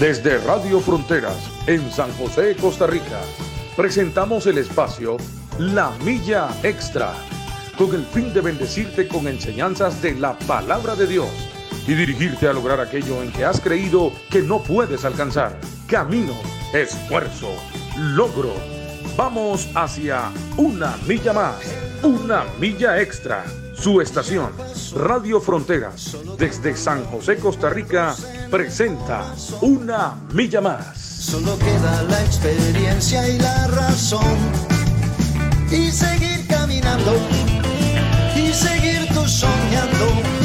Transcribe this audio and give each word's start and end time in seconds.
Desde 0.00 0.38
Radio 0.38 0.80
Fronteras, 0.80 1.36
en 1.66 1.92
San 1.92 2.10
José, 2.14 2.56
Costa 2.58 2.86
Rica, 2.86 3.20
presentamos 3.76 4.46
el 4.46 4.56
espacio 4.56 5.18
La 5.58 5.90
Milla 6.02 6.48
Extra, 6.62 7.12
con 7.76 7.94
el 7.94 8.06
fin 8.06 8.32
de 8.32 8.40
bendecirte 8.40 9.06
con 9.06 9.28
enseñanzas 9.28 10.00
de 10.00 10.14
la 10.14 10.38
palabra 10.38 10.96
de 10.96 11.06
Dios 11.06 11.28
y 11.86 11.92
dirigirte 11.92 12.48
a 12.48 12.54
lograr 12.54 12.80
aquello 12.80 13.22
en 13.22 13.30
que 13.30 13.44
has 13.44 13.60
creído 13.60 14.10
que 14.30 14.40
no 14.40 14.62
puedes 14.62 15.04
alcanzar. 15.04 15.60
Camino, 15.86 16.32
esfuerzo, 16.72 17.54
logro. 17.98 18.54
Vamos 19.18 19.68
hacia 19.74 20.30
una 20.56 20.96
milla 21.06 21.34
más, 21.34 21.56
una 22.02 22.44
milla 22.58 23.02
extra. 23.02 23.44
Su 23.80 24.02
estación, 24.02 24.52
Radio 24.94 25.40
Fronteras, 25.40 26.14
desde 26.36 26.76
San 26.76 27.02
José, 27.06 27.38
Costa 27.38 27.70
Rica, 27.70 28.14
presenta 28.50 29.34
Una 29.62 30.16
Milla 30.34 30.60
Más. 30.60 30.98
Solo 30.98 31.58
queda 31.58 32.02
la 32.02 32.22
experiencia 32.22 33.26
y 33.26 33.38
la 33.38 33.68
razón. 33.68 34.36
Y 35.70 35.90
seguir 35.90 36.46
caminando, 36.46 37.16
y 38.36 38.52
seguir 38.52 39.08
tú 39.14 39.26
soñando, 39.26 40.39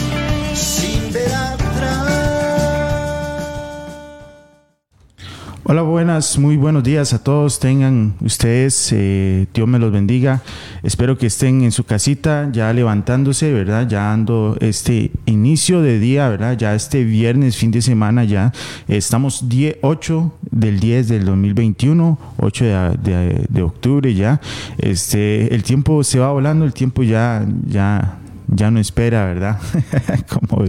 Hola, 5.67 5.81
buenas, 5.81 6.37
muy 6.37 6.57
buenos 6.57 6.83
días 6.83 7.11
a 7.13 7.23
todos. 7.23 7.59
Tengan 7.59 8.13
ustedes, 8.21 8.91
eh, 8.91 9.47
Dios 9.51 9.67
me 9.67 9.79
los 9.79 9.91
bendiga. 9.91 10.43
Espero 10.83 11.17
que 11.17 11.25
estén 11.25 11.63
en 11.63 11.71
su 11.71 11.85
casita 11.85 12.49
ya 12.51 12.71
levantándose, 12.71 13.51
¿verdad? 13.51 13.87
Ya 13.87 14.03
dando 14.03 14.57
este 14.61 15.09
inicio 15.25 15.81
de 15.81 15.97
día, 15.97 16.29
¿verdad? 16.29 16.55
Ya 16.55 16.75
este 16.75 17.03
viernes, 17.03 17.57
fin 17.57 17.71
de 17.71 17.81
semana 17.81 18.25
ya. 18.25 18.53
Estamos 18.87 19.49
10, 19.49 19.77
8 19.81 20.33
del 20.51 20.79
10 20.79 21.07
del 21.07 21.25
2021, 21.25 22.19
8 22.37 22.65
de, 23.01 23.47
de 23.49 23.61
octubre 23.63 24.13
ya. 24.13 24.39
Este, 24.77 25.51
el 25.55 25.63
tiempo 25.63 26.03
se 26.03 26.19
va 26.19 26.31
volando, 26.31 26.65
el 26.65 26.73
tiempo 26.73 27.01
ya, 27.01 27.43
ya 27.65 28.19
ya 28.47 28.71
no 28.71 28.79
espera, 28.79 29.25
¿verdad? 29.25 29.59
como, 30.29 30.65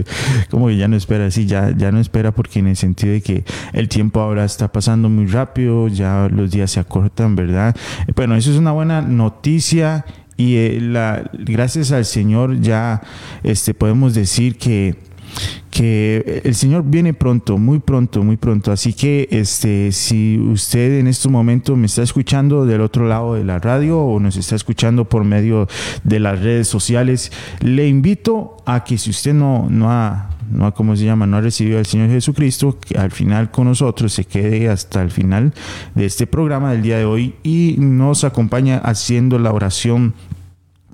como 0.49 0.67
que 0.67 0.77
ya 0.77 0.87
no 0.87 0.95
espera, 0.95 1.29
sí, 1.31 1.45
ya, 1.45 1.71
ya 1.75 1.91
no 1.91 1.99
espera 1.99 2.31
porque 2.31 2.59
en 2.59 2.67
el 2.67 2.75
sentido 2.75 3.13
de 3.13 3.21
que 3.21 3.43
el 3.73 3.89
tiempo 3.89 4.19
ahora 4.19 4.45
está 4.45 4.71
pasando 4.71 5.09
muy 5.09 5.27
rápido, 5.27 5.87
ya 5.87 6.27
los 6.31 6.51
días 6.51 6.71
se 6.71 6.79
acortan, 6.79 7.35
¿verdad? 7.35 7.75
Bueno, 8.15 8.35
eso 8.35 8.51
es 8.51 8.57
una 8.57 8.71
buena 8.71 9.01
noticia 9.01 10.05
y 10.37 10.55
eh, 10.57 10.79
la, 10.79 11.29
gracias 11.33 11.91
al 11.91 12.05
Señor 12.05 12.61
ya 12.61 13.01
este, 13.43 13.73
podemos 13.73 14.13
decir 14.13 14.57
que 14.57 15.06
que 15.71 16.41
el 16.43 16.55
Señor 16.55 16.83
viene 16.85 17.13
pronto, 17.13 17.57
muy 17.57 17.79
pronto, 17.79 18.23
muy 18.23 18.37
pronto. 18.37 18.71
Así 18.71 18.93
que 18.93 19.27
este, 19.31 19.91
si 19.91 20.39
usted 20.39 20.99
en 20.99 21.07
este 21.07 21.29
momento 21.29 21.75
me 21.75 21.85
está 21.85 22.03
escuchando 22.03 22.65
del 22.65 22.81
otro 22.81 23.07
lado 23.07 23.35
de 23.35 23.43
la 23.43 23.59
radio 23.59 23.99
o 23.99 24.19
nos 24.19 24.37
está 24.37 24.55
escuchando 24.55 25.05
por 25.05 25.23
medio 25.23 25.67
de 26.03 26.19
las 26.19 26.39
redes 26.41 26.67
sociales, 26.67 27.31
le 27.61 27.87
invito 27.87 28.57
a 28.65 28.83
que 28.83 28.97
si 28.97 29.11
usted 29.11 29.33
no, 29.33 29.67
no 29.69 29.91
ha 29.91 30.29
no 30.49 30.65
ha, 30.65 30.73
¿cómo 30.73 30.95
se 30.95 31.05
llama? 31.05 31.27
No 31.27 31.37
ha 31.37 31.41
recibido 31.41 31.77
al 31.77 31.85
Señor 31.85 32.09
Jesucristo, 32.09 32.77
que 32.79 32.97
al 32.97 33.11
final 33.11 33.51
con 33.51 33.65
nosotros 33.65 34.13
se 34.13 34.25
quede 34.25 34.69
hasta 34.69 35.01
el 35.01 35.11
final 35.11 35.53
de 35.95 36.05
este 36.05 36.27
programa 36.27 36.71
del 36.71 36.81
día 36.81 36.97
de 36.97 37.05
hoy 37.05 37.35
y 37.43 37.75
nos 37.79 38.23
acompaña 38.23 38.77
haciendo 38.77 39.39
la 39.39 39.51
oración 39.51 40.13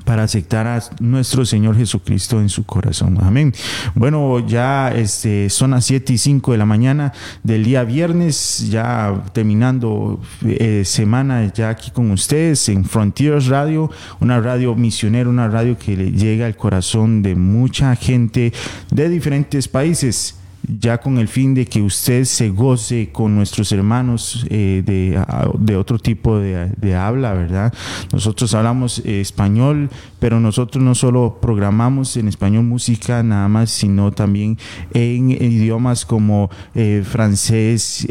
para 0.05 0.23
aceptar 0.23 0.67
a 0.67 0.83
nuestro 0.99 1.45
Señor 1.45 1.77
Jesucristo 1.77 2.39
en 2.39 2.49
su 2.49 2.65
corazón. 2.65 3.17
Amén. 3.21 3.53
Bueno, 3.95 4.45
ya 4.45 4.93
este, 4.93 5.49
son 5.49 5.71
las 5.71 5.85
7 5.85 6.13
y 6.13 6.17
5 6.17 6.51
de 6.51 6.57
la 6.57 6.65
mañana 6.65 7.13
del 7.43 7.63
día 7.63 7.83
viernes, 7.83 8.69
ya 8.69 9.23
terminando 9.33 10.19
eh, 10.45 10.83
semana 10.85 11.51
ya 11.53 11.69
aquí 11.69 11.91
con 11.91 12.11
ustedes 12.11 12.69
en 12.69 12.85
Frontiers 12.85 13.47
Radio, 13.47 13.89
una 14.19 14.39
radio 14.39 14.75
misionera, 14.75 15.29
una 15.29 15.47
radio 15.47 15.77
que 15.77 15.95
le 15.95 16.11
llega 16.11 16.45
al 16.45 16.55
corazón 16.55 17.21
de 17.21 17.35
mucha 17.35 17.95
gente 17.95 18.53
de 18.91 19.09
diferentes 19.09 19.67
países 19.67 20.35
ya 20.67 20.99
con 20.99 21.17
el 21.17 21.27
fin 21.27 21.53
de 21.53 21.65
que 21.65 21.81
usted 21.81 22.23
se 22.23 22.49
goce 22.49 23.09
con 23.11 23.35
nuestros 23.35 23.71
hermanos 23.71 24.45
eh, 24.49 24.81
de, 24.85 25.75
otro 25.75 25.99
tipo 25.99 26.37
de, 26.39 26.95
habla, 26.95 27.33
¿verdad? 27.33 27.73
Nosotros 28.11 28.53
hablamos 28.53 28.99
eh, 28.99 29.21
español, 29.21 29.89
pero 30.19 30.39
nosotros 30.39 30.83
no 30.83 30.95
solo 30.95 31.39
programamos 31.41 32.15
en 32.17 32.27
español 32.27 32.63
música 32.63 33.23
nada 33.23 33.47
más, 33.47 33.71
sino 33.71 34.11
también 34.11 34.57
en, 34.93 35.31
idiomas 35.31 36.05
como 36.05 36.49
eh, 36.75 37.03
francés, 37.05 38.07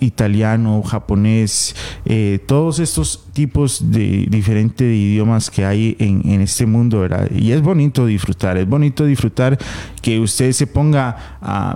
italiano, 0.00 0.82
japonés, 0.82 1.74
todos 2.46 2.78
estos 2.78 3.24
tipos 3.32 3.90
de 3.90 4.26
diferentes 4.28 4.86
idiomas 4.86 5.50
que 5.50 5.64
hay 5.64 5.96
en, 5.98 6.22
en 6.28 6.40
este 6.42 6.66
mundo, 6.66 7.00
¿verdad? 7.00 7.30
Y 7.30 7.52
es 7.52 7.62
bonito 7.62 8.06
disfrutar, 8.06 8.56
es 8.58 8.68
bonito 8.68 9.04
disfrutar 9.04 9.58
que 10.00 10.20
usted 10.20 10.52
se 10.52 10.66
ponga 10.66 11.38
a 11.40 11.74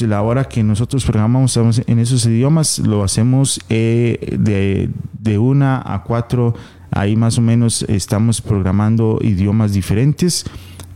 la 0.00 0.22
hora 0.22 0.44
que 0.44 0.62
nosotros 0.62 1.04
programamos 1.04 1.56
en 1.56 1.98
esos 1.98 2.26
idiomas, 2.26 2.78
lo 2.80 3.04
hacemos 3.04 3.60
eh, 3.68 4.36
de, 4.38 4.90
de 5.20 5.38
una 5.38 5.82
a 5.84 6.02
cuatro, 6.02 6.54
ahí 6.90 7.16
más 7.16 7.38
o 7.38 7.42
menos 7.42 7.82
estamos 7.82 8.40
programando 8.40 9.18
idiomas 9.22 9.72
diferentes 9.72 10.44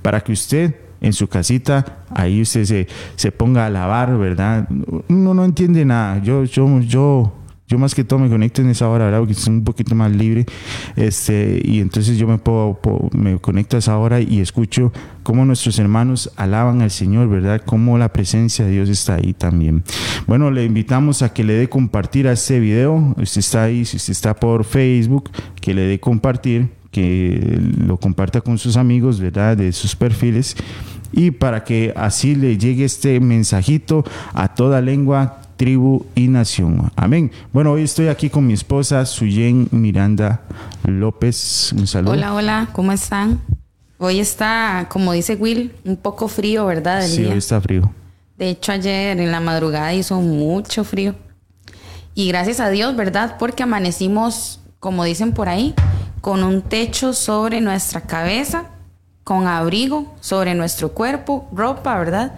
para 0.02 0.20
que 0.20 0.32
usted 0.32 0.74
en 1.00 1.12
su 1.12 1.28
casita, 1.28 2.04
ahí 2.10 2.40
usted 2.40 2.64
se, 2.64 2.86
se 3.16 3.32
ponga 3.32 3.66
a 3.66 3.70
lavar, 3.70 4.16
¿verdad? 4.16 4.69
Uno 5.08 5.34
no 5.34 5.44
entiende 5.44 5.84
nada. 5.84 6.22
Yo, 6.22 6.44
yo, 6.44 6.80
yo 6.80 7.32
yo 7.72 7.78
más 7.78 7.94
que 7.94 8.05
todo 8.05 8.19
me 8.19 8.28
conecto 8.28 8.60
en 8.60 8.69
esa 8.69 8.87
hora, 8.91 9.06
¿verdad? 9.06 9.21
Porque 9.21 9.33
es 9.33 9.47
un 9.47 9.65
poquito 9.65 9.94
más 9.94 10.12
libre. 10.12 10.44
Este, 10.94 11.59
y 11.65 11.81
entonces 11.81 12.19
yo 12.19 12.27
me, 12.28 12.37
puedo, 12.37 12.78
me 13.12 13.38
conecto 13.38 13.77
a 13.77 13.78
esa 13.78 13.97
hora 13.97 14.21
y 14.21 14.41
escucho 14.41 14.93
cómo 15.22 15.47
nuestros 15.47 15.78
hermanos 15.78 16.31
alaban 16.37 16.82
al 16.82 16.91
Señor, 16.91 17.31
¿verdad? 17.31 17.62
Cómo 17.65 17.97
la 17.97 18.12
presencia 18.12 18.66
de 18.66 18.72
Dios 18.72 18.91
está 18.91 19.15
ahí 19.15 19.32
también. 19.32 19.84
Bueno, 20.27 20.50
le 20.50 20.66
invitamos 20.66 21.22
a 21.22 21.32
que 21.32 21.44
le 21.44 21.55
dé 21.55 21.71
compartir 21.71 22.28
a 22.28 22.32
este 22.32 22.61
video. 22.61 23.15
Usted 23.16 23.38
está 23.38 23.62
ahí, 23.62 23.87
si 23.87 23.97
usted 23.97 24.12
está 24.12 24.34
por 24.34 24.65
Facebook, 24.65 25.31
que 25.59 25.72
le 25.72 25.82
dé 25.82 25.99
compartir, 25.99 26.69
que 26.91 27.59
lo 27.78 27.97
comparta 27.97 28.43
con 28.43 28.59
sus 28.59 28.77
amigos, 28.77 29.19
¿verdad? 29.19 29.56
De 29.56 29.72
sus 29.72 29.97
perfiles. 29.97 30.56
Y 31.11 31.31
para 31.31 31.65
que 31.65 31.94
así 31.97 32.34
le 32.34 32.59
llegue 32.59 32.84
este 32.84 33.19
mensajito 33.21 34.05
a 34.34 34.55
toda 34.55 34.82
lengua 34.82 35.41
tribu 35.56 36.06
y 36.14 36.28
nación. 36.28 36.90
Amén. 36.96 37.30
Bueno, 37.52 37.72
hoy 37.72 37.82
estoy 37.82 38.08
aquí 38.08 38.30
con 38.30 38.46
mi 38.46 38.52
esposa, 38.52 39.06
Suyen 39.06 39.68
Miranda 39.70 40.42
López. 40.84 41.72
Un 41.72 41.86
saludo. 41.86 42.12
Hola, 42.12 42.34
hola, 42.34 42.68
¿cómo 42.72 42.92
están? 42.92 43.40
Hoy 43.98 44.18
está, 44.18 44.86
como 44.90 45.12
dice 45.12 45.36
Will, 45.36 45.72
un 45.84 45.96
poco 45.96 46.28
frío, 46.28 46.66
¿verdad? 46.66 47.02
sí, 47.06 47.24
hoy 47.24 47.38
está 47.38 47.60
frío. 47.60 47.92
De 48.36 48.50
hecho, 48.50 48.72
ayer 48.72 49.20
en 49.20 49.30
la 49.30 49.40
madrugada 49.40 49.94
hizo 49.94 50.20
mucho 50.20 50.82
frío. 50.82 51.14
Y 52.14 52.28
gracias 52.28 52.60
a 52.60 52.70
Dios, 52.70 52.96
¿verdad? 52.96 53.37
Porque 53.38 53.62
amanecimos, 53.62 54.60
como 54.81 55.05
dicen 55.05 55.32
por 55.32 55.48
ahí, 55.48 55.75
con 56.20 56.43
un 56.43 56.62
techo 56.62 57.12
sobre 57.12 57.60
nuestra 57.60 58.02
cabeza, 58.02 58.66
con 59.25 59.46
abrigo 59.46 60.12
sobre 60.20 60.55
nuestro 60.55 60.93
cuerpo, 60.93 61.48
ropa, 61.52 61.96
¿verdad? 61.98 62.32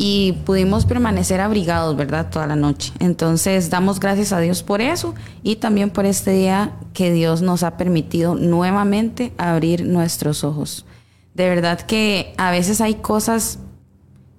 Y 0.00 0.34
pudimos 0.44 0.86
permanecer 0.86 1.40
abrigados, 1.40 1.96
¿verdad? 1.96 2.30
Toda 2.30 2.46
la 2.46 2.54
noche. 2.54 2.92
Entonces 3.00 3.68
damos 3.68 3.98
gracias 3.98 4.32
a 4.32 4.38
Dios 4.38 4.62
por 4.62 4.80
eso 4.80 5.12
y 5.42 5.56
también 5.56 5.90
por 5.90 6.06
este 6.06 6.30
día 6.30 6.76
que 6.94 7.10
Dios 7.10 7.42
nos 7.42 7.64
ha 7.64 7.76
permitido 7.76 8.36
nuevamente 8.36 9.32
abrir 9.38 9.84
nuestros 9.84 10.44
ojos. 10.44 10.86
De 11.34 11.48
verdad 11.48 11.80
que 11.80 12.32
a 12.36 12.52
veces 12.52 12.80
hay 12.80 12.94
cosas 12.94 13.58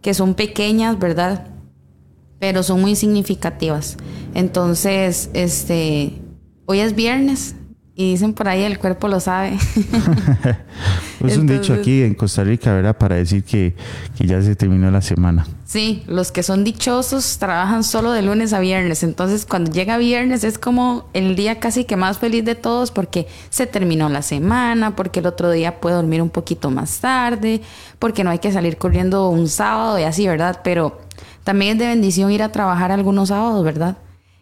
que 0.01 0.13
son 0.13 0.33
pequeñas, 0.33 0.97
¿verdad? 0.97 1.47
Pero 2.39 2.63
son 2.63 2.79
muy 2.79 2.95
significativas. 2.95 3.97
Entonces, 4.33 5.29
este, 5.33 6.21
hoy 6.67 6.79
es 6.79 6.95
viernes, 6.95 7.55
y 7.99 8.11
dicen 8.11 8.31
por 8.31 8.47
ahí, 8.47 8.63
el 8.63 8.79
cuerpo 8.79 9.09
lo 9.09 9.19
sabe. 9.19 9.57
es 11.25 11.37
un 11.37 11.47
dicho 11.47 11.73
aquí 11.73 12.01
en 12.01 12.13
Costa 12.13 12.45
Rica, 12.45 12.71
¿verdad? 12.71 12.97
Para 12.97 13.17
decir 13.17 13.43
que, 13.43 13.75
ya 14.17 14.41
se 14.41 14.55
terminó 14.55 14.89
la 14.89 15.01
semana. 15.01 15.45
Sí, 15.65 16.03
los 16.07 16.31
que 16.31 16.41
son 16.41 16.63
dichosos 16.63 17.39
trabajan 17.39 17.83
solo 17.83 18.13
de 18.13 18.21
lunes 18.21 18.53
a 18.53 18.61
viernes. 18.61 19.03
Entonces, 19.03 19.45
cuando 19.45 19.69
llega 19.71 19.97
viernes 19.97 20.45
es 20.45 20.57
como 20.57 21.09
el 21.11 21.35
día 21.35 21.59
casi 21.59 21.83
que 21.83 21.97
más 21.97 22.19
feliz 22.19 22.45
de 22.45 22.55
todos 22.55 22.91
porque 22.91 23.27
se 23.49 23.67
terminó 23.67 24.07
la 24.07 24.21
semana, 24.21 24.95
porque 24.95 25.19
el 25.19 25.25
otro 25.25 25.51
día 25.51 25.81
puede 25.81 25.97
dormir 25.97 26.21
un 26.21 26.29
poquito 26.29 26.71
más 26.71 26.99
tarde, 26.99 27.59
porque 27.99 28.23
no 28.23 28.29
hay 28.29 28.39
que 28.39 28.53
salir 28.53 28.77
corriendo 28.77 29.27
un 29.27 29.49
sábado 29.49 29.99
y 29.99 30.03
así, 30.03 30.25
¿verdad? 30.25 30.61
Pero 30.63 31.01
también 31.43 31.73
es 31.73 31.79
de 31.79 31.87
bendición 31.87 32.31
ir 32.31 32.43
a 32.43 32.51
trabajar 32.53 32.93
algunos 32.93 33.27
sábados, 33.27 33.61
¿verdad? 33.65 33.97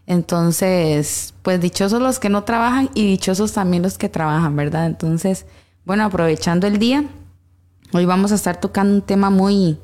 Entonces, 0.07 1.33
pues 1.44 1.59
dichosos 1.59 2.01
los 2.01 2.18
que 2.18 2.30
no 2.30 2.45
trabajan 2.45 2.89
y 2.94 3.06
dichosos 3.06 3.51
también 3.51 3.83
los 3.83 3.98
que 3.98 4.07
trabajan, 4.07 4.56
¿verdad? 4.56 4.86
Entonces, 4.86 5.45
bueno, 5.83 6.06
aprovechando 6.06 6.65
el 6.65 6.80
día, 6.80 7.04
hoy 7.92 8.06
vamos 8.06 8.31
a 8.31 8.36
estar 8.36 8.59
tocando 8.59 8.95
un 8.95 9.01
tema 9.01 9.30
muy, 9.30 9.77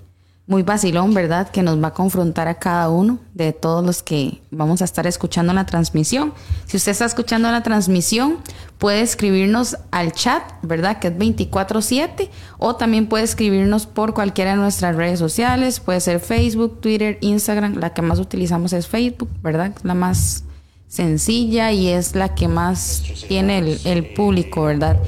muy 0.45 0.61
vacilón, 0.63 1.13
¿verdad? 1.13 1.49
Que 1.49 1.63
nos 1.63 1.81
va 1.81 1.89
a 1.89 1.93
confrontar 1.93 2.49
a 2.49 2.55
cada 2.55 2.89
uno 2.89 3.19
de 3.33 3.53
todos 3.53 3.85
los 3.85 4.03
que 4.03 4.41
vamos 4.51 4.81
a 4.81 4.85
estar 4.85 5.07
escuchando 5.07 5.53
la 5.53 5.65
transmisión. 5.65 6.33
Si 6.65 6.75
usted 6.75 6.91
está 6.91 7.05
escuchando 7.05 7.49
la 7.49 7.63
transmisión, 7.63 8.39
puede 8.77 9.01
escribirnos 9.01 9.77
al 9.91 10.11
chat, 10.11 10.43
¿verdad? 10.61 10.99
Que 10.99 11.07
es 11.07 11.17
24/7 11.17 12.29
o 12.57 12.75
también 12.75 13.07
puede 13.07 13.23
escribirnos 13.23 13.85
por 13.85 14.13
cualquiera 14.13 14.51
de 14.51 14.57
nuestras 14.57 14.97
redes 14.97 15.17
sociales, 15.19 15.79
puede 15.79 16.01
ser 16.01 16.19
Facebook, 16.19 16.81
Twitter, 16.81 17.17
Instagram, 17.21 17.75
la 17.77 17.93
que 17.93 18.01
más 18.01 18.19
utilizamos 18.19 18.73
es 18.73 18.87
Facebook, 18.87 19.29
¿verdad? 19.41 19.73
La 19.83 19.93
más 19.93 20.43
sencilla 20.89 21.71
y 21.71 21.87
es 21.87 22.15
la 22.15 22.35
que 22.35 22.49
más 22.49 23.01
tiene 23.29 23.59
el, 23.59 23.79
el 23.85 24.13
público, 24.13 24.63
¿verdad? 24.63 24.99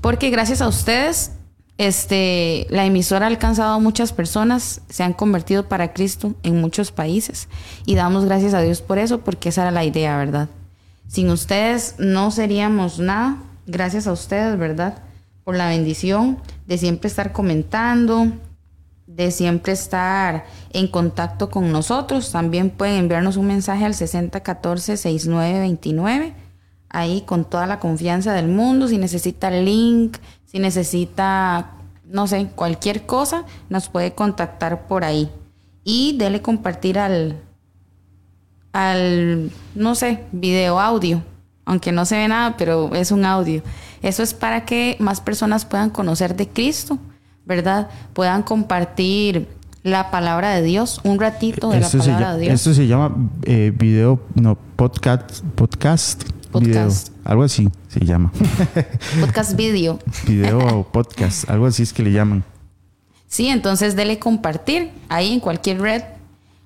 Porque 0.00 0.30
gracias 0.30 0.60
a 0.60 0.66
ustedes 0.66 1.30
este, 1.78 2.66
la 2.70 2.84
emisora 2.84 3.26
ha 3.26 3.28
alcanzado 3.28 3.74
a 3.74 3.78
muchas 3.78 4.12
personas, 4.12 4.82
se 4.88 5.02
han 5.02 5.12
convertido 5.12 5.68
para 5.68 5.92
Cristo 5.92 6.34
en 6.42 6.60
muchos 6.60 6.92
países 6.92 7.48
y 7.86 7.94
damos 7.94 8.24
gracias 8.24 8.54
a 8.54 8.60
Dios 8.60 8.82
por 8.82 8.98
eso, 8.98 9.20
porque 9.20 9.48
esa 9.48 9.62
era 9.62 9.70
la 9.70 9.84
idea, 9.84 10.16
¿verdad? 10.16 10.48
Sin 11.08 11.30
ustedes 11.30 11.96
no 11.98 12.30
seríamos 12.30 12.98
nada, 12.98 13.38
gracias 13.66 14.06
a 14.06 14.12
ustedes, 14.12 14.58
¿verdad? 14.58 14.98
Por 15.44 15.56
la 15.56 15.68
bendición 15.68 16.38
de 16.66 16.78
siempre 16.78 17.08
estar 17.08 17.32
comentando, 17.32 18.28
de 19.06 19.30
siempre 19.30 19.72
estar 19.72 20.46
en 20.72 20.88
contacto 20.88 21.50
con 21.50 21.70
nosotros. 21.72 22.32
También 22.32 22.70
pueden 22.70 22.96
enviarnos 22.96 23.36
un 23.36 23.46
mensaje 23.46 23.84
al 23.84 23.92
6014-6929, 23.94 26.32
ahí 26.92 27.22
con 27.22 27.44
toda 27.44 27.66
la 27.66 27.80
confianza 27.80 28.32
del 28.32 28.48
mundo, 28.48 28.86
si 28.86 28.98
necesita 28.98 29.50
link 29.50 30.18
si 30.52 30.58
necesita, 30.58 31.70
no 32.04 32.26
sé, 32.26 32.46
cualquier 32.54 33.06
cosa, 33.06 33.44
nos 33.70 33.88
puede 33.88 34.12
contactar 34.12 34.86
por 34.86 35.02
ahí. 35.02 35.30
Y 35.82 36.16
dele 36.18 36.42
compartir 36.42 36.98
al, 36.98 37.40
al, 38.72 39.50
no 39.74 39.94
sé, 39.94 40.24
video 40.30 40.78
audio. 40.78 41.22
Aunque 41.64 41.90
no 41.90 42.04
se 42.04 42.16
ve 42.16 42.28
nada, 42.28 42.56
pero 42.58 42.94
es 42.94 43.12
un 43.12 43.24
audio. 43.24 43.62
Eso 44.02 44.22
es 44.22 44.34
para 44.34 44.66
que 44.66 44.96
más 44.98 45.22
personas 45.22 45.64
puedan 45.64 45.88
conocer 45.88 46.36
de 46.36 46.46
Cristo, 46.46 46.98
¿verdad? 47.46 47.88
Puedan 48.12 48.42
compartir 48.42 49.48
la 49.84 50.10
palabra 50.10 50.50
de 50.50 50.62
Dios, 50.62 51.00
un 51.02 51.18
ratito 51.18 51.70
de 51.70 51.80
la 51.80 51.88
palabra 51.88 52.34
de 52.34 52.42
Dios. 52.42 52.54
Esto 52.54 52.74
se 52.74 52.86
llama 52.86 53.30
eh, 53.44 53.72
video, 53.74 54.20
no, 54.34 54.58
podcast, 54.76 55.42
podcast 55.54 56.24
Podcast. 56.52 57.08
algo 57.24 57.42
así 57.42 57.68
se 57.88 58.04
llama. 58.04 58.30
podcast 59.20 59.56
video. 59.56 59.98
video 60.26 60.58
o 60.58 60.84
podcast, 60.84 61.48
algo 61.48 61.66
así 61.66 61.82
es 61.82 61.92
que 61.92 62.02
le 62.02 62.12
llaman. 62.12 62.44
Sí, 63.26 63.48
entonces 63.48 63.96
dele 63.96 64.18
compartir 64.18 64.90
ahí 65.08 65.32
en 65.32 65.40
cualquier 65.40 65.80
red 65.80 66.02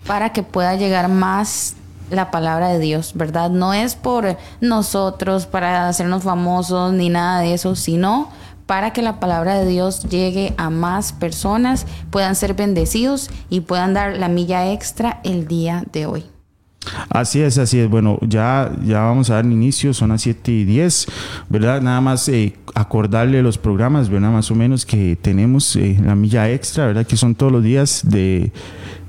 para 0.06 0.32
que 0.32 0.42
pueda 0.42 0.74
llegar 0.74 1.08
más 1.08 1.76
la 2.10 2.30
palabra 2.30 2.68
de 2.68 2.80
Dios, 2.80 3.12
¿verdad? 3.14 3.50
No 3.50 3.72
es 3.72 3.94
por 3.94 4.36
nosotros, 4.60 5.46
para 5.46 5.88
hacernos 5.88 6.24
famosos 6.24 6.92
ni 6.92 7.08
nada 7.08 7.40
de 7.40 7.54
eso, 7.54 7.76
sino 7.76 8.28
para 8.66 8.92
que 8.92 9.02
la 9.02 9.20
palabra 9.20 9.54
de 9.54 9.66
Dios 9.66 10.02
llegue 10.08 10.54
a 10.56 10.70
más 10.70 11.12
personas, 11.12 11.86
puedan 12.10 12.34
ser 12.34 12.54
bendecidos 12.54 13.30
y 13.48 13.60
puedan 13.60 13.94
dar 13.94 14.16
la 14.16 14.28
milla 14.28 14.72
extra 14.72 15.20
el 15.22 15.46
día 15.46 15.84
de 15.92 16.06
hoy. 16.06 16.35
Así 17.08 17.40
es, 17.40 17.58
así 17.58 17.78
es. 17.78 17.88
Bueno, 17.88 18.18
ya, 18.22 18.72
ya 18.84 19.00
vamos 19.00 19.30
a 19.30 19.34
dar 19.34 19.44
inicio, 19.44 19.92
son 19.94 20.10
las 20.10 20.22
7 20.22 20.52
y 20.52 20.64
10, 20.64 21.06
¿verdad? 21.48 21.80
Nada 21.80 22.00
más 22.00 22.28
eh, 22.28 22.54
acordarle 22.74 23.42
los 23.42 23.58
programas, 23.58 24.08
¿verdad? 24.08 24.30
Más 24.30 24.50
o 24.50 24.54
menos 24.54 24.86
que 24.86 25.16
tenemos 25.20 25.76
eh, 25.76 25.98
la 26.02 26.14
milla 26.14 26.50
extra, 26.50 26.86
¿verdad? 26.86 27.06
Que 27.06 27.16
son 27.16 27.34
todos 27.34 27.52
los 27.52 27.62
días 27.62 28.02
de, 28.04 28.52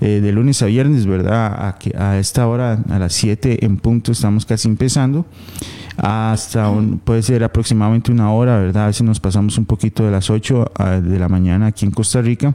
eh, 0.01 0.21
de 0.21 0.31
lunes 0.31 0.61
a 0.61 0.65
viernes, 0.67 1.05
¿verdad? 1.05 1.67
A, 1.67 1.77
que, 1.77 1.95
a 1.97 2.17
esta 2.17 2.47
hora, 2.47 2.83
a 2.89 2.99
las 2.99 3.13
7 3.13 3.65
en 3.65 3.77
punto, 3.77 4.11
estamos 4.11 4.45
casi 4.45 4.67
empezando. 4.67 5.25
Hasta 5.97 6.71
puede 7.03 7.23
ser 7.23 7.43
aproximadamente 7.43 8.11
una 8.11 8.31
hora, 8.31 8.59
¿verdad? 8.59 8.83
A 8.83 8.87
veces 8.87 9.01
nos 9.01 9.19
pasamos 9.19 9.57
un 9.57 9.65
poquito 9.65 10.05
de 10.05 10.11
las 10.11 10.29
8 10.29 10.71
de 11.01 11.17
la 11.17 11.27
mañana 11.27 11.67
aquí 11.67 11.85
en 11.85 11.91
Costa 11.91 12.21
Rica. 12.21 12.53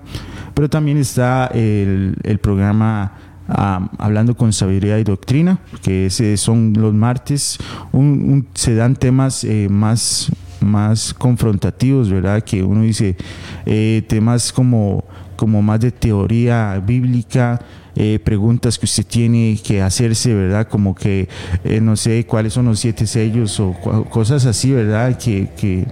Pero 0.54 0.70
también 0.70 0.96
está 0.98 1.48
el 1.48 2.38
programa 2.40 3.31
hablando 3.52 4.36
con 4.36 4.52
sabiduría 4.52 4.98
y 4.98 5.04
doctrina, 5.04 5.58
que 5.82 6.06
ese 6.06 6.36
son 6.36 6.72
los 6.76 6.94
martes, 6.94 7.58
se 8.54 8.74
dan 8.74 8.96
temas 8.96 9.44
eh, 9.44 9.68
más, 9.70 10.30
más 10.60 11.14
confrontativos, 11.14 12.10
¿verdad? 12.10 12.42
Que 12.42 12.62
uno 12.62 12.82
dice 12.82 13.16
eh, 13.66 14.02
temas 14.08 14.52
como, 14.52 15.04
como 15.36 15.62
más 15.62 15.80
de 15.80 15.90
teoría 15.90 16.82
bíblica, 16.84 17.60
eh, 17.94 18.18
preguntas 18.24 18.78
que 18.78 18.86
usted 18.86 19.04
tiene 19.04 19.58
que 19.62 19.82
hacerse, 19.82 20.34
¿verdad? 20.34 20.66
Como 20.66 20.94
que 20.94 21.28
no 21.82 21.94
sé 21.96 22.24
cuáles 22.24 22.54
son 22.54 22.66
los 22.66 22.80
siete 22.80 23.06
sellos 23.06 23.60
o 23.60 23.74
cosas 24.08 24.46
así, 24.46 24.72
¿verdad? 24.72 25.18
Que, 25.18 25.50
que, 25.56 25.86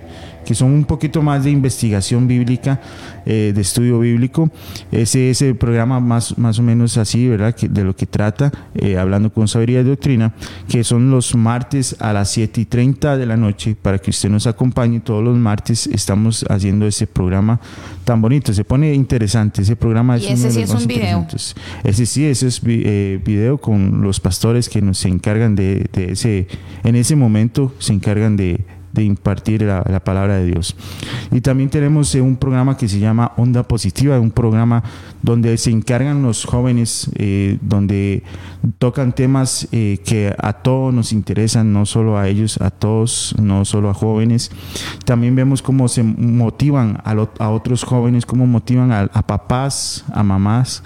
que 0.44 0.54
son 0.54 0.72
un 0.72 0.84
poquito 0.84 1.22
más 1.22 1.44
de 1.44 1.50
investigación 1.50 2.26
bíblica, 2.26 2.80
eh, 3.26 3.52
de 3.54 3.60
estudio 3.60 4.00
bíblico. 4.00 4.50
Ese 4.90 5.30
es 5.30 5.42
el 5.42 5.56
programa 5.56 6.00
más, 6.00 6.36
más 6.38 6.58
o 6.58 6.62
menos 6.62 6.96
así, 6.96 7.28
¿verdad? 7.28 7.54
Que, 7.54 7.68
de 7.68 7.84
lo 7.84 7.94
que 7.94 8.06
trata, 8.06 8.52
eh, 8.74 8.98
hablando 8.98 9.32
con 9.32 9.48
sabiduría 9.48 9.80
y 9.80 9.84
doctrina, 9.84 10.32
que 10.68 10.84
son 10.84 11.10
los 11.10 11.34
martes 11.34 11.96
a 12.00 12.12
las 12.12 12.30
7 12.30 12.60
y 12.60 12.64
30 12.64 13.16
de 13.16 13.26
la 13.26 13.36
noche, 13.36 13.76
para 13.80 13.98
que 13.98 14.10
usted 14.10 14.28
nos 14.28 14.46
acompañe. 14.46 15.00
Todos 15.00 15.22
los 15.22 15.36
martes 15.36 15.86
estamos 15.86 16.44
haciendo 16.48 16.86
ese 16.86 17.06
programa 17.06 17.60
tan 18.04 18.20
bonito. 18.20 18.52
Se 18.52 18.64
pone 18.64 18.94
interesante. 18.94 19.62
Ese 19.62 19.76
programa 19.76 20.16
es, 20.16 20.24
ese 20.24 20.50
sí 20.50 20.62
es 20.62 20.70
un 20.70 20.86
video. 20.86 21.26
Ese 21.84 22.06
sí, 22.06 22.24
ese 22.24 22.48
es 22.48 22.60
eh, 22.66 23.20
video 23.24 23.58
con 23.58 24.02
los 24.02 24.20
pastores 24.20 24.68
que 24.68 24.82
nos 24.82 25.04
encargan 25.04 25.54
de, 25.54 25.86
de 25.92 26.12
ese, 26.12 26.48
en 26.84 26.96
ese 26.96 27.16
momento 27.16 27.74
se 27.78 27.92
encargan 27.92 28.36
de 28.36 28.64
de 28.92 29.04
impartir 29.04 29.62
la, 29.62 30.00
palabra 30.00 30.36
de 30.36 30.46
Dios. 30.46 30.74
Y 31.30 31.40
también 31.40 31.70
tenemos 31.70 32.14
eh, 32.14 32.20
un 32.20 32.36
programa 32.36 32.76
que 32.76 32.88
se 32.88 32.98
llama 32.98 33.32
Onda 33.36 33.62
Positiva, 33.62 34.18
un 34.18 34.30
programa 34.30 34.82
donde 35.22 35.56
se 35.58 35.70
encargan 35.70 36.22
los 36.22 36.44
jóvenes, 36.44 37.10
eh, 37.14 37.58
donde 37.60 38.22
tocan 38.78 39.12
temas 39.12 39.68
eh, 39.72 39.98
que 40.04 40.34
a 40.38 40.52
todos 40.52 40.92
nos 40.92 41.12
interesan, 41.12 41.72
no 41.72 41.86
solo 41.86 42.18
a 42.18 42.28
ellos, 42.28 42.60
a 42.60 42.70
todos, 42.70 43.34
no 43.40 43.64
solo 43.64 43.90
a 43.90 43.94
jóvenes. 43.94 44.50
También 45.04 45.34
vemos 45.34 45.62
cómo 45.62 45.88
se 45.88 46.02
motivan 46.02 47.02
a, 47.04 47.50
otros 47.50 47.84
jóvenes, 47.84 48.26
cómo 48.26 48.46
motivan 48.46 48.92
a, 48.92 49.08
papás, 49.26 50.04
a 50.12 50.22
mamás, 50.22 50.82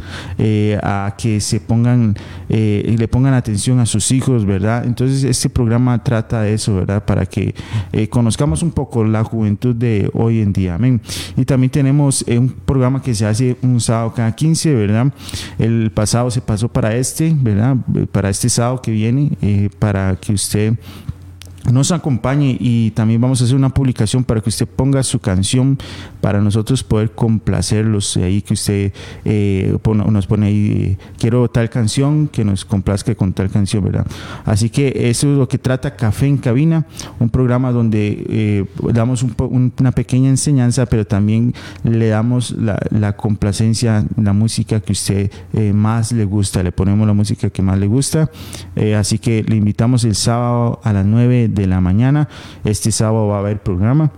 a 0.82 1.14
que 1.18 1.40
se 1.40 1.60
pongan, 1.60 2.16
y 2.48 2.96
le 2.96 3.08
pongan 3.08 3.34
atención 3.34 3.80
a 3.80 3.86
sus 3.86 4.10
hijos, 4.12 4.44
¿verdad? 4.44 4.84
Entonces 4.84 5.24
este 5.24 5.48
programa 5.48 6.02
trata 6.02 6.42
de 6.42 6.54
eso, 6.54 6.74
¿verdad? 6.74 7.04
Para 7.04 7.26
que 7.26 7.54
eh, 7.92 8.08
conozcamos 8.08 8.62
un 8.62 8.72
poco 8.72 9.04
la 9.04 9.24
juventud 9.24 9.74
de 9.74 10.10
hoy 10.14 10.40
en 10.40 10.52
día. 10.52 10.74
Amén. 10.74 11.00
Y 11.36 11.44
también 11.44 11.70
tenemos 11.70 12.24
eh, 12.26 12.38
un 12.38 12.48
programa 12.48 13.02
que 13.02 13.14
se 13.14 13.26
hace 13.26 13.56
un 13.62 13.80
sábado 13.80 14.12
cada 14.24 14.36
15, 14.36 14.74
¿verdad? 14.74 15.12
El 15.58 15.90
pasado 15.90 16.30
se 16.30 16.40
pasó 16.40 16.68
para 16.68 16.96
este, 16.96 17.34
¿verdad? 17.36 17.76
Para 18.10 18.30
este 18.30 18.48
sábado 18.48 18.80
que 18.80 18.90
viene, 18.90 19.32
eh, 19.42 19.68
para 19.78 20.16
que 20.16 20.32
usted 20.32 20.74
nos 21.72 21.92
acompañe 21.92 22.56
y 22.60 22.90
también 22.90 23.20
vamos 23.20 23.40
a 23.40 23.44
hacer 23.44 23.56
una 23.56 23.70
publicación 23.70 24.24
para 24.24 24.40
que 24.40 24.50
usted 24.50 24.66
ponga 24.66 25.02
su 25.02 25.18
canción 25.18 25.78
para 26.20 26.40
nosotros 26.40 26.82
poder 26.82 27.12
complacerlos. 27.12 28.16
Ahí 28.16 28.42
que 28.42 28.54
usted 28.54 28.92
eh, 29.24 29.76
nos 29.84 30.26
pone 30.26 30.46
ahí 30.46 30.98
quiero 31.18 31.48
tal 31.48 31.70
canción 31.70 32.28
que 32.28 32.44
nos 32.44 32.64
complazca 32.64 33.14
con 33.14 33.32
tal 33.32 33.50
canción 33.50 33.84
verdad 33.84 34.06
así 34.44 34.70
que 34.70 35.08
eso 35.10 35.30
es 35.30 35.38
lo 35.38 35.48
que 35.48 35.58
trata 35.58 35.96
Café 35.96 36.26
en 36.26 36.36
Cabina 36.36 36.86
un 37.18 37.30
programa 37.30 37.72
donde 37.72 38.24
eh, 38.28 38.64
damos 38.92 39.24
una 39.38 39.92
pequeña 39.92 40.28
enseñanza 40.28 40.86
pero 40.86 41.06
también 41.06 41.54
le 41.82 42.08
damos 42.08 42.52
la, 42.52 43.16
complacencia 43.16 44.04
la 44.16 44.32
música 44.32 44.80
que 44.80 44.92
usted 44.92 45.30
eh, 45.52 45.72
más 45.72 46.12
le 46.12 46.24
gusta. 46.24 46.62
Le 46.62 46.72
ponemos 46.72 47.06
la 47.06 47.12
música 47.12 47.50
que 47.50 47.62
más 47.62 47.78
le 47.78 47.86
gusta. 47.86 48.30
Así 48.96 49.18
que 49.18 49.42
le 49.42 49.56
invitamos 49.56 50.04
el 50.04 50.14
sábado 50.14 50.80
a 50.82 50.92
las 50.92 51.06
9 51.06 51.48
de 51.54 51.66
la 51.66 51.80
mañana. 51.80 52.28
Este 52.64 52.92
sábado 52.92 53.28
va 53.28 53.36
a 53.36 53.40
haber 53.40 53.62
programa. 53.62 54.12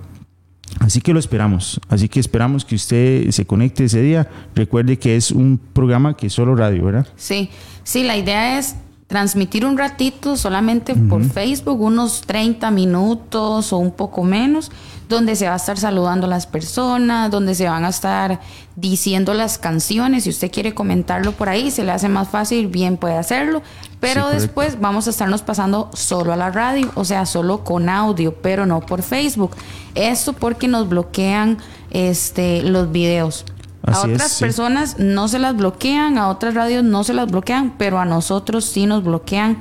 Así 0.81 1.00
que 1.00 1.12
lo 1.12 1.19
esperamos. 1.19 1.81
Así 1.88 2.09
que 2.09 2.21
esperamos 2.21 2.64
que 2.64 2.75
usted 2.75 3.31
se 3.31 3.47
conecte 3.47 3.85
ese 3.85 4.02
día. 4.02 4.28
Recuerde 4.55 4.99
que 4.99 5.16
es 5.16 5.31
un 5.31 5.59
programa 5.73 6.16
que 6.16 6.26
es 6.26 6.33
solo 6.33 6.55
radio, 6.57 6.85
¿verdad? 6.85 7.07
Sí, 7.16 7.50
sí, 7.85 8.02
la 8.02 8.16
idea 8.16 8.59
es 8.59 8.76
transmitir 9.06 9.64
un 9.64 9.78
ratito 9.78 10.36
solamente 10.36 10.94
por 10.94 11.22
Facebook, 11.25 11.80
unos 11.80 12.22
30 12.22 12.70
minutos 12.70 13.72
o 13.72 13.78
un 13.78 13.92
poco 13.92 14.25
menos 14.25 14.70
donde 15.08 15.36
se 15.36 15.46
va 15.46 15.52
a 15.52 15.56
estar 15.56 15.78
saludando 15.78 16.26
a 16.26 16.30
las 16.30 16.46
personas, 16.46 17.30
donde 17.30 17.54
se 17.54 17.68
van 17.68 17.84
a 17.84 17.90
estar 17.90 18.40
diciendo 18.75 19.34
las 19.34 19.58
canciones. 19.58 20.25
Si 20.25 20.30
usted 20.30 20.50
quiere 20.50 20.75
comentarlo 20.75 21.32
por 21.32 21.48
ahí, 21.48 21.70
se 21.70 21.84
le 21.84 21.92
hace 21.92 22.08
más 22.08 22.28
fácil, 22.28 22.66
bien 22.66 22.96
puede 22.96 23.16
hacerlo. 23.16 23.62
Pero 24.00 24.28
después 24.28 24.80
vamos 24.80 25.06
a 25.06 25.10
estarnos 25.10 25.42
pasando 25.42 25.90
solo 25.94 26.32
a 26.32 26.36
la 26.36 26.50
radio, 26.50 26.90
o 26.94 27.04
sea, 27.04 27.25
solo 27.25 27.64
con 27.64 27.88
audio, 27.88 28.34
pero 28.34 28.66
no 28.66 28.80
por 28.80 29.02
Facebook. 29.02 29.52
Esto 29.94 30.32
porque 30.32 30.68
nos 30.68 30.88
bloquean 30.88 31.58
este, 31.90 32.62
los 32.62 32.90
videos. 32.90 33.44
A 33.87 33.93
es, 33.93 33.99
otras 33.99 34.33
sí. 34.33 34.45
personas 34.45 34.99
no 34.99 35.28
se 35.28 35.38
las 35.38 35.57
bloquean, 35.57 36.19
a 36.19 36.28
otras 36.28 36.55
radios 36.55 36.85
no 36.85 37.05
se 37.05 37.14
las 37.14 37.31
bloquean, 37.31 37.75
pero 37.78 37.99
a 37.99 38.05
nosotros 38.05 38.64
sí 38.64 38.87
nos 38.87 39.05
bloquean 39.05 39.59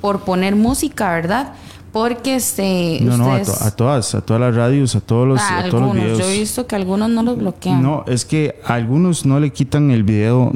por 0.00 0.20
poner 0.20 0.56
música, 0.56 1.10
¿verdad? 1.12 1.52
Porque 1.92 2.34
este 2.36 2.98
No, 3.00 3.16
no, 3.16 3.32
a, 3.32 3.42
to- 3.42 3.54
a 3.58 3.70
todas, 3.70 4.14
a 4.14 4.20
todas 4.20 4.40
las 4.40 4.54
radios, 4.54 4.94
a 4.96 5.00
todos 5.00 5.26
los, 5.26 5.40
a 5.40 5.60
a 5.60 5.68
todos 5.68 5.72
los 5.72 5.82
algunos, 5.82 6.04
videos. 6.04 6.18
yo 6.18 6.24
he 6.30 6.38
visto 6.40 6.66
que 6.66 6.76
algunos 6.76 7.08
no 7.08 7.22
los 7.22 7.38
bloquean. 7.38 7.82
No, 7.82 8.04
es 8.06 8.26
que 8.26 8.60
a 8.66 8.74
algunos 8.74 9.24
no 9.24 9.40
le 9.40 9.50
quitan 9.50 9.90
el 9.90 10.02
video. 10.04 10.52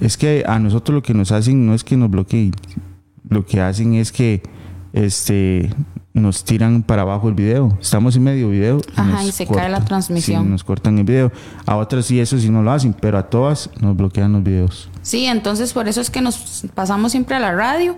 Es 0.00 0.16
que 0.16 0.42
a 0.46 0.58
nosotros 0.58 0.96
lo 0.96 1.02
que 1.02 1.14
nos 1.14 1.30
hacen 1.30 1.64
no 1.64 1.74
es 1.74 1.84
que 1.84 1.96
nos 1.96 2.10
bloqueen. 2.10 2.52
Lo 3.28 3.46
que 3.46 3.60
hacen 3.60 3.94
es 3.94 4.10
que 4.10 4.42
este 4.92 5.70
nos 6.12 6.44
tiran 6.44 6.82
para 6.82 7.02
abajo 7.02 7.28
el 7.28 7.34
video. 7.34 7.76
Estamos 7.80 8.16
en 8.16 8.24
medio 8.24 8.50
video. 8.50 8.80
Ajá, 8.96 9.22
nos 9.22 9.26
y 9.26 9.32
se 9.32 9.46
cae 9.46 9.68
la 9.68 9.84
transmisión. 9.84 10.44
Sí, 10.44 10.50
nos 10.50 10.64
cortan 10.64 10.98
el 10.98 11.04
video. 11.04 11.32
A 11.66 11.76
otras 11.76 12.06
sí, 12.06 12.18
eso 12.20 12.38
sí 12.38 12.48
no 12.48 12.62
lo 12.62 12.72
hacen, 12.72 12.94
pero 12.94 13.18
a 13.18 13.24
todas 13.24 13.70
nos 13.80 13.96
bloquean 13.96 14.32
los 14.32 14.42
videos. 14.42 14.88
Sí, 15.02 15.26
entonces 15.26 15.72
por 15.72 15.88
eso 15.88 16.00
es 16.00 16.10
que 16.10 16.20
nos 16.20 16.64
pasamos 16.74 17.12
siempre 17.12 17.36
a 17.36 17.40
la 17.40 17.52
radio. 17.52 17.96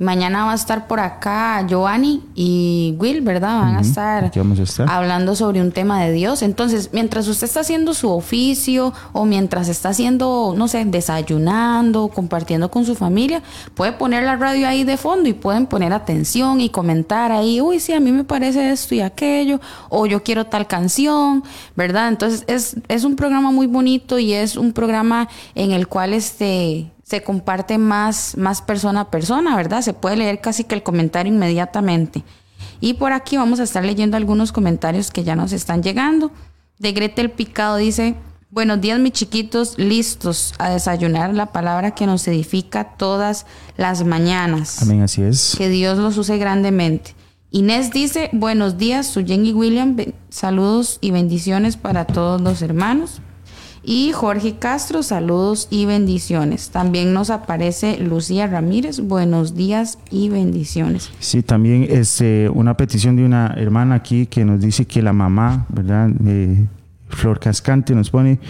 Mañana 0.00 0.44
va 0.46 0.52
a 0.52 0.54
estar 0.56 0.88
por 0.88 0.98
acá 0.98 1.64
Giovanni 1.68 2.20
y 2.34 2.96
Will, 2.98 3.20
¿verdad? 3.20 3.60
Van 3.60 3.76
a 3.76 3.80
estar 3.80 4.32
vamos 4.34 4.58
a 4.58 4.64
estar. 4.64 4.90
hablando 4.90 5.36
sobre 5.36 5.60
un 5.60 5.70
tema 5.70 6.02
de 6.02 6.10
Dios. 6.10 6.42
Entonces, 6.42 6.90
mientras 6.92 7.28
usted 7.28 7.46
está 7.46 7.60
haciendo 7.60 7.94
su 7.94 8.10
oficio 8.10 8.92
o 9.12 9.24
mientras 9.24 9.68
está 9.68 9.90
haciendo, 9.90 10.54
no 10.56 10.66
sé, 10.66 10.84
desayunando, 10.84 12.08
compartiendo 12.08 12.72
con 12.72 12.84
su 12.84 12.96
familia, 12.96 13.42
puede 13.74 13.92
poner 13.92 14.24
la 14.24 14.34
radio 14.34 14.66
ahí 14.66 14.82
de 14.82 14.96
fondo 14.96 15.28
y 15.28 15.32
pueden 15.32 15.66
poner 15.66 15.92
atención 15.92 16.60
y 16.60 16.70
comentar 16.70 17.30
ahí, 17.30 17.60
uy, 17.60 17.78
sí, 17.78 17.92
a 17.92 18.00
mí 18.00 18.10
me 18.10 18.24
parece 18.24 18.72
esto 18.72 18.96
y 18.96 19.00
aquello, 19.00 19.60
o 19.90 20.06
yo 20.06 20.24
quiero 20.24 20.46
tal 20.46 20.66
canción, 20.66 21.44
¿verdad? 21.76 22.08
Entonces, 22.08 22.42
es, 22.48 22.76
es 22.88 23.04
un 23.04 23.14
programa 23.14 23.52
muy 23.52 23.68
bonito 23.68 24.18
y 24.18 24.32
es 24.32 24.56
un 24.56 24.72
programa 24.72 25.28
en 25.54 25.70
el 25.70 25.86
cual 25.86 26.14
este 26.14 26.90
se 27.04 27.22
comparte 27.22 27.78
más, 27.78 28.36
más 28.36 28.62
persona 28.62 29.02
a 29.02 29.10
persona, 29.10 29.54
¿verdad? 29.56 29.82
Se 29.82 29.92
puede 29.92 30.16
leer 30.16 30.40
casi 30.40 30.64
que 30.64 30.74
el 30.74 30.82
comentario 30.82 31.32
inmediatamente. 31.32 32.24
Y 32.80 32.94
por 32.94 33.12
aquí 33.12 33.36
vamos 33.36 33.60
a 33.60 33.64
estar 33.64 33.84
leyendo 33.84 34.16
algunos 34.16 34.52
comentarios 34.52 35.10
que 35.10 35.22
ya 35.22 35.36
nos 35.36 35.52
están 35.52 35.82
llegando. 35.82 36.32
De 36.78 36.92
Gretel 36.92 37.30
Picado 37.30 37.76
dice, 37.76 38.16
buenos 38.50 38.80
días 38.80 38.98
mis 38.98 39.12
chiquitos, 39.12 39.78
listos 39.78 40.54
a 40.58 40.70
desayunar 40.70 41.34
la 41.34 41.52
palabra 41.52 41.92
que 41.92 42.06
nos 42.06 42.26
edifica 42.26 42.96
todas 42.96 43.46
las 43.76 44.04
mañanas. 44.04 44.82
Amén, 44.82 45.02
así 45.02 45.22
es. 45.22 45.54
Que 45.56 45.68
Dios 45.68 45.98
los 45.98 46.16
use 46.16 46.38
grandemente. 46.38 47.14
Inés 47.50 47.92
dice, 47.92 48.30
buenos 48.32 48.78
días, 48.78 49.06
soy 49.06 49.26
Jenny 49.26 49.52
William, 49.52 49.96
saludos 50.28 50.98
y 51.00 51.12
bendiciones 51.12 51.76
para 51.76 52.04
todos 52.06 52.40
los 52.40 52.62
hermanos. 52.62 53.20
Y 53.86 54.12
Jorge 54.12 54.56
Castro, 54.56 55.02
saludos 55.02 55.68
y 55.70 55.84
bendiciones. 55.84 56.70
También 56.70 57.12
nos 57.12 57.28
aparece 57.28 57.98
Lucía 57.98 58.46
Ramírez, 58.46 59.00
buenos 59.00 59.54
días 59.54 59.98
y 60.10 60.30
bendiciones. 60.30 61.10
Sí, 61.18 61.42
también 61.42 61.86
este, 61.90 62.48
una 62.48 62.78
petición 62.78 63.16
de 63.16 63.26
una 63.26 63.54
hermana 63.58 63.96
aquí 63.96 64.26
que 64.26 64.46
nos 64.46 64.60
dice 64.60 64.86
que 64.86 65.02
la 65.02 65.12
mamá, 65.12 65.66
¿verdad? 65.68 66.10
Eh, 66.26 66.64
Flor 67.08 67.38
Cascante 67.38 67.94
nos 67.94 68.08
pone, 68.08 68.40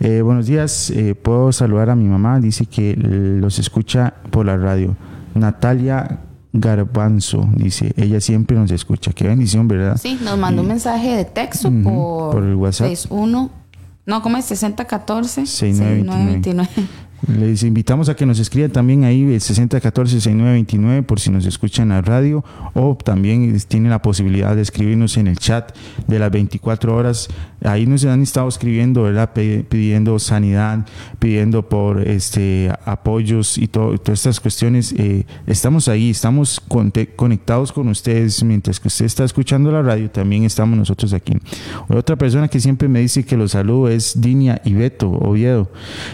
eh, 0.00 0.20
buenos 0.20 0.46
días, 0.46 0.90
eh, 0.90 1.14
puedo 1.14 1.52
saludar 1.52 1.88
a 1.88 1.96
mi 1.96 2.04
mamá, 2.04 2.38
dice 2.38 2.66
que 2.66 2.94
los 2.94 3.58
escucha 3.58 4.12
por 4.30 4.44
la 4.44 4.58
radio. 4.58 4.94
Natalia 5.34 6.20
Garbanzo, 6.52 7.48
dice, 7.56 7.94
ella 7.96 8.20
siempre 8.20 8.58
nos 8.58 8.70
escucha, 8.70 9.12
qué 9.14 9.26
bendición, 9.26 9.68
¿verdad? 9.68 9.96
Sí, 9.96 10.18
nos 10.22 10.38
mandó 10.38 10.60
un 10.60 10.68
mensaje 10.68 11.16
de 11.16 11.24
texto 11.24 11.72
por, 11.82 12.32
por 12.34 12.44
el 12.44 12.56
WhatsApp. 12.56 12.88
61, 12.88 13.61
no, 14.06 14.22
¿cómo 14.22 14.36
es? 14.36 14.44
6014 14.46 15.46
6929. 15.46 16.68
Les 17.28 17.62
invitamos 17.62 18.08
a 18.08 18.16
que 18.16 18.26
nos 18.26 18.40
escriban 18.40 18.72
también 18.72 19.04
ahí 19.04 19.22
el 19.22 19.40
6014-6929 19.40 21.04
por 21.04 21.20
si 21.20 21.30
nos 21.30 21.46
escuchan 21.46 21.84
en 21.84 21.88
la 21.90 22.02
radio 22.02 22.44
o 22.74 22.96
también 22.96 23.56
tienen 23.68 23.90
la 23.90 24.02
posibilidad 24.02 24.56
de 24.56 24.62
escribirnos 24.62 25.16
en 25.16 25.28
el 25.28 25.38
chat 25.38 25.72
de 26.08 26.18
las 26.18 26.30
24 26.32 26.94
horas. 26.96 27.28
Ahí 27.64 27.86
nos 27.86 28.04
han 28.06 28.22
estado 28.22 28.48
escribiendo, 28.48 29.04
¿verdad? 29.04 29.30
Pidiendo 29.32 30.18
sanidad, 30.18 30.84
pidiendo 31.20 31.68
por 31.68 32.00
este 32.06 32.72
apoyos 32.84 33.56
y 33.56 33.68
todo- 33.68 33.96
todas 33.98 34.18
estas 34.20 34.40
cuestiones. 34.40 34.92
Eh, 34.98 35.24
estamos 35.46 35.86
ahí, 35.86 36.10
estamos 36.10 36.60
conte- 36.68 37.14
conectados 37.14 37.70
con 37.70 37.86
ustedes 37.88 38.42
mientras 38.42 38.80
que 38.80 38.88
usted 38.88 39.04
está 39.06 39.22
escuchando 39.24 39.70
la 39.70 39.82
radio, 39.82 40.10
también 40.10 40.42
estamos 40.42 40.76
nosotros 40.76 41.12
aquí. 41.12 41.34
Otra 41.88 42.16
persona 42.16 42.48
que 42.48 42.58
siempre 42.58 42.88
me 42.88 42.98
dice 43.00 43.24
que 43.24 43.36
los 43.36 43.52
saludo 43.52 43.88
es 43.88 44.20
Dinia 44.20 44.60
y 44.64 44.72
Beto 44.72 45.08
Oviedo, 45.10 45.70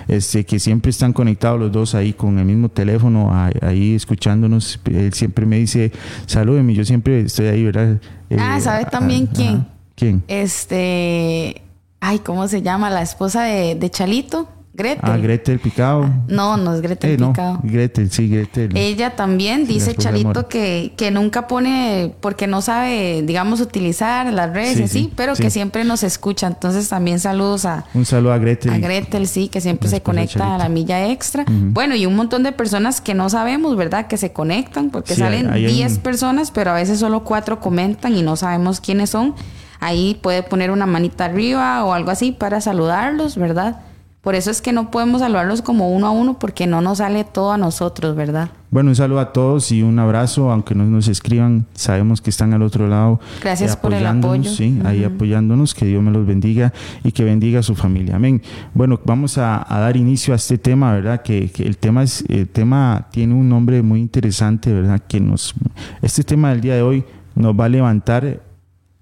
este, 0.06 0.44
que 0.44 0.58
siempre 0.58 0.90
están 0.98 1.12
conectados 1.12 1.60
los 1.60 1.70
dos 1.70 1.94
ahí 1.94 2.12
con 2.12 2.40
el 2.40 2.44
mismo 2.44 2.68
teléfono, 2.68 3.30
ahí 3.62 3.94
escuchándonos. 3.94 4.80
Él 4.84 5.12
siempre 5.12 5.46
me 5.46 5.56
dice, 5.56 5.92
salúdeme, 6.26 6.74
yo 6.74 6.84
siempre 6.84 7.20
estoy 7.20 7.46
ahí, 7.46 7.62
¿verdad? 7.62 7.98
Ah, 8.36 8.58
¿sabe 8.60 8.82
ah, 8.84 8.90
también 8.90 9.28
ah, 9.30 9.32
quién? 9.32 9.54
ajá. 9.54 9.66
¿Quién? 9.94 10.24
Este, 10.26 11.62
ay, 12.00 12.18
¿cómo 12.18 12.48
se 12.48 12.62
llama? 12.62 12.90
La 12.90 13.02
esposa 13.02 13.44
de, 13.44 13.76
de 13.76 13.90
Chalito, 13.90 14.48
Gretel. 14.78 15.10
Ah, 15.10 15.16
Gretel 15.18 15.58
Picado. 15.58 16.08
No, 16.28 16.56
no 16.56 16.74
es 16.74 16.80
Gretel 16.80 17.10
Eh, 17.10 17.16
no, 17.18 17.32
Picado. 17.32 17.60
Gretel, 17.64 18.10
sí, 18.10 18.28
Gretel. 18.28 18.76
Ella 18.76 19.16
también 19.16 19.66
Sí, 19.66 19.74
dice 19.74 19.94
Mora. 20.24 20.44
que, 20.48 20.92
que 20.96 21.10
nunca 21.10 21.46
pone, 21.48 22.14
porque 22.20 22.46
no 22.46 22.62
sabe, 22.62 23.22
digamos, 23.26 23.60
utilizar 23.60 24.32
las 24.32 24.52
redes 24.52 24.76
Sí, 24.78 24.82
así, 24.84 24.98
sí, 25.00 25.12
pero 25.16 25.34
que 25.34 25.50
siempre 25.50 25.84
nos 25.84 26.02
escucha. 26.04 26.46
Entonces 26.46 26.88
también 26.88 27.18
saludos 27.18 27.64
a, 27.64 27.84
Un 27.92 28.04
saludo 28.06 28.32
a 28.32 28.38
Gretel. 28.38 28.72
a 28.72 28.78
Gretel, 28.78 29.26
sí, 29.26 29.48
que 29.48 29.60
siempre 29.60 29.88
se 29.88 30.00
conecta 30.00 30.54
a 30.54 30.58
la 30.58 30.68
milla 30.68 31.08
extra. 31.10 31.44
Bueno, 31.48 31.94
y 31.96 32.06
un 32.06 32.14
montón 32.16 32.42
de 32.44 32.52
personas 32.52 33.00
que 33.00 33.14
no 33.14 33.28
sabemos, 33.28 33.76
¿verdad? 33.76 34.06
Que 34.06 34.16
se 34.16 34.32
conectan, 34.32 34.90
porque 34.90 35.14
salen 35.16 35.50
ahí 35.50 35.66
hay 35.66 35.74
10 35.74 35.94
un- 35.94 35.98
personas, 35.98 36.50
pero 36.52 36.70
a 36.70 36.74
veces 36.74 37.00
solo 37.00 37.24
4 37.24 37.58
comentan 37.60 38.16
y 38.16 38.22
no 38.22 38.36
sabemos 38.36 38.80
quiénes 38.80 39.10
son. 39.10 39.34
Ahí 39.80 40.18
puede 40.22 40.42
poner 40.42 40.70
una 40.70 40.86
manita 40.86 41.24
arriba 41.24 41.84
o 41.84 41.92
algo 41.92 42.10
así 42.10 42.32
para 42.32 42.60
saludarlos, 42.60 43.36
¿verdad? 43.36 43.80
Por 44.20 44.34
eso 44.34 44.50
es 44.50 44.60
que 44.60 44.72
no 44.72 44.90
podemos 44.90 45.20
saludarlos 45.20 45.62
como 45.62 45.90
uno 45.90 46.08
a 46.08 46.10
uno 46.10 46.38
porque 46.40 46.66
no 46.66 46.80
nos 46.80 46.98
sale 46.98 47.22
todo 47.22 47.52
a 47.52 47.56
nosotros, 47.56 48.16
¿verdad? 48.16 48.50
Bueno, 48.70 48.90
un 48.90 48.96
saludo 48.96 49.20
a 49.20 49.32
todos 49.32 49.70
y 49.70 49.82
un 49.82 49.98
abrazo, 50.00 50.50
aunque 50.50 50.74
no 50.74 50.84
nos 50.84 51.06
escriban, 51.06 51.66
sabemos 51.72 52.20
que 52.20 52.28
están 52.30 52.52
al 52.52 52.62
otro 52.62 52.88
lado. 52.88 53.20
Gracias 53.40 53.76
por 53.76 53.92
el 53.94 53.98
apoyándonos, 54.04 54.46
apoyo. 54.46 54.56
Sí, 54.56 54.80
ahí 54.84 55.04
apoyándonos, 55.04 55.72
que 55.72 55.86
Dios 55.86 56.02
me 56.02 56.10
los 56.10 56.26
bendiga 56.26 56.72
y 57.04 57.12
que 57.12 57.22
bendiga 57.22 57.60
a 57.60 57.62
su 57.62 57.76
familia. 57.76 58.16
Amén. 58.16 58.42
Bueno, 58.74 59.00
vamos 59.04 59.38
a, 59.38 59.64
a 59.72 59.78
dar 59.78 59.96
inicio 59.96 60.34
a 60.34 60.36
este 60.36 60.58
tema, 60.58 60.92
¿verdad? 60.92 61.22
Que, 61.22 61.50
que 61.50 61.62
el 61.62 61.78
tema 61.78 62.02
es, 62.02 62.24
el 62.28 62.48
tema 62.48 63.06
tiene 63.12 63.34
un 63.34 63.48
nombre 63.48 63.82
muy 63.82 64.00
interesante, 64.00 64.72
¿verdad? 64.72 65.00
Que 65.06 65.20
nos, 65.20 65.54
este 66.02 66.24
tema 66.24 66.50
del 66.50 66.60
día 66.60 66.74
de 66.74 66.82
hoy 66.82 67.04
nos 67.36 67.58
va 67.58 67.66
a 67.66 67.68
levantar 67.68 68.42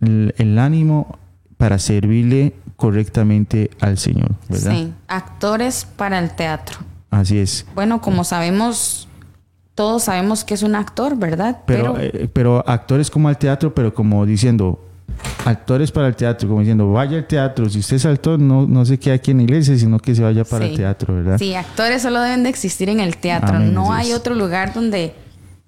el, 0.03 0.35
el 0.37 0.59
ánimo 0.59 1.19
para 1.57 1.79
servirle 1.79 2.55
correctamente 2.77 3.71
al 3.81 3.99
Señor, 3.99 4.31
¿verdad? 4.49 4.73
Sí, 4.73 4.93
actores 5.09 5.87
para 5.97 6.19
el 6.19 6.31
teatro. 6.31 6.79
Así 7.11 7.39
es. 7.39 7.67
Bueno, 7.75 8.01
como 8.01 8.25
sabemos, 8.25 9.09
todos 9.75 10.05
sabemos 10.05 10.45
que 10.45 10.55
es 10.55 10.63
un 10.63 10.75
actor, 10.75 11.17
¿verdad? 11.17 11.59
Pero, 11.67 11.97
eh, 11.99 12.29
pero 12.33 12.63
actores 12.69 13.11
como 13.11 13.29
al 13.29 13.39
teatro, 13.39 13.75
pero 13.75 13.95
como 13.95 14.27
diciendo, 14.27 14.83
actores 15.45 15.91
para 15.93 16.09
el 16.09 16.17
teatro, 16.17 16.49
como 16.49 16.61
diciendo, 16.61 16.91
vaya 16.93 17.17
al 17.17 17.27
teatro, 17.27 17.69
si 17.71 17.79
usted 17.79 17.97
es 17.97 18.05
actor, 18.07 18.39
no, 18.39 18.67
no 18.67 18.85
se 18.85 18.99
quede 18.99 19.15
aquí 19.15 19.31
en 19.31 19.39
la 19.39 19.43
iglesia, 19.45 19.79
sino 19.79 19.99
que 19.99 20.15
se 20.15 20.23
vaya 20.23 20.45
para 20.45 20.65
Sí. 20.67 20.73
el 20.73 20.77
teatro, 20.77 21.15
¿verdad? 21.15 21.39
Sí, 21.39 21.55
actores 21.55 22.03
solo 22.03 22.21
deben 22.21 22.43
de 22.43 22.51
existir 22.51 22.89
en 22.91 23.01
el 23.01 23.17
teatro. 23.17 23.57
Amén, 23.57 23.73
no 23.73 23.93
hay 23.93 24.13
otro 24.13 24.35
lugar 24.35 24.75
donde, 24.75 25.15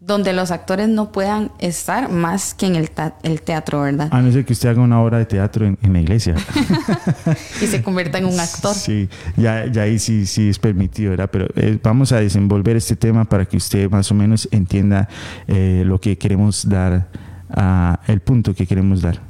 donde 0.09 0.33
los 0.33 0.51
actores 0.51 0.89
no 0.89 1.13
puedan 1.13 1.53
estar 1.59 2.11
más 2.11 2.55
que 2.55 2.65
en 2.65 2.77
el, 2.77 2.91
el 3.23 3.43
teatro, 3.43 3.83
¿verdad? 3.83 4.09
A 4.11 4.23
no 4.23 4.33
ser 4.33 4.47
que 4.47 4.55
usted 4.55 4.71
haga 4.71 4.81
una 4.81 5.03
obra 5.03 5.19
de 5.19 5.27
teatro 5.27 5.67
en, 5.67 5.79
en 5.83 5.93
la 5.93 6.01
iglesia. 6.01 6.35
Y 7.63 7.67
se 7.67 7.83
convierta 7.83 8.17
en 8.17 8.25
un 8.25 8.41
actor. 8.41 8.75
Sí, 8.75 9.09
ya, 9.37 9.67
ya 9.67 9.83
ahí 9.83 9.99
sí, 9.99 10.25
sí 10.25 10.49
es 10.49 10.59
permitido, 10.59 11.11
¿verdad? 11.11 11.29
Pero 11.31 11.47
eh, 11.57 11.79
vamos 11.83 12.13
a 12.13 12.21
desenvolver 12.21 12.77
este 12.77 12.97
tema 12.97 13.27
para 13.27 13.45
que 13.45 13.59
usted 13.59 13.91
más 13.91 14.11
o 14.11 14.15
menos 14.15 14.49
entienda 14.51 15.09
eh, 15.47 15.83
lo 15.85 16.01
que 16.01 16.17
queremos 16.17 16.67
dar, 16.67 17.09
ah, 17.51 18.01
el 18.07 18.21
punto 18.21 18.55
que 18.55 18.67
queremos 18.67 19.03
dar. 19.03 19.21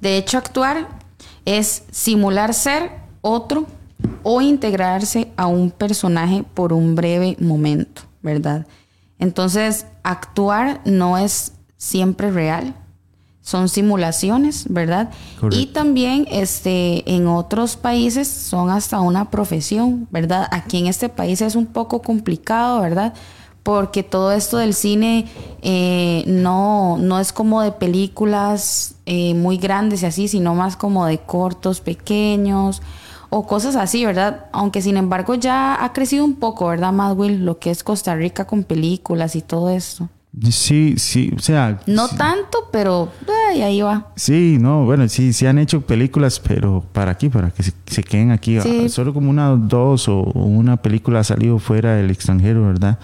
De 0.00 0.18
hecho, 0.18 0.36
actuar 0.36 0.86
es 1.46 1.84
simular 1.90 2.52
ser 2.52 2.90
otro 3.22 3.66
o 4.22 4.42
integrarse 4.42 5.28
a 5.38 5.46
un 5.46 5.70
personaje 5.70 6.44
por 6.52 6.74
un 6.74 6.94
breve 6.94 7.38
momento, 7.40 8.02
¿verdad? 8.22 8.66
Entonces, 9.24 9.86
actuar 10.02 10.82
no 10.84 11.16
es 11.16 11.52
siempre 11.78 12.30
real, 12.30 12.74
son 13.40 13.70
simulaciones, 13.70 14.66
¿verdad? 14.68 15.10
Correcto. 15.40 15.58
Y 15.58 15.66
también 15.66 16.26
este, 16.30 17.10
en 17.10 17.26
otros 17.26 17.76
países 17.76 18.28
son 18.28 18.68
hasta 18.68 19.00
una 19.00 19.30
profesión, 19.30 20.08
¿verdad? 20.10 20.46
Aquí 20.50 20.76
en 20.78 20.88
este 20.88 21.08
país 21.08 21.40
es 21.40 21.56
un 21.56 21.64
poco 21.64 22.02
complicado, 22.02 22.82
¿verdad? 22.82 23.14
Porque 23.62 24.02
todo 24.02 24.30
esto 24.32 24.58
del 24.58 24.74
cine 24.74 25.24
eh, 25.62 26.22
no, 26.26 26.98
no 26.98 27.18
es 27.18 27.32
como 27.32 27.62
de 27.62 27.72
películas 27.72 28.96
eh, 29.06 29.32
muy 29.32 29.56
grandes 29.56 30.02
y 30.02 30.06
así, 30.06 30.28
sino 30.28 30.54
más 30.54 30.76
como 30.76 31.06
de 31.06 31.16
cortos 31.16 31.80
pequeños 31.80 32.82
o 33.30 33.46
cosas 33.46 33.76
así, 33.76 34.04
¿verdad? 34.04 34.46
Aunque 34.52 34.82
sin 34.82 34.96
embargo 34.96 35.34
ya 35.34 35.84
ha 35.84 35.92
crecido 35.92 36.24
un 36.24 36.36
poco, 36.36 36.68
¿verdad, 36.68 36.92
Mad 36.92 37.16
Will? 37.16 37.44
Lo 37.44 37.58
que 37.58 37.70
es 37.70 37.84
Costa 37.84 38.14
Rica 38.14 38.46
con 38.46 38.64
películas 38.64 39.36
y 39.36 39.42
todo 39.42 39.70
esto. 39.70 40.08
Sí, 40.50 40.94
sí, 40.96 41.32
o 41.36 41.38
sea... 41.38 41.80
No 41.86 42.08
sí, 42.08 42.16
tanto, 42.16 42.68
pero 42.72 43.08
ay, 43.50 43.62
ahí 43.62 43.80
va. 43.82 44.08
Sí, 44.16 44.58
no, 44.60 44.84
bueno, 44.84 45.08
sí, 45.08 45.32
sí 45.32 45.46
han 45.46 45.58
hecho 45.58 45.82
películas, 45.82 46.40
pero 46.40 46.84
¿para 46.92 47.12
aquí? 47.12 47.28
Para 47.28 47.50
que 47.50 47.62
se, 47.62 47.72
se 47.86 48.02
queden 48.02 48.32
aquí. 48.32 48.60
Sí. 48.60 48.88
Solo 48.88 49.14
como 49.14 49.30
una, 49.30 49.50
dos 49.50 50.08
o 50.08 50.22
una 50.22 50.76
película 50.76 51.20
ha 51.20 51.24
salido 51.24 51.60
fuera 51.60 51.94
del 51.94 52.10
extranjero, 52.10 52.66
¿verdad? 52.66 52.98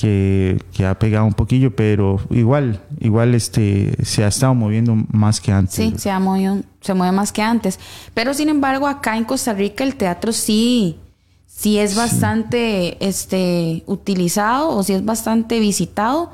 Que, 0.00 0.62
que 0.72 0.86
ha 0.86 0.96
pegado 0.96 1.24
un 1.26 1.32
poquillo, 1.34 1.74
pero 1.74 2.20
igual, 2.30 2.80
igual 3.00 3.34
este, 3.34 3.96
se 4.04 4.22
ha 4.22 4.28
estado 4.28 4.54
moviendo 4.54 4.94
más 5.10 5.40
que 5.40 5.50
antes. 5.50 5.74
Sí, 5.74 5.92
se, 5.96 6.08
ha 6.12 6.20
movido- 6.20 6.62
se 6.80 6.94
mueve 6.94 7.10
más 7.10 7.32
que 7.32 7.42
antes. 7.42 7.80
Pero 8.14 8.32
sin 8.32 8.48
embargo, 8.48 8.86
acá 8.86 9.16
en 9.16 9.24
Costa 9.24 9.54
Rica 9.54 9.82
el 9.82 9.96
teatro 9.96 10.32
sí, 10.32 11.00
sí 11.48 11.78
es 11.80 11.96
bastante 11.96 12.96
este, 13.04 13.82
utilizado 13.86 14.68
o 14.70 14.84
sí 14.84 14.92
es 14.92 15.04
bastante 15.04 15.58
visitado. 15.58 16.30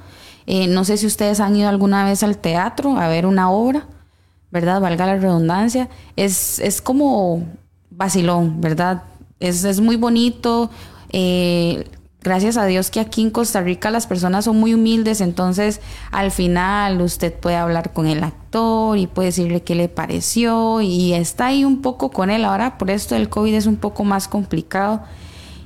Eh, 0.46 0.66
no 0.66 0.84
sé 0.84 0.98
si 0.98 1.06
ustedes 1.06 1.40
han 1.40 1.56
ido 1.56 1.70
alguna 1.70 2.04
vez 2.04 2.22
al 2.22 2.36
teatro 2.36 2.98
a 2.98 3.08
ver 3.08 3.24
una 3.24 3.48
obra, 3.50 3.86
¿verdad? 4.50 4.82
Valga 4.82 5.06
la 5.06 5.16
redundancia. 5.16 5.88
Es, 6.16 6.58
es 6.58 6.82
como 6.82 7.46
vacilón, 7.90 8.60
¿verdad? 8.60 9.04
Es, 9.40 9.64
es 9.64 9.80
muy 9.80 9.96
bonito. 9.96 10.70
Eh, 11.16 11.86
gracias 12.24 12.56
a 12.56 12.64
Dios 12.64 12.90
que 12.90 12.98
aquí 12.98 13.22
en 13.22 13.30
Costa 13.30 13.60
Rica 13.60 13.90
las 13.90 14.08
personas 14.08 14.46
son 14.46 14.58
muy 14.58 14.74
humildes, 14.74 15.20
entonces 15.20 15.80
al 16.10 16.32
final 16.32 17.00
usted 17.02 17.32
puede 17.32 17.56
hablar 17.56 17.92
con 17.92 18.06
el 18.06 18.24
actor 18.24 18.98
y 18.98 19.06
puede 19.06 19.28
decirle 19.28 19.62
qué 19.62 19.74
le 19.74 19.88
pareció 19.88 20.80
y 20.80 21.12
está 21.12 21.46
ahí 21.46 21.64
un 21.64 21.82
poco 21.82 22.10
con 22.10 22.30
él. 22.30 22.44
Ahora 22.44 22.78
por 22.78 22.90
esto 22.90 23.14
del 23.14 23.28
COVID 23.28 23.54
es 23.54 23.66
un 23.66 23.76
poco 23.76 24.02
más 24.02 24.26
complicado 24.26 25.02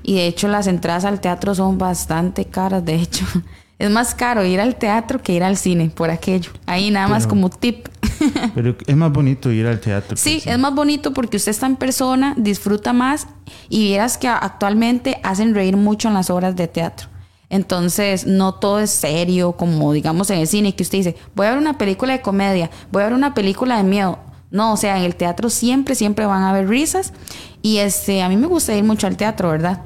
y 0.03 0.17
de 0.17 0.27
hecho 0.27 0.49
las 0.49 0.67
entradas 0.67 1.05
al 1.05 1.21
teatro 1.21 1.55
son 1.55 1.79
bastante 1.79 2.45
caras, 2.45 2.85
de 2.85 2.97
hecho. 2.97 3.25
Es 3.79 3.91
más 3.91 4.15
caro 4.15 4.45
ir 4.45 4.61
al 4.61 4.75
teatro 4.75 5.23
que 5.23 5.33
ir 5.33 5.45
al 5.45 5.57
cine 5.57 5.91
por 5.95 6.11
aquello. 6.11 6.51
Ahí 6.67 6.91
nada 6.91 7.07
más 7.07 7.25
Pero- 7.25 7.31
como 7.31 7.51
tip. 7.51 7.87
Pero 8.55 8.77
es 8.87 8.97
más 8.97 9.13
bonito 9.13 9.53
ir 9.53 9.67
al 9.67 9.79
teatro. 9.81 10.17
Sí, 10.17 10.43
es 10.45 10.59
más 10.59 10.75
bonito 10.75 11.13
porque 11.13 11.37
usted 11.37 11.51
está 11.51 11.67
en 11.67 11.77
persona, 11.77 12.35
disfruta 12.37 12.93
más 12.93 13.29
y 13.69 13.85
vieras 13.85 14.19
que 14.19 14.27
actualmente 14.27 15.21
hacen 15.23 15.55
reír 15.55 15.77
mucho 15.77 16.09
en 16.09 16.15
las 16.15 16.29
obras 16.31 16.57
de 16.57 16.67
teatro. 16.67 17.09
Entonces, 17.51 18.27
no 18.27 18.55
todo 18.55 18.81
es 18.81 18.91
serio, 18.91 19.53
como 19.53 19.93
digamos 19.93 20.29
en 20.31 20.41
el 20.41 20.47
cine, 20.49 20.75
que 20.75 20.83
usted 20.83 20.99
dice, 20.99 21.17
voy 21.35 21.47
a 21.47 21.51
ver 21.51 21.59
una 21.59 21.79
película 21.79 22.13
de 22.13 22.21
comedia, 22.21 22.71
voy 22.91 23.03
a 23.03 23.07
ver 23.07 23.15
una 23.15 23.33
película 23.33 23.77
de 23.79 23.85
miedo. 23.85 24.19
No, 24.51 24.73
o 24.73 24.77
sea, 24.77 24.99
en 24.99 25.05
el 25.05 25.15
teatro 25.15 25.49
siempre, 25.51 25.95
siempre 25.95 26.27
van 26.27 26.43
a 26.43 26.51
haber 26.51 26.69
risas. 26.69 27.13
Y 27.63 27.79
este, 27.79 28.23
a 28.23 28.29
mí 28.29 28.37
me 28.37 28.47
gusta 28.47 28.75
ir 28.75 28.85
mucho 28.85 29.07
al 29.07 29.17
teatro, 29.17 29.51
¿verdad? 29.51 29.83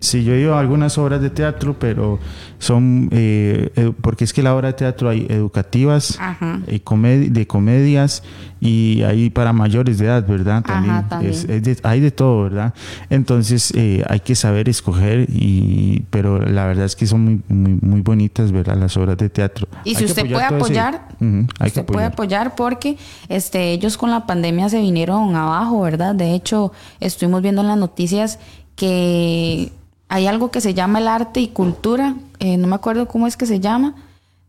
Sí, 0.00 0.24
yo 0.24 0.34
he 0.34 0.40
ido 0.40 0.54
a 0.54 0.60
algunas 0.60 0.98
obras 0.98 1.22
de 1.22 1.30
teatro, 1.30 1.78
pero 1.78 2.18
son, 2.58 3.08
eh, 3.12 3.70
eh, 3.76 3.92
porque 4.00 4.24
es 4.24 4.32
que 4.32 4.42
la 4.42 4.54
obra 4.54 4.68
de 4.68 4.74
teatro 4.74 5.08
hay 5.08 5.26
educativas, 5.28 6.18
y 6.66 6.80
comedi- 6.80 7.28
de 7.30 7.46
comedias 7.46 8.22
y 8.60 9.02
hay 9.02 9.28
para 9.30 9.52
mayores 9.52 9.98
de 9.98 10.06
edad, 10.06 10.26
¿verdad? 10.26 10.64
Ajá, 10.66 11.06
también. 11.08 11.32
Es- 11.32 11.44
es 11.44 11.62
de- 11.62 11.78
hay 11.82 12.00
de 12.00 12.10
todo, 12.10 12.44
¿verdad? 12.44 12.72
Entonces 13.10 13.72
eh, 13.76 14.02
hay 14.08 14.20
que 14.20 14.34
saber 14.34 14.68
escoger, 14.68 15.26
y, 15.28 16.04
pero 16.10 16.40
la 16.40 16.64
verdad 16.66 16.86
es 16.86 16.96
que 16.96 17.06
son 17.06 17.24
muy, 17.24 17.40
muy, 17.48 17.78
muy 17.82 18.00
bonitas, 18.00 18.50
¿verdad? 18.52 18.76
Las 18.78 18.96
obras 18.96 19.18
de 19.18 19.28
teatro. 19.28 19.68
Y 19.84 19.90
Hay 19.90 19.96
si 19.96 20.04
usted 20.06 20.22
puede 20.30 20.46
ese- 20.46 20.54
apoyar, 20.54 21.08
Ujú, 21.20 21.26
hay 21.26 21.46
que 21.70 21.80
usted 21.80 21.84
puede 21.84 22.06
apoyar 22.06 22.54
porque 22.54 22.96
este, 23.28 23.72
ellos 23.72 23.96
con 23.98 24.10
la 24.10 24.26
pandemia 24.26 24.68
se 24.68 24.80
vinieron 24.80 25.34
abajo, 25.36 25.82
¿verdad? 25.82 26.14
De 26.14 26.34
hecho, 26.34 26.72
estuvimos 27.00 27.42
viendo 27.42 27.60
en 27.62 27.68
las 27.68 27.78
noticias 27.78 28.38
que 28.76 29.72
hay 30.08 30.26
algo 30.26 30.50
que 30.50 30.60
se 30.60 30.72
llama 30.74 31.00
el 31.00 31.08
arte 31.08 31.40
y 31.40 31.48
cultura, 31.48 32.14
eh, 32.38 32.56
no 32.56 32.66
me 32.66 32.76
acuerdo 32.76 33.08
cómo 33.08 33.26
es 33.26 33.36
que 33.36 33.46
se 33.46 33.60
llama, 33.60 33.94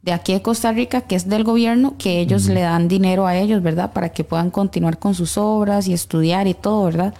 de 0.01 0.13
aquí 0.13 0.33
de 0.33 0.41
Costa 0.41 0.71
Rica, 0.71 1.01
que 1.01 1.15
es 1.15 1.27
del 1.27 1.43
gobierno, 1.43 1.95
que 1.97 2.19
ellos 2.19 2.45
le 2.45 2.61
dan 2.61 2.87
dinero 2.87 3.27
a 3.27 3.35
ellos, 3.35 3.61
¿verdad? 3.61 3.91
Para 3.91 4.09
que 4.09 4.23
puedan 4.23 4.51
continuar 4.51 4.99
con 4.99 5.13
sus 5.13 5.37
obras 5.37 5.87
y 5.87 5.93
estudiar 5.93 6.47
y 6.47 6.53
todo, 6.53 6.85
¿verdad? 6.85 7.13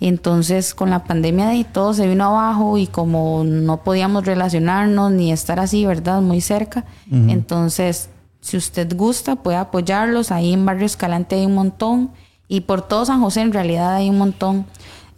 Entonces, 0.00 0.74
con 0.74 0.90
la 0.90 1.04
pandemia 1.04 1.54
y 1.54 1.64
todo 1.64 1.94
se 1.94 2.08
vino 2.08 2.24
abajo 2.24 2.76
y 2.76 2.88
como 2.88 3.44
no 3.44 3.84
podíamos 3.84 4.24
relacionarnos 4.24 5.12
ni 5.12 5.30
estar 5.30 5.60
así, 5.60 5.86
¿verdad? 5.86 6.20
Muy 6.20 6.40
cerca. 6.40 6.84
Entonces, 7.10 8.08
si 8.40 8.56
usted 8.56 8.96
gusta, 8.96 9.36
puede 9.36 9.58
apoyarlos. 9.58 10.32
Ahí 10.32 10.52
en 10.52 10.66
Barrio 10.66 10.86
Escalante 10.86 11.36
hay 11.36 11.46
un 11.46 11.54
montón. 11.54 12.10
Y 12.48 12.62
por 12.62 12.82
todo 12.82 13.04
San 13.04 13.20
José, 13.20 13.42
en 13.42 13.52
realidad, 13.52 13.94
hay 13.94 14.10
un 14.10 14.18
montón 14.18 14.66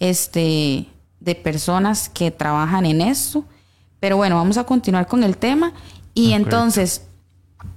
este, 0.00 0.86
de 1.20 1.34
personas 1.34 2.10
que 2.10 2.30
trabajan 2.30 2.84
en 2.84 3.00
esto. 3.00 3.44
Pero 4.04 4.18
bueno, 4.18 4.36
vamos 4.36 4.58
a 4.58 4.64
continuar 4.64 5.06
con 5.06 5.24
el 5.24 5.38
tema. 5.38 5.72
Y 6.12 6.32
entonces, 6.32 7.06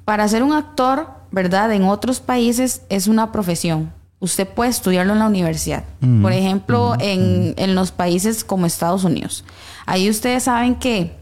para 0.03 0.27
ser 0.27 0.43
un 0.43 0.51
actor, 0.51 1.07
¿verdad? 1.31 1.71
En 1.71 1.85
otros 1.85 2.19
países 2.19 2.81
es 2.89 3.07
una 3.07 3.31
profesión. 3.31 3.93
Usted 4.19 4.45
puede 4.45 4.69
estudiarlo 4.69 5.13
en 5.13 5.19
la 5.19 5.27
universidad. 5.27 5.85
Por 6.21 6.33
ejemplo, 6.33 6.95
en, 6.99 7.53
en 7.55 7.75
los 7.75 7.93
países 7.93 8.43
como 8.43 8.65
Estados 8.65 9.05
Unidos. 9.05 9.45
Ahí 9.85 10.09
ustedes 10.09 10.43
saben 10.43 10.75
que 10.75 11.15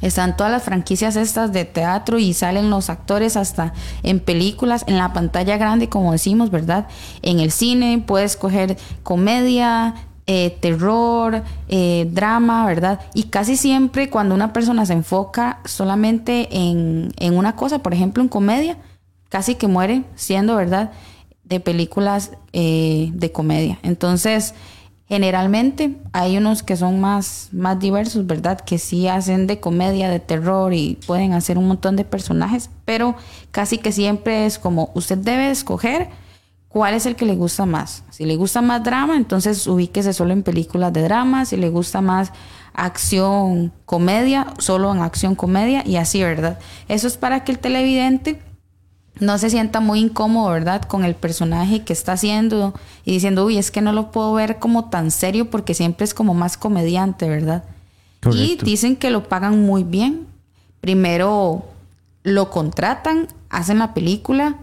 están 0.00 0.36
todas 0.36 0.50
las 0.50 0.64
franquicias 0.64 1.14
estas 1.14 1.52
de 1.52 1.64
teatro 1.64 2.18
y 2.18 2.34
salen 2.34 2.68
los 2.68 2.90
actores 2.90 3.36
hasta 3.36 3.72
en 4.02 4.18
películas, 4.18 4.82
en 4.88 4.98
la 4.98 5.12
pantalla 5.12 5.56
grande, 5.56 5.88
como 5.88 6.10
decimos, 6.10 6.50
¿verdad? 6.50 6.88
En 7.22 7.38
el 7.38 7.52
cine 7.52 8.02
puedes 8.04 8.36
coger 8.36 8.76
comedia, 9.04 9.94
eh, 10.26 10.56
terror, 10.60 11.42
eh, 11.68 12.06
drama, 12.10 12.64
¿verdad? 12.66 13.00
Y 13.12 13.24
casi 13.24 13.56
siempre 13.56 14.08
cuando 14.08 14.34
una 14.34 14.52
persona 14.52 14.86
se 14.86 14.92
enfoca 14.92 15.58
solamente 15.64 16.48
en, 16.50 17.12
en 17.18 17.36
una 17.36 17.56
cosa, 17.56 17.80
por 17.80 17.92
ejemplo, 17.92 18.22
en 18.22 18.28
comedia, 18.28 18.78
casi 19.28 19.56
que 19.56 19.66
muere 19.66 20.04
siendo, 20.14 20.54
¿verdad? 20.54 20.92
De 21.42 21.58
películas 21.58 22.32
eh, 22.52 23.10
de 23.14 23.32
comedia. 23.32 23.78
Entonces, 23.82 24.54
generalmente 25.08 25.96
hay 26.12 26.36
unos 26.36 26.62
que 26.62 26.76
son 26.76 27.00
más, 27.00 27.48
más 27.50 27.80
diversos, 27.80 28.26
¿verdad? 28.26 28.60
Que 28.60 28.78
sí 28.78 29.08
hacen 29.08 29.46
de 29.46 29.58
comedia, 29.58 30.08
de 30.08 30.20
terror 30.20 30.72
y 30.72 31.00
pueden 31.06 31.32
hacer 31.32 31.58
un 31.58 31.66
montón 31.66 31.96
de 31.96 32.04
personajes, 32.04 32.70
pero 32.84 33.16
casi 33.50 33.78
que 33.78 33.90
siempre 33.90 34.46
es 34.46 34.58
como 34.58 34.90
usted 34.94 35.18
debe 35.18 35.50
escoger 35.50 36.08
cuál 36.72 36.94
es 36.94 37.04
el 37.04 37.16
que 37.16 37.26
le 37.26 37.36
gusta 37.36 37.66
más. 37.66 38.02
Si 38.10 38.24
le 38.24 38.36
gusta 38.36 38.62
más 38.62 38.82
drama, 38.82 39.16
entonces 39.16 39.66
ubíquese 39.66 40.12
solo 40.12 40.32
en 40.32 40.42
películas 40.42 40.92
de 40.92 41.02
drama. 41.02 41.44
Si 41.44 41.56
le 41.56 41.68
gusta 41.68 42.00
más 42.00 42.32
acción, 42.72 43.72
comedia, 43.84 44.46
solo 44.58 44.92
en 44.92 45.00
acción, 45.00 45.34
comedia 45.34 45.86
y 45.86 45.96
así, 45.96 46.22
¿verdad? 46.22 46.58
Eso 46.88 47.06
es 47.06 47.18
para 47.18 47.44
que 47.44 47.52
el 47.52 47.58
televidente 47.58 48.40
no 49.20 49.36
se 49.36 49.50
sienta 49.50 49.80
muy 49.80 50.00
incómodo, 50.00 50.50
¿verdad? 50.50 50.82
Con 50.82 51.04
el 51.04 51.14
personaje 51.14 51.82
que 51.82 51.92
está 51.92 52.12
haciendo 52.12 52.72
y 53.04 53.12
diciendo, 53.12 53.44
uy, 53.44 53.58
es 53.58 53.70
que 53.70 53.82
no 53.82 53.92
lo 53.92 54.10
puedo 54.10 54.32
ver 54.32 54.58
como 54.58 54.88
tan 54.88 55.10
serio 55.10 55.50
porque 55.50 55.74
siempre 55.74 56.04
es 56.04 56.14
como 56.14 56.32
más 56.32 56.56
comediante, 56.56 57.28
¿verdad? 57.28 57.64
Y 58.32 58.56
dicen 58.56 58.96
que 58.96 59.10
lo 59.10 59.28
pagan 59.28 59.60
muy 59.60 59.84
bien. 59.84 60.26
Primero 60.80 61.66
lo 62.22 62.50
contratan, 62.50 63.28
hacen 63.50 63.78
la 63.78 63.92
película, 63.92 64.56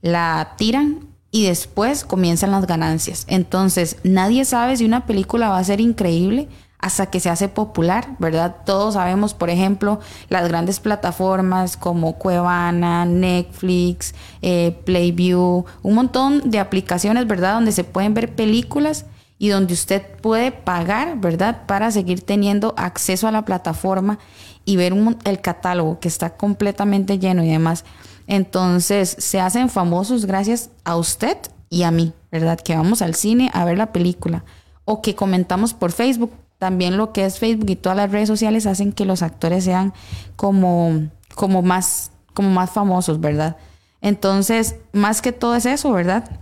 la 0.00 0.54
tiran 0.56 1.05
y 1.30 1.46
después 1.46 2.04
comienzan 2.04 2.50
las 2.52 2.66
ganancias. 2.66 3.24
Entonces, 3.28 3.96
nadie 4.04 4.44
sabe 4.44 4.76
si 4.76 4.84
una 4.84 5.06
película 5.06 5.48
va 5.50 5.58
a 5.58 5.64
ser 5.64 5.80
increíble 5.80 6.48
hasta 6.78 7.06
que 7.06 7.20
se 7.20 7.30
hace 7.30 7.48
popular, 7.48 8.16
¿verdad? 8.18 8.56
Todos 8.64 8.94
sabemos, 8.94 9.34
por 9.34 9.50
ejemplo, 9.50 9.98
las 10.28 10.46
grandes 10.46 10.78
plataformas 10.78 11.76
como 11.76 12.14
Cuevana, 12.16 13.04
Netflix, 13.06 14.14
eh, 14.42 14.78
Playview, 14.84 15.64
un 15.82 15.94
montón 15.94 16.50
de 16.50 16.58
aplicaciones, 16.60 17.26
¿verdad? 17.26 17.54
Donde 17.54 17.72
se 17.72 17.84
pueden 17.84 18.14
ver 18.14 18.34
películas 18.34 19.06
y 19.38 19.48
donde 19.48 19.74
usted 19.74 20.02
puede 20.20 20.52
pagar, 20.52 21.18
¿verdad? 21.18 21.62
Para 21.66 21.90
seguir 21.90 22.20
teniendo 22.22 22.74
acceso 22.76 23.26
a 23.26 23.32
la 23.32 23.44
plataforma 23.44 24.18
y 24.64 24.76
ver 24.76 24.92
un- 24.92 25.18
el 25.24 25.40
catálogo 25.40 25.98
que 25.98 26.08
está 26.08 26.36
completamente 26.36 27.18
lleno 27.18 27.42
y 27.42 27.48
demás. 27.48 27.84
Entonces 28.26 29.16
se 29.18 29.40
hacen 29.40 29.68
famosos 29.68 30.26
gracias 30.26 30.70
a 30.84 30.96
usted 30.96 31.38
y 31.68 31.82
a 31.82 31.90
mí, 31.90 32.12
¿verdad? 32.30 32.58
Que 32.58 32.76
vamos 32.76 33.02
al 33.02 33.14
cine 33.14 33.50
a 33.52 33.64
ver 33.64 33.78
la 33.78 33.92
película 33.92 34.44
o 34.84 35.02
que 35.02 35.14
comentamos 35.14 35.74
por 35.74 35.92
Facebook. 35.92 36.32
También 36.58 36.96
lo 36.96 37.12
que 37.12 37.26
es 37.26 37.38
Facebook 37.38 37.68
y 37.68 37.76
todas 37.76 37.98
las 37.98 38.10
redes 38.10 38.28
sociales 38.28 38.66
hacen 38.66 38.92
que 38.92 39.04
los 39.04 39.22
actores 39.22 39.64
sean 39.64 39.92
como, 40.36 41.10
como, 41.34 41.62
más, 41.62 42.12
como 42.32 42.48
más 42.50 42.70
famosos, 42.70 43.20
¿verdad? 43.20 43.56
Entonces, 44.00 44.76
más 44.92 45.20
que 45.20 45.32
todo 45.32 45.54
es 45.54 45.66
eso, 45.66 45.92
¿verdad? 45.92 46.40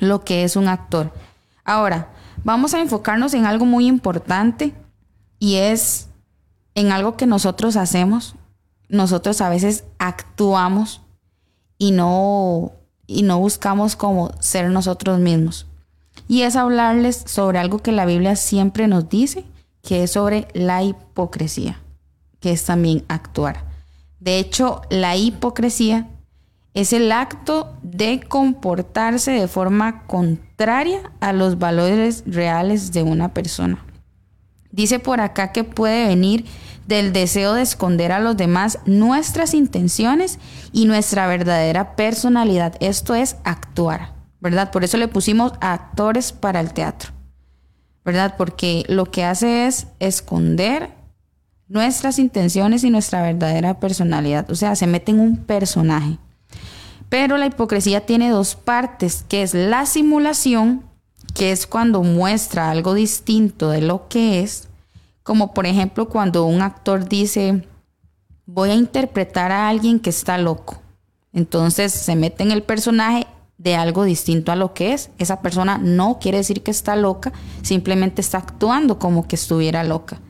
Lo 0.00 0.24
que 0.24 0.44
es 0.44 0.56
un 0.56 0.68
actor. 0.68 1.12
Ahora, 1.64 2.10
vamos 2.44 2.72
a 2.72 2.80
enfocarnos 2.80 3.34
en 3.34 3.44
algo 3.44 3.66
muy 3.66 3.86
importante 3.86 4.72
y 5.38 5.56
es 5.56 6.08
en 6.74 6.92
algo 6.92 7.16
que 7.16 7.26
nosotros 7.26 7.76
hacemos. 7.76 8.36
Nosotros 8.88 9.40
a 9.40 9.50
veces 9.50 9.84
actuamos 9.98 11.01
y 11.82 11.90
no, 11.90 12.74
y 13.08 13.24
no 13.24 13.40
buscamos 13.40 13.96
como 13.96 14.30
ser 14.38 14.70
nosotros 14.70 15.18
mismos. 15.18 15.66
y 16.28 16.42
es 16.42 16.54
hablarles 16.54 17.24
sobre 17.26 17.58
algo 17.58 17.78
que 17.78 17.90
la 17.90 18.06
Biblia 18.06 18.36
siempre 18.36 18.86
nos 18.86 19.08
dice, 19.08 19.44
que 19.82 20.04
es 20.04 20.12
sobre 20.12 20.46
la 20.54 20.84
hipocresía, 20.84 21.80
que 22.38 22.52
es 22.52 22.64
también 22.64 23.04
actuar. 23.08 23.64
De 24.20 24.38
hecho, 24.38 24.82
la 24.90 25.16
hipocresía 25.16 26.08
es 26.72 26.92
el 26.92 27.10
acto 27.10 27.76
de 27.82 28.20
comportarse 28.20 29.32
de 29.32 29.48
forma 29.48 30.06
contraria 30.06 31.10
a 31.18 31.32
los 31.32 31.58
valores 31.58 32.22
reales 32.26 32.92
de 32.92 33.02
una 33.02 33.34
persona. 33.34 33.84
Dice 34.70 35.00
por 35.00 35.20
acá 35.20 35.50
que 35.50 35.64
puede 35.64 36.06
venir 36.06 36.44
del 36.86 37.12
deseo 37.12 37.54
de 37.54 37.62
esconder 37.62 38.12
a 38.12 38.20
los 38.20 38.36
demás 38.36 38.78
nuestras 38.86 39.54
intenciones 39.54 40.38
y 40.72 40.86
nuestra 40.86 41.26
verdadera 41.26 41.96
personalidad. 41.96 42.74
Esto 42.80 43.14
es 43.14 43.36
actuar, 43.44 44.14
¿verdad? 44.40 44.70
Por 44.70 44.84
eso 44.84 44.96
le 44.96 45.08
pusimos 45.08 45.52
actores 45.60 46.32
para 46.32 46.60
el 46.60 46.72
teatro, 46.72 47.12
¿verdad? 48.04 48.34
Porque 48.36 48.84
lo 48.88 49.06
que 49.06 49.24
hace 49.24 49.66
es 49.66 49.86
esconder 50.00 50.90
nuestras 51.68 52.18
intenciones 52.18 52.84
y 52.84 52.90
nuestra 52.90 53.22
verdadera 53.22 53.80
personalidad. 53.80 54.50
O 54.50 54.54
sea, 54.54 54.76
se 54.76 54.86
mete 54.86 55.12
en 55.12 55.20
un 55.20 55.38
personaje. 55.38 56.18
Pero 57.08 57.38
la 57.38 57.46
hipocresía 57.46 58.04
tiene 58.04 58.30
dos 58.30 58.54
partes, 58.54 59.24
que 59.28 59.42
es 59.42 59.54
la 59.54 59.86
simulación, 59.86 60.84
que 61.34 61.52
es 61.52 61.66
cuando 61.66 62.02
muestra 62.02 62.70
algo 62.70 62.94
distinto 62.94 63.70
de 63.70 63.80
lo 63.80 64.08
que 64.08 64.40
es, 64.40 64.68
como 65.22 65.54
por 65.54 65.66
ejemplo 65.66 66.08
cuando 66.08 66.44
un 66.44 66.62
actor 66.62 67.08
dice, 67.08 67.66
voy 68.46 68.70
a 68.70 68.74
interpretar 68.74 69.52
a 69.52 69.68
alguien 69.68 70.00
que 70.00 70.10
está 70.10 70.38
loco. 70.38 70.80
Entonces 71.32 71.92
se 71.92 72.16
mete 72.16 72.42
en 72.42 72.50
el 72.50 72.62
personaje 72.62 73.26
de 73.58 73.76
algo 73.76 74.04
distinto 74.04 74.52
a 74.52 74.56
lo 74.56 74.74
que 74.74 74.92
es. 74.92 75.10
Esa 75.18 75.40
persona 75.40 75.78
no 75.78 76.18
quiere 76.20 76.38
decir 76.38 76.62
que 76.62 76.70
está 76.70 76.96
loca, 76.96 77.32
simplemente 77.62 78.20
está 78.20 78.38
actuando 78.38 78.98
como 78.98 79.26
que 79.28 79.36
estuviera 79.36 79.84
loca. 79.84 80.20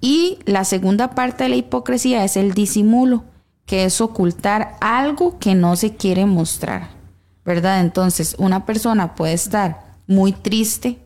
Y 0.00 0.38
la 0.44 0.64
segunda 0.64 1.10
parte 1.10 1.44
de 1.44 1.50
la 1.50 1.56
hipocresía 1.56 2.24
es 2.24 2.36
el 2.36 2.54
disimulo 2.54 3.24
que 3.64 3.84
es 3.84 4.00
ocultar 4.00 4.76
algo 4.80 5.38
que 5.38 5.56
no 5.56 5.74
se 5.74 5.96
quiere 5.96 6.24
mostrar, 6.24 6.90
¿verdad? 7.44 7.80
Entonces, 7.80 8.36
una 8.38 8.64
persona 8.64 9.16
puede 9.16 9.32
estar 9.32 9.96
muy 10.06 10.32
triste 10.32 11.00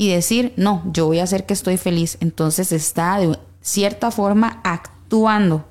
y 0.00 0.08
decir, 0.08 0.54
no, 0.56 0.82
yo 0.86 1.04
voy 1.04 1.18
a 1.18 1.24
hacer 1.24 1.44
que 1.44 1.52
estoy 1.52 1.76
feliz. 1.76 2.16
Entonces 2.20 2.72
está 2.72 3.18
de 3.18 3.38
cierta 3.60 4.10
forma 4.10 4.62
actuando, 4.64 5.66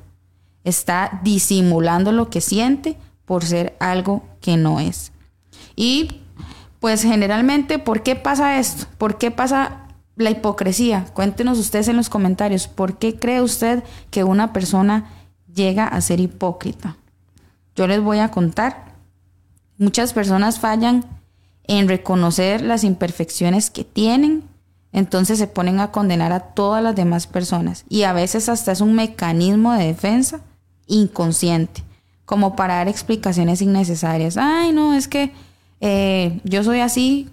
está 0.63 1.20
disimulando 1.24 2.12
lo 2.12 2.30
que 2.30 2.39
siente 2.39 2.96
por 3.26 3.44
ser 3.44 3.76
algo 3.80 4.24
que 4.39 4.56
no 4.56 4.80
es. 4.80 5.12
Y 5.76 6.22
pues 6.80 7.02
generalmente, 7.02 7.80
¿por 7.80 8.04
qué 8.04 8.15
pasa 8.15 8.60
esto? 8.60 8.86
¿Por 9.00 9.18
qué 9.18 9.32
pasa 9.32 9.88
la 10.15 10.30
hipocresía? 10.30 11.06
Cuéntenos 11.15 11.58
ustedes 11.58 11.88
en 11.88 11.98
los 11.98 12.10
comentarios, 12.10 12.68
¿por 12.68 13.00
qué 13.00 13.18
cree 13.18 13.42
usted 13.42 13.84
que 14.12 14.24
una 14.24 14.54
persona 14.54 15.10
llega 15.52 15.88
a 15.88 16.02
ser 16.02 16.20
hipócrita. 16.20 16.98
Yo 17.76 17.88
les 17.88 18.00
voy 18.00 18.20
a 18.20 18.30
contar. 18.30 18.94
Muchas 19.80 20.13
personas 20.13 20.60
fallan 20.60 21.04
en 21.69 21.88
reconocer 21.88 22.62
las 22.62 22.84
imperfecciones 22.84 23.69
que 23.69 23.84
tienen, 23.84 24.43
entonces 24.91 25.38
se 25.38 25.45
ponen 25.45 25.79
a 25.79 25.91
condenar 25.91 26.32
a 26.32 26.39
todas 26.39 26.82
las 26.82 26.95
demás 26.95 27.27
personas 27.27 27.86
y 27.88 28.03
a 28.03 28.12
veces 28.12 28.49
hasta 28.49 28.71
es 28.71 28.82
un 28.82 28.95
mecanismo 28.95 29.73
de 29.73 29.86
defensa 29.86 30.41
inconsciente, 30.88 31.84
como 32.25 32.55
para 32.55 32.77
dar 32.77 32.88
explicaciones 32.88 33.62
innecesarias. 33.62 34.36
Ay, 34.36 34.71
no, 34.71 34.95
es 34.95 35.08
que 35.08 35.32
eh, 35.79 36.41
yo 36.43 36.63
soy 36.63 36.79
así 36.79 37.29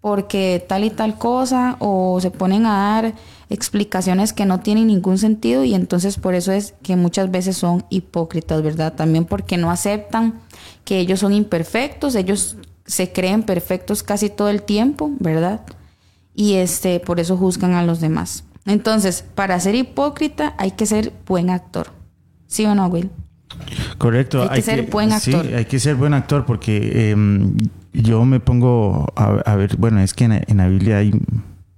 porque 0.00 0.64
tal 0.68 0.84
y 0.84 0.90
tal 0.90 1.18
cosa, 1.18 1.76
o 1.80 2.20
se 2.20 2.30
ponen 2.30 2.66
a 2.66 2.76
dar 2.76 3.14
explicaciones 3.50 4.32
que 4.32 4.46
no 4.46 4.60
tienen 4.60 4.86
ningún 4.86 5.18
sentido 5.18 5.64
y 5.64 5.74
entonces 5.74 6.16
por 6.16 6.36
eso 6.36 6.52
es 6.52 6.74
que 6.84 6.94
muchas 6.94 7.28
veces 7.32 7.56
son 7.56 7.86
hipócritas, 7.90 8.62
¿verdad? 8.62 8.92
También 8.94 9.24
porque 9.24 9.56
no 9.56 9.72
aceptan 9.72 10.42
que 10.84 11.00
ellos 11.00 11.18
son 11.18 11.32
imperfectos, 11.32 12.14
ellos 12.14 12.56
se 12.86 13.12
creen 13.12 13.42
perfectos 13.42 14.02
casi 14.02 14.30
todo 14.30 14.48
el 14.48 14.62
tiempo, 14.62 15.10
¿verdad? 15.18 15.62
Y 16.34 16.54
este, 16.54 17.00
por 17.00 17.20
eso 17.20 17.36
juzgan 17.36 17.72
a 17.74 17.84
los 17.84 18.00
demás. 18.00 18.44
Entonces, 18.66 19.24
para 19.34 19.58
ser 19.60 19.74
hipócrita 19.74 20.54
hay 20.58 20.72
que 20.72 20.86
ser 20.86 21.12
buen 21.26 21.50
actor. 21.50 21.88
¿Sí 22.46 22.64
o 22.64 22.74
no, 22.74 22.86
Will? 22.86 23.10
Correcto. 23.98 24.42
Hay 24.42 24.56
que 24.56 24.62
ser 24.62 24.82
buen 24.90 25.12
actor. 25.12 25.46
Sí, 25.46 25.54
hay 25.54 25.64
que 25.64 25.78
ser 25.78 25.94
buen 25.94 26.14
actor 26.14 26.44
porque 26.44 27.10
em, 27.10 27.56
yo 27.92 28.24
me 28.24 28.40
pongo 28.40 29.12
a, 29.16 29.54
ver, 29.54 29.76
bueno, 29.76 30.00
es 30.00 30.14
que 30.14 30.24
en 30.24 30.56
la 30.56 30.68
Biblia 30.68 30.98
hay 30.98 31.12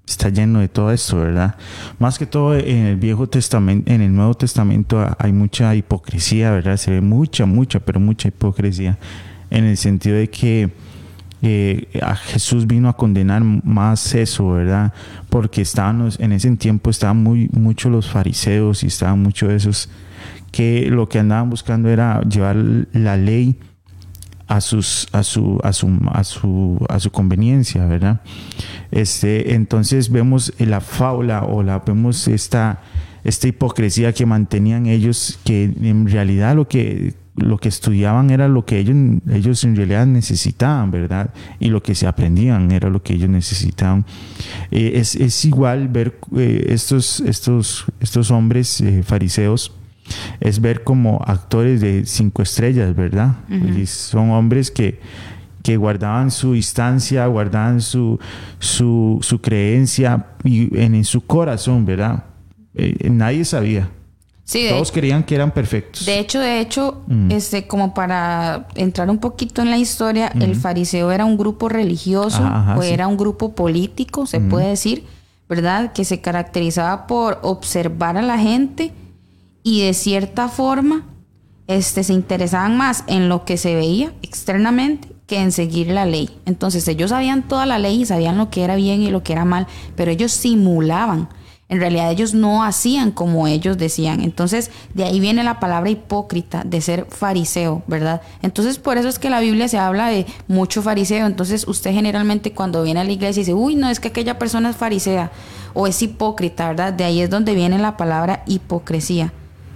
está 0.06 0.28
lleno 0.28 0.60
de 0.60 0.68
todo 0.68 0.92
esto, 0.92 1.18
¿verdad? 1.18 1.56
Más 1.98 2.18
que 2.18 2.26
todo 2.26 2.56
en 2.56 2.86
el 2.86 2.96
Viejo 2.96 3.28
Testamento, 3.28 3.90
en 3.90 4.00
el 4.00 4.14
Nuevo 4.14 4.34
Testamento 4.34 5.04
hay 5.18 5.32
mucha 5.32 5.74
hipocresía, 5.74 6.52
¿verdad? 6.52 6.76
Se 6.76 6.92
ve 6.92 7.00
mucha, 7.00 7.44
mucha, 7.44 7.80
pero 7.80 7.98
mucha 7.98 8.28
hipocresía 8.28 8.98
en 9.50 9.64
el 9.64 9.76
sentido 9.76 10.16
de 10.16 10.30
que 10.30 10.70
a 12.02 12.14
Jesús 12.16 12.66
vino 12.66 12.88
a 12.88 12.96
condenar 12.96 13.42
más 13.42 14.14
eso, 14.14 14.50
¿verdad? 14.50 14.92
Porque 15.28 15.62
estaban 15.62 16.08
en 16.18 16.32
ese 16.32 16.54
tiempo 16.56 16.90
estaban 16.90 17.22
muy 17.22 17.48
mucho 17.52 17.90
los 17.90 18.08
fariseos 18.08 18.82
y 18.82 18.86
estaban 18.86 19.22
mucho 19.22 19.50
esos 19.50 19.88
que 20.50 20.88
lo 20.90 21.08
que 21.08 21.18
andaban 21.18 21.50
buscando 21.50 21.88
era 21.88 22.20
llevar 22.22 22.56
la 22.92 23.16
ley 23.16 23.58
a 24.48 24.56
a 24.56 24.60
su 24.60 24.78
a 25.12 25.22
su 25.22 25.60
a 26.12 26.24
su 26.24 26.86
a 26.88 27.00
su 27.00 27.10
conveniencia, 27.10 27.84
¿verdad? 27.86 28.20
Este, 28.90 29.54
entonces 29.54 30.10
vemos 30.10 30.52
la 30.58 30.80
fábula 30.80 31.42
o 31.42 31.62
la 31.62 31.80
vemos 31.80 32.28
esta 32.28 32.80
esta 33.24 33.48
hipocresía 33.48 34.12
que 34.12 34.24
mantenían 34.24 34.86
ellos 34.86 35.38
que 35.44 35.64
en 35.64 36.06
realidad 36.08 36.54
lo 36.54 36.68
que 36.68 37.14
lo 37.36 37.58
que 37.58 37.68
estudiaban 37.68 38.30
era 38.30 38.48
lo 38.48 38.64
que 38.64 38.78
ellos, 38.78 38.96
ellos 39.30 39.62
en 39.64 39.76
realidad 39.76 40.06
necesitaban, 40.06 40.90
¿verdad? 40.90 41.30
Y 41.60 41.68
lo 41.68 41.82
que 41.82 41.94
se 41.94 42.06
aprendían 42.06 42.72
era 42.72 42.88
lo 42.88 43.02
que 43.02 43.14
ellos 43.14 43.28
necesitaban. 43.28 44.04
Eh, 44.70 44.92
es, 44.94 45.14
es, 45.14 45.44
igual 45.44 45.88
ver 45.88 46.18
eh, 46.36 46.66
estos, 46.68 47.20
estos, 47.20 47.84
estos 48.00 48.30
hombres 48.30 48.80
eh, 48.80 49.02
fariseos 49.02 49.72
es 50.40 50.60
ver 50.60 50.84
como 50.84 51.20
actores 51.26 51.80
de 51.80 52.06
cinco 52.06 52.42
estrellas, 52.42 52.94
¿verdad? 52.94 53.38
y 53.50 53.86
son 53.86 54.30
hombres 54.30 54.70
que, 54.70 55.00
que 55.64 55.76
guardaban 55.76 56.30
su 56.30 56.54
instancia, 56.54 57.26
guardaban 57.26 57.80
su, 57.80 58.18
su, 58.60 59.18
su 59.20 59.40
creencia 59.40 60.26
y 60.44 60.78
en, 60.78 61.04
su 61.04 61.26
corazón, 61.26 61.84
¿verdad? 61.84 62.22
Nadie 63.10 63.44
sabía. 63.44 63.90
Sí, 64.46 64.68
Todos 64.70 64.92
creían 64.92 65.24
que 65.24 65.34
eran 65.34 65.50
perfectos. 65.50 66.06
De 66.06 66.20
hecho, 66.20 66.38
de 66.38 66.60
hecho, 66.60 67.02
este, 67.30 67.66
como 67.66 67.94
para 67.94 68.68
entrar 68.76 69.10
un 69.10 69.18
poquito 69.18 69.60
en 69.60 69.70
la 69.70 69.76
historia, 69.76 70.30
el 70.38 70.54
fariseo 70.54 71.10
era 71.10 71.24
un 71.24 71.36
grupo 71.36 71.68
religioso 71.68 72.48
o 72.76 72.82
era 72.82 73.08
un 73.08 73.16
grupo 73.16 73.56
político, 73.56 74.24
se 74.24 74.38
puede 74.38 74.68
decir, 74.68 75.04
¿verdad? 75.48 75.92
Que 75.92 76.04
se 76.04 76.20
caracterizaba 76.20 77.08
por 77.08 77.40
observar 77.42 78.16
a 78.16 78.22
la 78.22 78.38
gente 78.38 78.92
y 79.64 79.82
de 79.82 79.94
cierta 79.94 80.48
forma 80.48 81.02
este, 81.66 82.04
se 82.04 82.12
interesaban 82.12 82.76
más 82.76 83.02
en 83.08 83.28
lo 83.28 83.44
que 83.44 83.56
se 83.56 83.74
veía 83.74 84.12
externamente 84.22 85.08
que 85.26 85.40
en 85.40 85.50
seguir 85.50 85.88
la 85.88 86.06
ley. 86.06 86.30
Entonces 86.46 86.86
ellos 86.86 87.10
sabían 87.10 87.48
toda 87.48 87.66
la 87.66 87.80
ley 87.80 88.02
y 88.02 88.06
sabían 88.06 88.38
lo 88.38 88.48
que 88.48 88.62
era 88.62 88.76
bien 88.76 89.02
y 89.02 89.10
lo 89.10 89.24
que 89.24 89.32
era 89.32 89.44
mal, 89.44 89.66
pero 89.96 90.12
ellos 90.12 90.30
simulaban. 90.30 91.28
En 91.68 91.80
realidad 91.80 92.12
ellos 92.12 92.32
no 92.32 92.62
hacían 92.62 93.10
como 93.10 93.48
ellos 93.48 93.76
decían. 93.76 94.20
Entonces 94.20 94.70
de 94.94 95.04
ahí 95.04 95.18
viene 95.18 95.42
la 95.42 95.58
palabra 95.58 95.90
hipócrita, 95.90 96.62
de 96.64 96.80
ser 96.80 97.06
fariseo, 97.08 97.82
¿verdad? 97.86 98.22
Entonces 98.42 98.78
por 98.78 98.98
eso 98.98 99.08
es 99.08 99.18
que 99.18 99.30
la 99.30 99.40
Biblia 99.40 99.66
se 99.66 99.78
habla 99.78 100.08
de 100.08 100.26
mucho 100.46 100.82
fariseo. 100.82 101.26
Entonces 101.26 101.66
usted 101.66 101.92
generalmente 101.92 102.52
cuando 102.52 102.82
viene 102.82 103.00
a 103.00 103.04
la 103.04 103.12
iglesia 103.12 103.40
dice, 103.40 103.54
uy, 103.54 103.74
no, 103.74 103.88
es 103.88 104.00
que 104.00 104.08
aquella 104.08 104.38
persona 104.38 104.70
es 104.70 104.76
farisea 104.76 105.32
o 105.74 105.86
es 105.86 106.00
hipócrita, 106.02 106.68
¿verdad? 106.68 106.92
De 106.92 107.04
ahí 107.04 107.20
es 107.20 107.30
donde 107.30 107.54
viene 107.54 107.78
la 107.78 107.96
palabra 107.96 108.42
hipocresía 108.46 109.32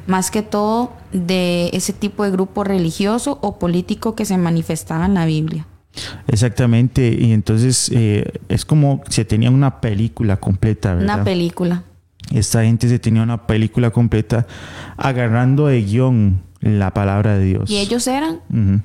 más 0.07 0.31
que 0.31 0.43
todo 0.43 0.93
de 1.13 1.71
ese 1.73 1.93
tipo 1.93 2.25
de 2.25 2.31
grupo 2.31 2.65
religioso 2.65 3.39
o 3.43 3.59
político 3.59 4.15
que 4.15 4.25
se 4.25 4.37
manifestaba 4.37 5.07
en 5.07 5.15
la 5.15 5.25
Biblia. 5.25 5.67
Exactamente, 6.29 7.17
y 7.19 7.33
entonces 7.33 7.91
eh, 7.93 8.33
es 8.49 8.65
como 8.65 9.03
se 9.09 9.25
tenía 9.25 9.51
una 9.51 9.81
película 9.81 10.39
completa, 10.39 10.95
¿verdad? 10.95 11.17
Una 11.17 11.25
película. 11.25 11.83
Esta 12.33 12.63
gente 12.63 12.89
se 12.89 12.99
tenía 12.99 13.23
una 13.23 13.47
película 13.47 13.91
completa 13.91 14.47
agarrando 14.97 15.67
de 15.67 15.83
guion 15.83 16.43
la 16.61 16.93
palabra 16.93 17.39
de 17.39 17.45
Dios. 17.45 17.71
Y 17.71 17.79
ellos 17.79 18.07
eran 18.07 18.41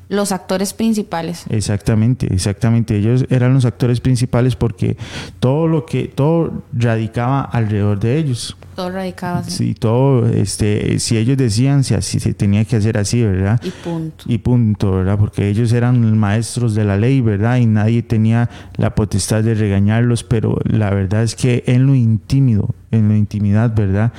los 0.07 0.31
actores 0.31 0.73
principales. 0.73 1.45
Exactamente, 1.49 2.33
exactamente. 2.33 2.97
Ellos 2.97 3.25
eran 3.29 3.53
los 3.53 3.65
actores 3.65 3.99
principales 3.99 4.55
porque 4.55 4.97
todo 5.39 5.67
lo 5.67 5.85
que, 5.85 6.07
todo 6.07 6.63
radicaba 6.73 7.41
alrededor 7.41 7.99
de 7.99 8.17
ellos. 8.17 8.55
Todos 8.75 8.93
radicados. 8.93 9.45
Sí, 9.47 9.73
todo, 9.73 10.27
este, 10.27 10.99
si 10.99 11.17
ellos 11.17 11.38
decían, 11.38 11.85
si 11.85 11.93
así 11.93 12.19
se 12.19 12.33
tenía 12.33 12.65
que 12.65 12.75
hacer 12.75 12.97
así, 12.97 13.23
¿verdad? 13.23 13.59
Y 13.63 13.71
punto. 13.71 14.25
Y 14.27 14.38
punto, 14.39 14.91
¿verdad? 14.91 15.17
Porque 15.17 15.47
ellos 15.47 15.71
eran 15.71 16.17
maestros 16.17 16.75
de 16.75 16.83
la 16.83 16.97
ley, 16.97 17.21
¿verdad? 17.21 17.57
Y 17.57 17.67
nadie 17.67 18.03
tenía 18.03 18.49
la 18.75 18.93
potestad 18.93 19.43
de 19.43 19.55
regañarlos, 19.55 20.23
pero 20.23 20.59
la 20.65 20.89
verdad 20.89 21.23
es 21.23 21.35
que 21.35 21.63
en 21.67 21.88
lo 21.88 21.95
intímido, 21.95 22.75
en 22.91 23.07
la 23.07 23.17
intimidad, 23.17 23.73
¿verdad? 23.73 24.11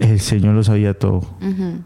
El 0.00 0.18
Señor 0.18 0.54
lo 0.54 0.64
sabía 0.64 0.98
todo. 0.98 1.22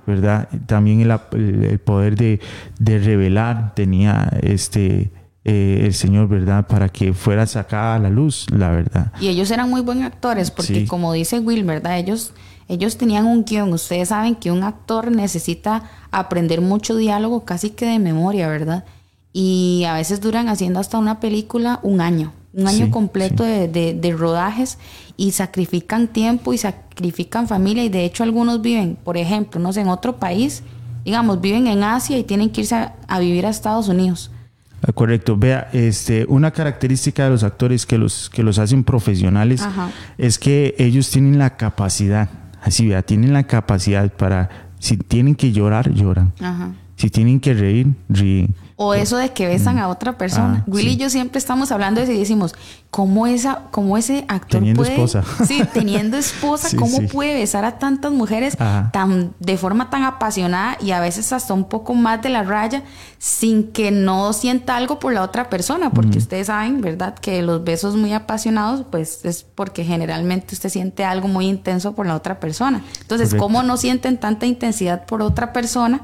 ¿verdad? 0.07 0.49
También 0.67 1.01
el, 1.03 1.79
poder 1.81 2.17
de, 2.17 2.41
de 2.79 2.99
revelar 3.01 3.75
tenía 3.75 4.31
este 4.43 5.11
eh, 5.45 5.83
el 5.85 5.93
Señor, 5.93 6.29
¿verdad? 6.29 6.67
Para 6.67 6.89
que 6.89 7.13
fuera 7.13 7.47
sacada 7.47 7.97
a 7.97 7.99
la 7.99 8.09
luz, 8.09 8.47
la 8.51 8.71
verdad. 8.71 9.13
Y 9.21 9.29
ellos 9.29 9.51
eran 9.51 9.69
muy 9.69 9.83
buenos 9.83 10.05
actores 10.05 10.51
porque 10.51 10.75
Sí. 10.75 10.87
como 10.87 11.13
dice 11.13 11.39
Will, 11.41 11.65
¿verdad? 11.65 11.99
Ellos, 11.99 12.33
ellos 12.67 12.97
tenían 12.97 13.27
un 13.27 13.45
guion. 13.45 13.71
Ustedes 13.75 14.09
saben 14.09 14.37
que 14.37 14.51
un 14.51 14.63
actor 14.63 15.11
necesita 15.11 15.83
aprender 16.11 16.63
mucho 16.63 16.97
diálogo 16.97 17.45
casi 17.45 17.71
que 17.71 17.85
de 17.85 17.99
memoria, 17.99 18.49
¿verdad? 18.49 18.85
Y 19.35 19.85
a 19.87 19.95
veces 19.95 20.21
duran 20.23 20.49
haciendo 20.49 20.81
hasta 20.81 20.97
una 20.99 21.21
película 21.21 21.79
un 21.83 22.01
año, 22.01 22.33
un 22.55 22.67
año 22.69 22.87
Sí, 22.87 22.91
completo 22.91 23.43
de, 23.45 23.69
de- 23.69 23.93
de 23.93 24.13
rodajes 24.13 24.79
y 25.17 25.31
sacrifican 25.33 26.09
tiempo 26.09 26.53
y 26.53 26.59
sacrifican 26.59 27.47
familia 27.49 27.85
y 27.85 27.89
de 27.89 28.05
hecho 28.05 28.23
algunos 28.25 28.61
viven, 28.63 28.97
por 29.03 29.17
ejemplo, 29.17 29.61
no 29.61 29.73
sé, 29.73 29.81
en 29.83 29.89
otro 29.89 30.17
país, 30.17 30.63
digamos, 31.05 31.41
viven 31.41 31.67
en 31.67 31.83
Asia 31.85 32.19
y 32.19 32.25
tienen 32.25 32.51
que 32.51 32.63
irse 32.63 32.75
a- 32.75 32.95
a 33.09 33.19
vivir 33.21 33.47
a 33.47 33.51
Estados 33.51 33.89
Unidos. 33.89 34.31
Ah, 34.87 34.93
Correcto. 34.93 35.37
Vea, 35.37 35.69
este, 35.73 36.27
una 36.29 36.51
característica 36.51 37.25
de 37.25 37.31
los 37.31 37.43
actores 37.43 37.87
que 37.87 37.97
los, 37.99 38.29
que 38.31 38.43
los 38.43 38.59
hacen 38.59 38.85
profesionales 38.85 39.63
Ajá. 39.63 39.91
es 40.19 40.39
que 40.39 40.75
ellos 40.79 41.09
tienen 41.11 41.39
la 41.39 41.57
capacidad, 41.57 42.29
así 42.63 42.89
vea, 42.89 43.03
tienen 43.03 43.33
la 43.33 43.45
capacidad 43.45 44.11
para, 44.13 44.51
si 44.79 44.97
tienen 44.97 45.35
que 45.37 45.53
llorar, 45.53 45.91
lloran. 45.93 46.33
Ajá. 46.41 46.73
Si 46.97 47.09
tienen 47.11 47.41
que 47.41 47.55
reír, 47.55 47.89
ríen. 48.09 48.55
O 48.77 48.93
eso 48.93 49.17
de 49.17 49.33
que 49.33 49.47
besan 49.47 49.79
a 49.79 49.87
otra 49.87 50.19
persona. 50.19 50.63
Ah, 50.63 50.65
Willy 50.67 50.91
sí. 50.91 50.95
y 50.95 50.97
yo 50.97 51.09
siempre 51.09 51.39
estamos 51.39 51.71
hablando 51.71 52.01
de 52.01 52.07
eso 52.07 52.13
y 52.13 52.19
decimos, 52.19 52.57
¿cómo, 52.91 53.29
esa, 53.29 53.63
cómo 53.71 53.97
ese 53.97 54.25
actor 54.27 54.59
Teniendo 54.61 54.83
puede... 54.83 54.95
esposa. 54.95 55.23
Sí, 55.47 55.63
teniendo 55.73 56.17
esposa, 56.17 56.69
Sí, 56.71 56.77
¿cómo 56.77 56.97
sí. 56.99 57.07
puede 57.07 57.35
besar 57.35 57.65
a 57.65 57.79
tantas 57.79 58.11
mujeres 58.11 58.57
Ajá. 58.61 58.91
tan 58.93 59.33
de 59.39 59.57
forma 59.59 59.91
tan 59.91 60.03
apasionada 60.03 60.77
y 60.81 60.91
a 60.91 60.99
veces 60.99 61.33
hasta 61.33 61.55
un 61.55 61.65
poco 61.69 61.95
más 61.95 62.21
de 62.23 62.31
la 62.31 62.43
raya 62.43 62.83
sin 63.19 63.71
que 63.71 63.93
no 63.93 64.33
sienta 64.33 64.77
algo 64.77 64.99
por 64.99 65.13
la 65.13 65.23
otra 65.23 65.49
persona? 65.49 65.91
Porque 65.91 66.19
ustedes 66.19 66.49
saben, 66.49 66.81
¿verdad? 66.81 67.15
Que 67.15 67.43
los 67.43 67.63
besos 67.63 67.95
muy 67.95 68.13
apasionados, 68.13 68.85
pues 68.91 69.25
es 69.25 69.45
porque 69.55 69.85
generalmente 69.85 70.53
usted 70.57 70.69
siente 70.69 71.05
algo 71.05 71.29
muy 71.29 71.47
intenso 71.47 71.95
por 71.95 72.07
la 72.07 72.17
otra 72.17 72.41
persona. 72.41 72.83
Entonces, 73.03 73.29
Correcto. 73.29 73.45
¿cómo 73.45 73.63
no 73.63 73.77
sienten 73.77 74.19
tanta 74.19 74.47
intensidad 74.47 75.07
por 75.07 75.23
otra 75.23 75.53
persona? 75.53 76.01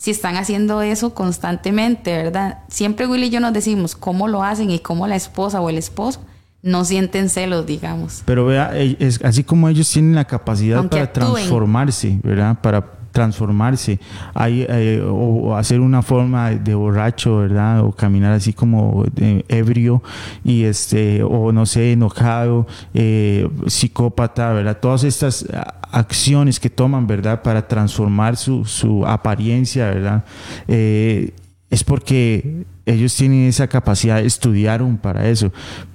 Si 0.00 0.10
están 0.10 0.38
haciendo 0.38 0.80
eso 0.80 1.12
constantemente, 1.12 2.16
¿verdad? 2.16 2.60
Siempre 2.68 3.06
Willy 3.06 3.26
y 3.26 3.30
yo 3.30 3.38
nos 3.38 3.52
decimos 3.52 3.94
cómo 3.94 4.28
lo 4.28 4.42
hacen 4.42 4.70
y 4.70 4.78
cómo 4.78 5.06
la 5.06 5.14
esposa 5.14 5.60
o 5.60 5.68
el 5.68 5.76
esposo 5.76 6.22
no 6.62 6.86
sienten 6.86 7.28
celos, 7.28 7.66
digamos. 7.66 8.22
Pero 8.24 8.46
vea, 8.46 8.70
eh, 8.72 8.96
es, 8.98 9.22
así 9.22 9.44
como 9.44 9.68
ellos 9.68 9.90
tienen 9.90 10.14
la 10.14 10.24
capacidad 10.24 10.78
Aunque 10.78 10.96
para 10.96 11.04
actúen. 11.04 11.34
transformarse, 11.34 12.18
¿verdad? 12.22 12.58
Para 12.62 12.92
transformarse, 13.12 13.98
hay, 14.34 14.66
eh, 14.68 15.02
o, 15.04 15.56
hacer 15.56 15.80
una 15.80 16.02
forma 16.02 16.50
de 16.50 16.74
borracho, 16.74 17.38
¿verdad? 17.38 17.84
O 17.84 17.92
caminar 17.92 18.32
así 18.32 18.52
como 18.52 19.04
ebrio 19.48 20.02
y 20.44 20.64
este, 20.64 21.22
o 21.22 21.52
no 21.52 21.66
sé, 21.66 21.92
enojado, 21.92 22.66
eh, 22.94 23.48
psicópata, 23.66 24.52
¿verdad? 24.52 24.78
Todas 24.80 25.04
estas 25.04 25.46
acciones 25.92 26.60
que 26.60 26.70
toman, 26.70 27.06
¿verdad? 27.06 27.42
Para 27.42 27.66
transformar 27.66 28.36
su, 28.36 28.64
su 28.64 29.06
apariencia, 29.06 29.86
¿verdad? 29.86 30.24
Eh, 30.68 31.32
es 31.70 31.84
porque 31.84 32.64
ellos 32.86 33.14
tienen 33.14 33.46
esa 33.46 33.68
capacidad, 33.68 34.20
estudiaron 34.20 34.96
para 34.96 35.28
eso, 35.28 35.52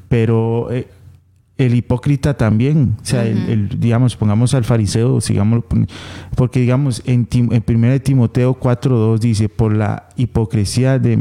pero 0.07 0.69
el 1.57 1.73
hipócrita 1.75 2.35
también, 2.35 2.95
o 3.01 3.05
sea, 3.05 3.25
el- 3.25 3.49
el, 3.49 3.79
digamos, 3.79 4.15
pongamos 4.17 4.53
al 4.53 4.65
fariseo, 4.65 5.21
sigamos, 5.21 5.63
porque 6.35 6.59
digamos, 6.59 7.01
en, 7.05 7.25
Tim- 7.27 7.53
en 7.53 7.63
1 7.65 7.99
Timoteo 8.01 8.59
4.2 8.59 9.19
dice, 9.19 9.47
por 9.47 9.73
la 9.73 10.09
hipocresía 10.17 10.99
de 10.99 11.17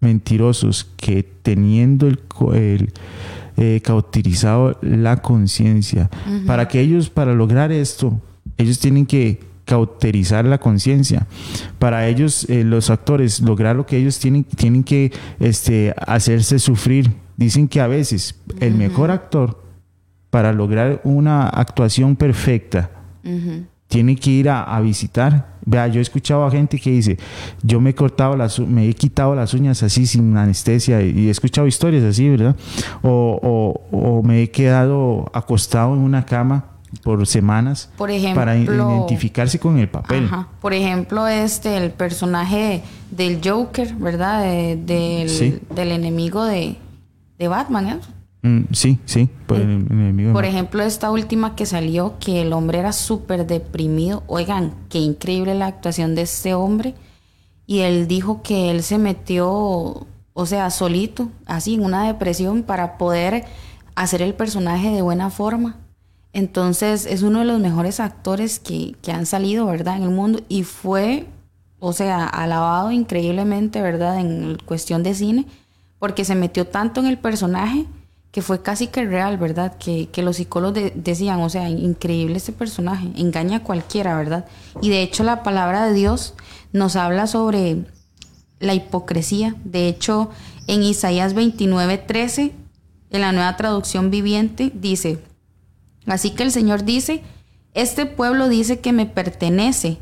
mentirosos 0.00 0.90
que 0.96 1.22
teniendo 1.42 2.06
el, 2.08 2.20
el, 2.54 2.92
eh, 3.56 3.80
cauterizado 3.82 4.78
la 4.82 5.16
conciencia, 5.22 6.10
para 6.46 6.68
que 6.68 6.80
ellos, 6.80 7.08
para 7.08 7.32
lograr 7.34 7.72
esto, 7.72 8.20
ellos 8.58 8.78
tienen 8.80 9.06
que 9.06 9.40
cauterizar 9.64 10.44
la 10.44 10.58
conciencia. 10.58 11.26
Para 11.78 12.06
ellos, 12.06 12.46
eh, 12.50 12.64
los 12.64 12.90
actores, 12.90 13.40
lograr 13.40 13.76
lo 13.76 13.86
que 13.86 13.96
ellos 13.96 14.18
tienen, 14.18 14.44
tienen 14.44 14.84
que 14.84 15.10
este, 15.40 15.94
hacerse 16.06 16.58
sufrir. 16.58 17.10
Dicen 17.36 17.68
que 17.68 17.80
a 17.80 17.86
veces 17.86 18.40
el 18.60 18.74
mejor 18.74 19.10
actor 19.10 19.62
para 20.30 20.52
lograr 20.52 21.00
una 21.04 21.48
actuación 21.48 22.16
perfecta 22.16 22.90
tiene 23.88 24.16
que 24.16 24.30
ir 24.30 24.48
a, 24.48 24.62
a 24.64 24.80
visitar. 24.80 25.54
Vea, 25.66 25.86
yo 25.88 25.98
he 26.00 26.02
escuchado 26.02 26.44
a 26.44 26.50
gente 26.50 26.78
que 26.78 26.90
dice, 26.90 27.16
yo 27.62 27.80
me 27.80 27.90
he 27.90 27.94
cortado 27.94 28.36
las, 28.36 28.58
me 28.58 28.88
he 28.88 28.92
quitado 28.94 29.34
las 29.34 29.54
uñas 29.54 29.82
así 29.82 30.06
sin 30.06 30.36
anestesia 30.36 31.00
y, 31.02 31.10
y 31.18 31.28
he 31.28 31.30
escuchado 31.30 31.66
historias 31.66 32.02
así, 32.04 32.28
¿verdad? 32.28 32.54
O, 33.02 33.38
o- 33.90 33.96
o 34.18 34.22
me 34.22 34.42
he 34.42 34.50
quedado 34.50 35.30
acostado 35.32 35.94
en 35.94 36.00
una 36.00 36.26
cama 36.26 36.66
por 37.02 37.26
semanas 37.26 37.90
Por 37.96 38.10
ejemplo, 38.10 38.40
para 38.40 38.56
identificarse 38.56 39.58
con 39.58 39.78
el 39.78 39.88
papel. 39.88 40.24
Ajá. 40.26 40.48
Por 40.60 40.74
ejemplo, 40.74 41.26
este, 41.26 41.76
el 41.76 41.90
personaje 41.90 42.82
del 43.10 43.40
Joker, 43.44 43.94
¿verdad? 43.94 44.42
De- 44.42 44.76
del, 44.76 45.28
Sí. 45.30 45.58
del 45.74 45.92
enemigo 45.92 46.44
de, 46.44 46.76
de 47.38 47.48
Batman, 47.48 47.88
¿eh? 47.88 48.00
Mm, 48.42 48.64
sí, 48.72 48.98
sí, 49.06 49.30
por 49.46 49.56
el, 49.56 49.62
el 49.62 49.92
enemigo. 49.92 50.32
Por 50.34 50.44
ejemplo, 50.44 50.82
esta 50.82 51.10
última 51.10 51.56
que 51.56 51.64
salió, 51.64 52.18
que 52.20 52.42
el 52.42 52.52
hombre 52.52 52.78
era 52.78 52.92
súper 52.92 53.46
deprimido. 53.46 54.22
Oigan, 54.26 54.74
qué 54.90 54.98
increíble 54.98 55.54
la 55.54 55.66
actuación 55.66 56.14
de 56.14 56.22
este 56.22 56.52
hombre. 56.52 56.94
Y 57.66 57.80
él 57.80 58.06
dijo 58.06 58.42
que 58.42 58.70
él 58.70 58.82
se 58.82 58.98
metió, 58.98 60.06
o 60.34 60.46
sea, 60.46 60.68
solito, 60.68 61.30
así, 61.46 61.74
en 61.74 61.84
una 61.84 62.06
depresión 62.06 62.62
para 62.62 62.98
poder 62.98 63.46
hacer 63.94 64.20
el 64.20 64.34
personaje 64.34 64.90
de 64.90 65.00
buena 65.00 65.30
forma. 65.30 65.76
Entonces, 66.34 67.06
es 67.06 67.22
uno 67.22 67.38
de 67.38 67.44
los 67.46 67.60
mejores 67.60 68.00
actores 68.00 68.58
que, 68.58 68.94
que 69.00 69.12
han 69.12 69.24
salido, 69.24 69.64
¿verdad? 69.66 69.96
En 69.96 70.02
el 70.02 70.10
mundo. 70.10 70.40
Y 70.50 70.64
fue, 70.64 71.26
o 71.78 71.94
sea, 71.94 72.26
alabado 72.26 72.90
increíblemente, 72.90 73.80
¿verdad? 73.80 74.20
En 74.20 74.58
cuestión 74.66 75.02
de 75.02 75.14
cine, 75.14 75.46
porque 76.04 76.26
se 76.26 76.34
metió 76.34 76.66
tanto 76.66 77.00
en 77.00 77.06
el 77.06 77.16
personaje 77.16 77.86
que 78.30 78.42
fue 78.42 78.60
casi 78.60 78.88
que 78.88 79.06
real, 79.06 79.38
¿verdad? 79.38 79.78
Que, 79.78 80.10
que 80.10 80.20
los 80.22 80.36
psicólogos 80.36 80.74
de- 80.74 80.92
decían, 80.94 81.40
o 81.40 81.48
sea, 81.48 81.70
increíble 81.70 82.36
este 82.36 82.52
personaje, 82.52 83.08
engaña 83.16 83.56
a 83.56 83.62
cualquiera, 83.62 84.14
¿verdad? 84.14 84.44
Y 84.82 84.90
de 84.90 85.00
hecho 85.00 85.24
la 85.24 85.42
palabra 85.42 85.86
de 85.86 85.94
Dios 85.94 86.34
nos 86.74 86.94
habla 86.94 87.26
sobre 87.26 87.86
la 88.60 88.74
hipocresía. 88.74 89.56
De 89.64 89.88
hecho, 89.88 90.28
en 90.66 90.82
Isaías 90.82 91.32
29, 91.32 91.96
13, 91.96 92.52
en 93.08 93.20
la 93.22 93.32
nueva 93.32 93.56
traducción 93.56 94.10
viviente, 94.10 94.70
dice, 94.74 95.20
así 96.04 96.32
que 96.32 96.42
el 96.42 96.52
Señor 96.52 96.84
dice, 96.84 97.22
este 97.72 98.04
pueblo 98.04 98.50
dice 98.50 98.78
que 98.80 98.92
me 98.92 99.06
pertenece, 99.06 99.96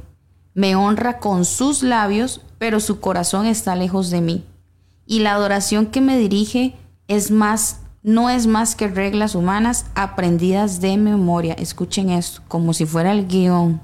me 0.53 0.75
honra 0.75 1.21
con 1.21 1.45
sus 1.45 1.85
labios, 1.85 2.41
pero 2.59 2.81
su 2.81 2.99
corazón 2.99 3.47
está 3.47 3.77
lejos 3.77 4.11
de 4.11 4.21
mí. 4.21 4.45
Y 5.07 5.21
la 5.21 5.33
adoración 5.33 5.87
que 5.87 6.01
me 6.01 6.19
dirige 6.19 6.75
es 7.09 7.31
más, 7.31 7.81
no 8.03 8.31
es 8.31 8.47
más 8.47 8.75
que 8.75 8.88
reglas 8.88 9.35
humanas 9.35 9.87
aprendidas 9.95 10.81
de 10.81 10.97
memoria. 10.97 11.55
Escuchen 11.55 12.11
esto, 12.11 12.43
como 12.49 12.73
si 12.73 12.87
fuera 12.87 13.12
el 13.12 13.27
guion. 13.27 13.81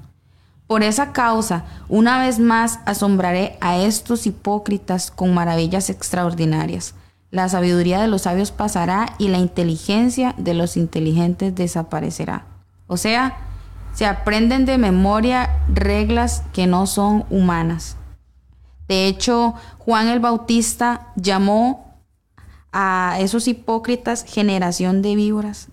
Por 0.66 0.82
esa 0.82 1.12
causa, 1.12 1.64
una 1.88 2.20
vez 2.20 2.38
más 2.38 2.80
asombraré 2.84 3.56
a 3.60 3.78
estos 3.78 4.26
hipócritas 4.26 5.10
con 5.10 5.32
maravillas 5.32 5.88
extraordinarias. 5.88 6.94
La 7.30 7.48
sabiduría 7.48 8.00
de 8.00 8.08
los 8.08 8.22
sabios 8.22 8.50
pasará 8.52 9.14
y 9.18 9.28
la 9.28 9.38
inteligencia 9.38 10.34
de 10.38 10.54
los 10.54 10.76
inteligentes 10.76 11.54
desaparecerá. 11.54 12.46
O 12.86 12.96
sea, 12.96 13.36
se 13.94 14.06
aprenden 14.06 14.64
de 14.64 14.78
memoria 14.78 15.50
reglas 15.68 16.42
que 16.54 16.66
no 16.66 16.86
son 16.86 17.24
humanas. 17.28 17.97
De 18.88 19.06
hecho, 19.06 19.54
Juan 19.78 20.08
el 20.08 20.20
Bautista 20.20 21.12
llamó 21.14 22.00
a 22.72 23.16
esos 23.20 23.46
hipócritas 23.46 24.24
generación 24.24 25.02
de 25.02 25.14
víboras 25.14 25.68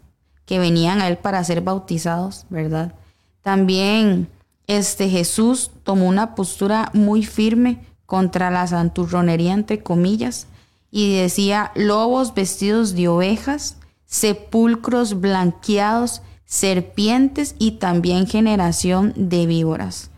que 0.45 0.60
venían 0.60 1.01
a 1.01 1.08
él 1.08 1.17
para 1.17 1.43
ser 1.43 1.62
bautizados, 1.62 2.45
¿verdad? 2.49 2.93
También 3.41 4.28
este 4.67 5.10
Jesús 5.10 5.71
tomó 5.84 6.08
una 6.08 6.36
postura 6.36 6.89
muy 6.93 7.23
firme 7.23 7.86
contra 8.06 8.51
la 8.51 8.67
santurronería, 8.67 9.54
entre 9.54 9.82
comillas, 9.82 10.47
y 10.91 11.15
decía, 11.17 11.71
lobos 11.75 12.34
vestidos 12.34 12.95
de 12.95 13.08
ovejas, 13.08 13.78
sepulcros 14.06 15.19
blanqueados, 15.19 16.21
serpientes 16.45 17.56
y 17.60 17.71
también 17.71 18.28
generación 18.28 19.13
de 19.15 19.45
víboras. 19.45 20.12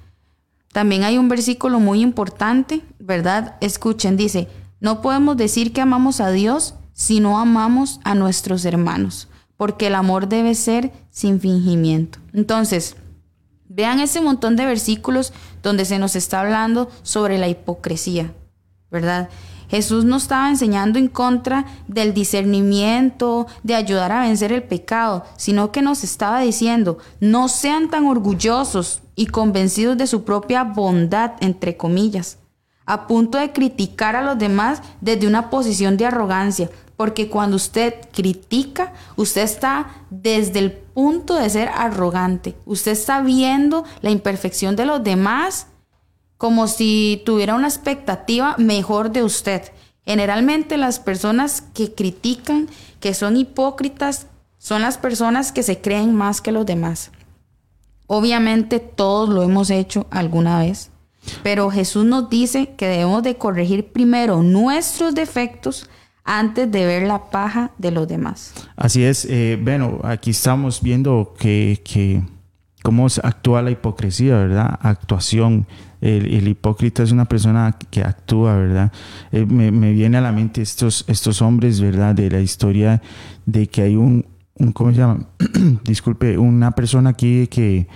También 0.77 1.05
hay 1.05 1.17
un 1.17 1.27
versículo 1.27 1.79
muy 1.79 2.01
importante, 2.01 2.83
¿verdad? 2.99 3.55
Escuchen, 3.61 4.15
dice, 4.15 4.47
no 4.79 5.01
podemos 5.01 5.35
decir 5.35 5.73
que 5.73 5.81
amamos 5.81 6.21
a 6.21 6.29
Dios 6.29 6.75
si 6.93 7.19
no 7.19 7.39
amamos 7.39 7.99
a 8.03 8.13
nuestros 8.13 8.63
hermanos, 8.63 9.27
porque 9.55 9.87
el 9.87 9.95
amor 9.95 10.29
debe 10.29 10.53
ser 10.53 10.93
sin 11.09 11.41
fingimiento. 11.41 12.19
Entonces, 12.31 12.95
vean 13.67 13.99
ese 13.99 14.21
montón 14.21 14.55
de 14.55 14.67
versículos 14.67 15.33
donde 15.63 15.83
se 15.83 15.97
nos 15.97 16.15
está 16.15 16.41
hablando 16.41 16.91
sobre 17.01 17.39
la 17.39 17.47
hipocresía, 17.47 18.31
¿verdad? 18.91 19.29
Jesús 19.69 20.05
no 20.05 20.17
estaba 20.17 20.49
enseñando 20.49 20.97
en 20.99 21.07
contra 21.07 21.65
del 21.87 22.13
discernimiento, 22.13 23.47
de 23.63 23.75
ayudar 23.75 24.11
a 24.11 24.21
vencer 24.21 24.51
el 24.51 24.63
pecado, 24.63 25.25
sino 25.35 25.71
que 25.71 25.81
nos 25.81 26.03
estaba 26.03 26.41
diciendo, 26.41 26.97
no 27.19 27.47
sean 27.47 27.89
tan 27.89 28.05
orgullosos 28.05 29.01
y 29.15 29.27
convencidos 29.27 29.97
de 29.97 30.07
su 30.07 30.23
propia 30.23 30.63
bondad, 30.63 31.33
entre 31.41 31.75
comillas, 31.75 32.37
a 32.85 33.07
punto 33.07 33.37
de 33.37 33.51
criticar 33.51 34.15
a 34.15 34.21
los 34.21 34.37
demás 34.37 34.81
desde 35.01 35.27
una 35.27 35.49
posición 35.49 35.97
de 35.97 36.05
arrogancia, 36.05 36.69
porque 36.95 37.29
cuando 37.29 37.57
usted 37.57 37.93
critica, 38.11 38.93
usted 39.15 39.41
está 39.41 39.87
desde 40.09 40.59
el 40.59 40.71
punto 40.71 41.35
de 41.35 41.49
ser 41.49 41.69
arrogante, 41.69 42.55
usted 42.65 42.91
está 42.91 43.21
viendo 43.21 43.83
la 44.01 44.09
imperfección 44.09 44.75
de 44.75 44.85
los 44.85 45.03
demás 45.03 45.67
como 46.37 46.67
si 46.67 47.21
tuviera 47.25 47.55
una 47.55 47.67
expectativa 47.67 48.55
mejor 48.57 49.11
de 49.11 49.23
usted. 49.23 49.63
Generalmente 50.05 50.77
las 50.77 50.99
personas 50.99 51.61
que 51.73 51.93
critican, 51.93 52.67
que 52.99 53.13
son 53.13 53.35
hipócritas, 53.35 54.27
son 54.57 54.81
las 54.81 54.97
personas 54.97 55.51
que 55.51 55.63
se 55.63 55.81
creen 55.81 56.15
más 56.15 56.41
que 56.41 56.51
los 56.51 56.65
demás. 56.65 57.11
Obviamente 58.07 58.79
todos 58.79 59.29
lo 59.29 59.43
hemos 59.43 59.69
hecho 59.69 60.07
alguna 60.09 60.59
vez, 60.59 60.91
pero 61.43 61.69
Jesús 61.69 62.05
nos 62.05 62.29
dice 62.29 62.73
que 62.77 62.87
debemos 62.87 63.21
de 63.23 63.35
corregir 63.35 63.91
primero 63.91 64.43
nuestros 64.43 65.13
defectos 65.13 65.89
antes 66.23 66.71
de 66.71 66.85
ver 66.85 67.03
la 67.07 67.29
paja 67.29 67.71
de 67.77 67.91
los 67.91 68.07
demás. 68.07 68.53
Así 68.75 69.03
es, 69.03 69.25
eh, 69.25 69.59
bueno, 69.61 69.99
aquí 70.03 70.31
estamos 70.31 70.81
viendo 70.81 71.33
que, 71.37 71.81
que 71.83 72.21
cómo 72.83 73.07
actúa 73.23 73.61
la 73.61 73.71
hipocresía, 73.71 74.37
¿verdad? 74.37 74.79
Actuación 74.81 75.67
el, 76.01 76.47
hipócrita 76.47 77.03
es 77.03 77.11
una 77.11 77.25
persona 77.25 77.77
que 77.89 78.01
actúa, 78.01 78.55
¿verdad? 78.55 78.91
Eh, 79.31 79.45
me, 79.45 79.91
viene 79.91 80.17
a 80.17 80.21
la 80.21 80.31
mente 80.31 80.61
estos, 80.61 81.05
estos 81.07 81.41
hombres, 81.41 81.81
¿verdad? 81.81 82.15
De 82.15 82.29
la 82.29 82.39
historia 82.39 83.01
de 83.45 83.67
que 83.67 83.81
hay 83.81 83.95
un, 83.95 84.25
un 84.55 84.71
¿cómo 84.71 84.91
se 84.91 84.97
llama? 84.97 85.27
Disculpe, 85.83 86.37
una 86.37 86.71
persona 86.71 87.11
aquí 87.11 87.47
que, 87.47 87.87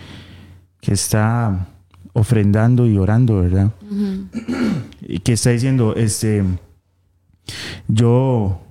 que 0.79 0.93
está 0.93 1.67
ofrendando 2.13 2.87
y 2.87 2.97
orando, 2.97 3.41
¿verdad? 3.41 3.71
Y 5.01 5.19
que 5.19 5.33
está 5.33 5.51
diciendo, 5.51 5.95
este, 5.95 6.43
yo 7.87 8.61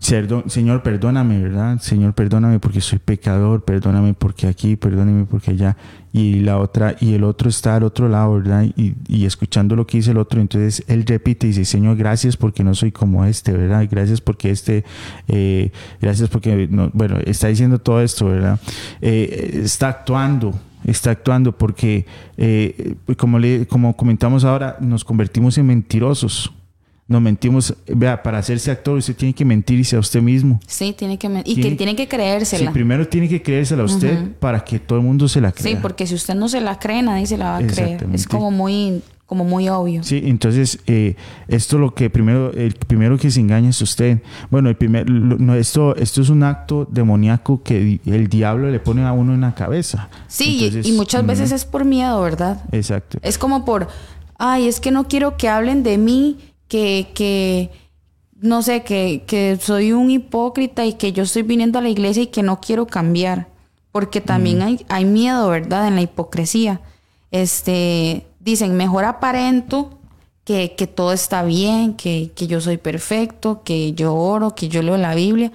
Señor, 0.00 0.82
perdóname, 0.82 1.40
¿verdad? 1.40 1.78
Señor, 1.78 2.12
perdóname 2.12 2.58
porque 2.58 2.80
soy 2.80 2.98
pecador, 2.98 3.64
perdóname 3.64 4.12
porque 4.12 4.48
aquí, 4.48 4.74
perdóname 4.74 5.24
porque 5.24 5.52
allá. 5.52 5.76
Y 6.12 6.40
la 6.40 6.58
otra, 6.58 6.96
y 6.98 7.14
el 7.14 7.22
otro 7.22 7.48
está 7.48 7.76
al 7.76 7.84
otro 7.84 8.08
lado, 8.08 8.34
¿verdad? 8.34 8.66
Y, 8.76 9.24
escuchando 9.24 9.76
lo 9.76 9.86
que 9.86 9.98
dice 9.98 10.10
el 10.10 10.18
otro, 10.18 10.40
entonces 10.40 10.82
él 10.88 11.04
repite 11.06 11.46
y 11.46 11.50
dice, 11.50 11.64
Señor, 11.64 11.96
gracias 11.96 12.36
porque 12.36 12.64
no 12.64 12.74
soy 12.74 12.90
como 12.90 13.24
este, 13.24 13.52
¿verdad? 13.52 13.86
Gracias 13.88 14.20
porque 14.20 14.50
este, 14.50 14.84
eh, 15.28 15.70
gracias 16.00 16.28
porque, 16.28 16.68
bueno, 16.92 17.18
está 17.24 17.46
diciendo 17.46 17.78
todo 17.78 18.02
esto, 18.02 18.26
¿verdad? 18.26 18.58
Eh, 19.00 19.60
está 19.62 19.88
actuando, 19.88 20.58
está 20.84 21.12
actuando 21.12 21.56
porque, 21.56 22.04
eh, 22.36 22.96
como, 23.16 23.38
le, 23.38 23.66
como 23.66 23.96
comentamos 23.96 24.44
ahora, 24.44 24.76
nos 24.80 25.04
convertimos 25.04 25.56
en 25.56 25.66
mentirosos 25.66 26.52
nos 27.08 27.22
mentimos, 27.22 27.74
vea, 27.86 28.22
para 28.22 28.38
hacerse 28.38 28.70
actor 28.70 28.98
usted 28.98 29.16
tiene 29.16 29.34
que 29.34 29.44
mentirse 29.44 29.96
a 29.96 29.98
usted 29.98 30.20
mismo. 30.20 30.60
Sí, 30.66 30.94
tiene 30.96 31.18
que 31.18 31.42
y 31.46 31.60
que 31.60 31.70
tiene 31.72 31.96
que 31.96 32.06
creérsela. 32.06 32.66
Sí, 32.66 32.72
primero 32.72 33.08
tiene 33.08 33.28
que 33.30 33.42
creérsela 33.42 33.82
a 33.82 33.86
usted 33.86 34.32
para 34.38 34.62
que 34.62 34.78
todo 34.78 34.98
el 34.98 35.04
mundo 35.04 35.26
se 35.26 35.40
la 35.40 35.50
crea. 35.50 35.74
Sí, 35.74 35.78
porque 35.80 36.06
si 36.06 36.14
usted 36.14 36.34
no 36.34 36.50
se 36.50 36.60
la 36.60 36.78
cree, 36.78 37.02
nadie 37.02 37.26
se 37.26 37.38
la 37.38 37.52
va 37.52 37.56
a 37.56 37.66
creer. 37.66 38.06
Es 38.12 38.26
como 38.26 38.50
muy 38.50 39.02
como 39.24 39.44
muy 39.44 39.68
obvio. 39.68 40.02
Sí, 40.04 40.22
entonces 40.24 40.80
eh, 40.86 41.14
esto 41.48 41.78
lo 41.78 41.94
que 41.94 42.08
primero 42.08 42.50
el 42.52 42.74
primero 42.74 43.18
que 43.18 43.30
se 43.30 43.40
engaña 43.40 43.70
es 43.70 43.80
usted. 43.80 44.20
Bueno, 44.50 44.68
el 44.68 44.76
primer 44.76 45.08
no, 45.08 45.54
esto 45.54 45.96
esto 45.96 46.20
es 46.20 46.28
un 46.28 46.42
acto 46.42 46.86
demoníaco 46.90 47.62
que 47.62 48.00
el 48.04 48.28
diablo 48.28 48.70
le 48.70 48.80
pone 48.80 49.04
a 49.04 49.12
uno 49.12 49.32
en 49.32 49.42
la 49.42 49.54
cabeza. 49.54 50.10
Sí, 50.26 50.82
y, 50.84 50.92
muchas 50.92 51.24
veces 51.24 51.52
es 51.52 51.64
por 51.64 51.86
miedo, 51.86 52.20
¿verdad? 52.20 52.62
Exacto. 52.70 53.18
Es 53.22 53.38
como 53.38 53.64
por 53.64 53.88
ay, 54.38 54.68
es 54.68 54.80
que 54.80 54.90
no 54.90 55.08
quiero 55.08 55.36
que 55.36 55.48
hablen 55.48 55.82
de 55.82 55.96
mí 55.96 56.38
que, 56.68 57.08
que 57.14 57.70
no 58.40 58.62
sé, 58.62 58.84
que, 58.84 59.24
que, 59.26 59.58
soy 59.60 59.92
un 59.92 60.10
hipócrita 60.10 60.84
y 60.86 60.92
que 60.94 61.12
yo 61.12 61.24
estoy 61.24 61.42
viniendo 61.42 61.78
a 61.78 61.82
la 61.82 61.88
iglesia 61.88 62.22
y 62.22 62.28
que 62.28 62.42
no 62.42 62.60
quiero 62.60 62.86
cambiar. 62.86 63.48
Porque 63.90 64.20
también 64.20 64.62
hay, 64.62 64.84
hay 64.88 65.04
miedo, 65.04 65.48
¿verdad? 65.48 65.88
En 65.88 65.96
la 65.96 66.02
hipocresía. 66.02 66.80
Este, 67.30 68.26
dicen, 68.38 68.76
mejor 68.76 69.04
aparento 69.04 69.98
que, 70.44 70.74
que 70.76 70.86
todo 70.86 71.12
está 71.12 71.42
bien, 71.42 71.94
que, 71.94 72.30
que 72.34 72.46
yo 72.46 72.60
soy 72.60 72.76
perfecto, 72.76 73.62
que 73.64 73.94
yo 73.94 74.14
oro, 74.14 74.54
que 74.54 74.68
yo 74.68 74.82
leo 74.82 74.96
la 74.96 75.14
Biblia. 75.14 75.50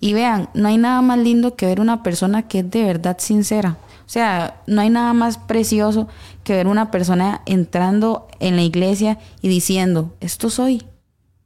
Y 0.00 0.12
vean, 0.12 0.48
no 0.54 0.68
hay 0.68 0.76
nada 0.76 1.02
más 1.02 1.18
lindo 1.18 1.54
que 1.54 1.66
ver 1.66 1.80
una 1.80 2.02
persona 2.02 2.48
que 2.48 2.60
es 2.60 2.70
de 2.70 2.84
verdad 2.84 3.16
sincera. 3.20 3.78
O 4.06 4.08
sea, 4.08 4.60
no 4.66 4.82
hay 4.82 4.90
nada 4.90 5.12
más 5.14 5.38
precioso 5.38 6.08
que 6.42 6.54
ver 6.54 6.66
una 6.66 6.90
persona 6.90 7.40
entrando 7.46 8.28
en 8.38 8.56
la 8.56 8.62
iglesia 8.62 9.18
y 9.40 9.48
diciendo, 9.48 10.14
esto 10.20 10.50
soy, 10.50 10.82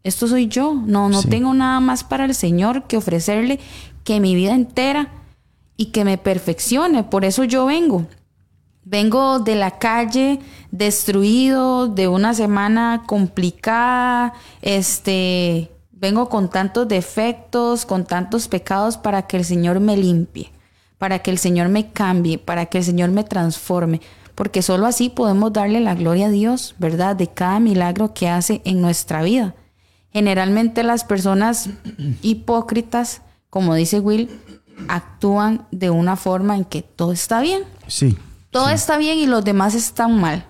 esto 0.03 0.27
soy 0.27 0.49
yo, 0.49 0.75
no, 0.75 1.09
no 1.09 1.23
tengo 1.23 1.55
nada 1.55 1.79
más 1.79 2.03
para 2.03 2.25
el 2.25 2.35
Señor 2.35 2.85
que 2.85 2.97
ofrecerle 2.97 3.61
que 4.03 4.19
mi 4.19 4.35
vida 4.35 4.55
entera 4.55 5.09
y 5.77 5.87
que 5.87 6.05
me 6.05 6.19
perfeccione, 6.19 7.05
por 7.05 7.25
eso 7.25 7.45
yo 7.45 7.67
vengo. 7.67 8.07
Vengo 8.85 9.39
de 9.39 9.55
la 9.55 9.73
calle 9.79 10.41
destruido, 10.73 11.89
de 11.89 12.09
una 12.09 12.35
semana 12.35 13.05
complicada, 13.07 14.33
este, 14.63 15.71
vengo 15.93 16.29
con 16.29 16.49
tantos 16.49 16.89
defectos, 16.89 17.87
con 17.87 18.05
tantos 18.05 18.49
pecados 18.49 18.97
para 18.97 19.27
que 19.27 19.37
el 19.37 19.45
Señor 19.45 19.79
me 19.79 19.97
limpie 19.97 20.51
para 20.99 21.21
que 21.21 21.31
el 21.31 21.39
Señor 21.39 21.69
me 21.69 21.91
cambie, 21.91 22.39
para 22.39 22.67
que 22.67 22.79
el 22.79 22.85
Señor 22.85 23.11
me 23.11 23.25
transforme, 23.25 24.01
porque 24.35 24.63
solo 24.63 24.87
así 24.87 25.09
podemos 25.09 25.53
darle 25.53 25.81
la 25.81 25.95
gloria 25.95 26.27
a 26.27 26.31
Dios, 26.31 26.75
¿verdad? 26.79 27.17
De 27.17 27.29
cada 27.29 27.61
milagro 27.61 28.15
que 28.15 28.29
hace 28.29 28.61
en 28.65 28.81
nuestra 28.81 29.23
vida. 29.23 29.55
Generalmente 30.13 30.83
las 30.83 31.05
personas 31.05 31.71
hipócritas, 32.23 33.23
como 33.51 33.75
dice 33.75 34.01
Will, 34.01 34.31
actúan 34.89 35.67
de 35.71 35.91
una 35.91 36.17
forma 36.17 36.57
en 36.57 36.65
que 36.65 36.83
todo 36.83 37.13
está 37.13 37.41
bien. 37.41 37.63
Sí. 37.87 38.17
Todo 38.51 38.71
está 38.71 38.97
bien 38.97 39.19
y 39.19 39.27
los 39.27 39.45
demás 39.45 39.75
están 39.75 40.21
mal. 40.21 40.47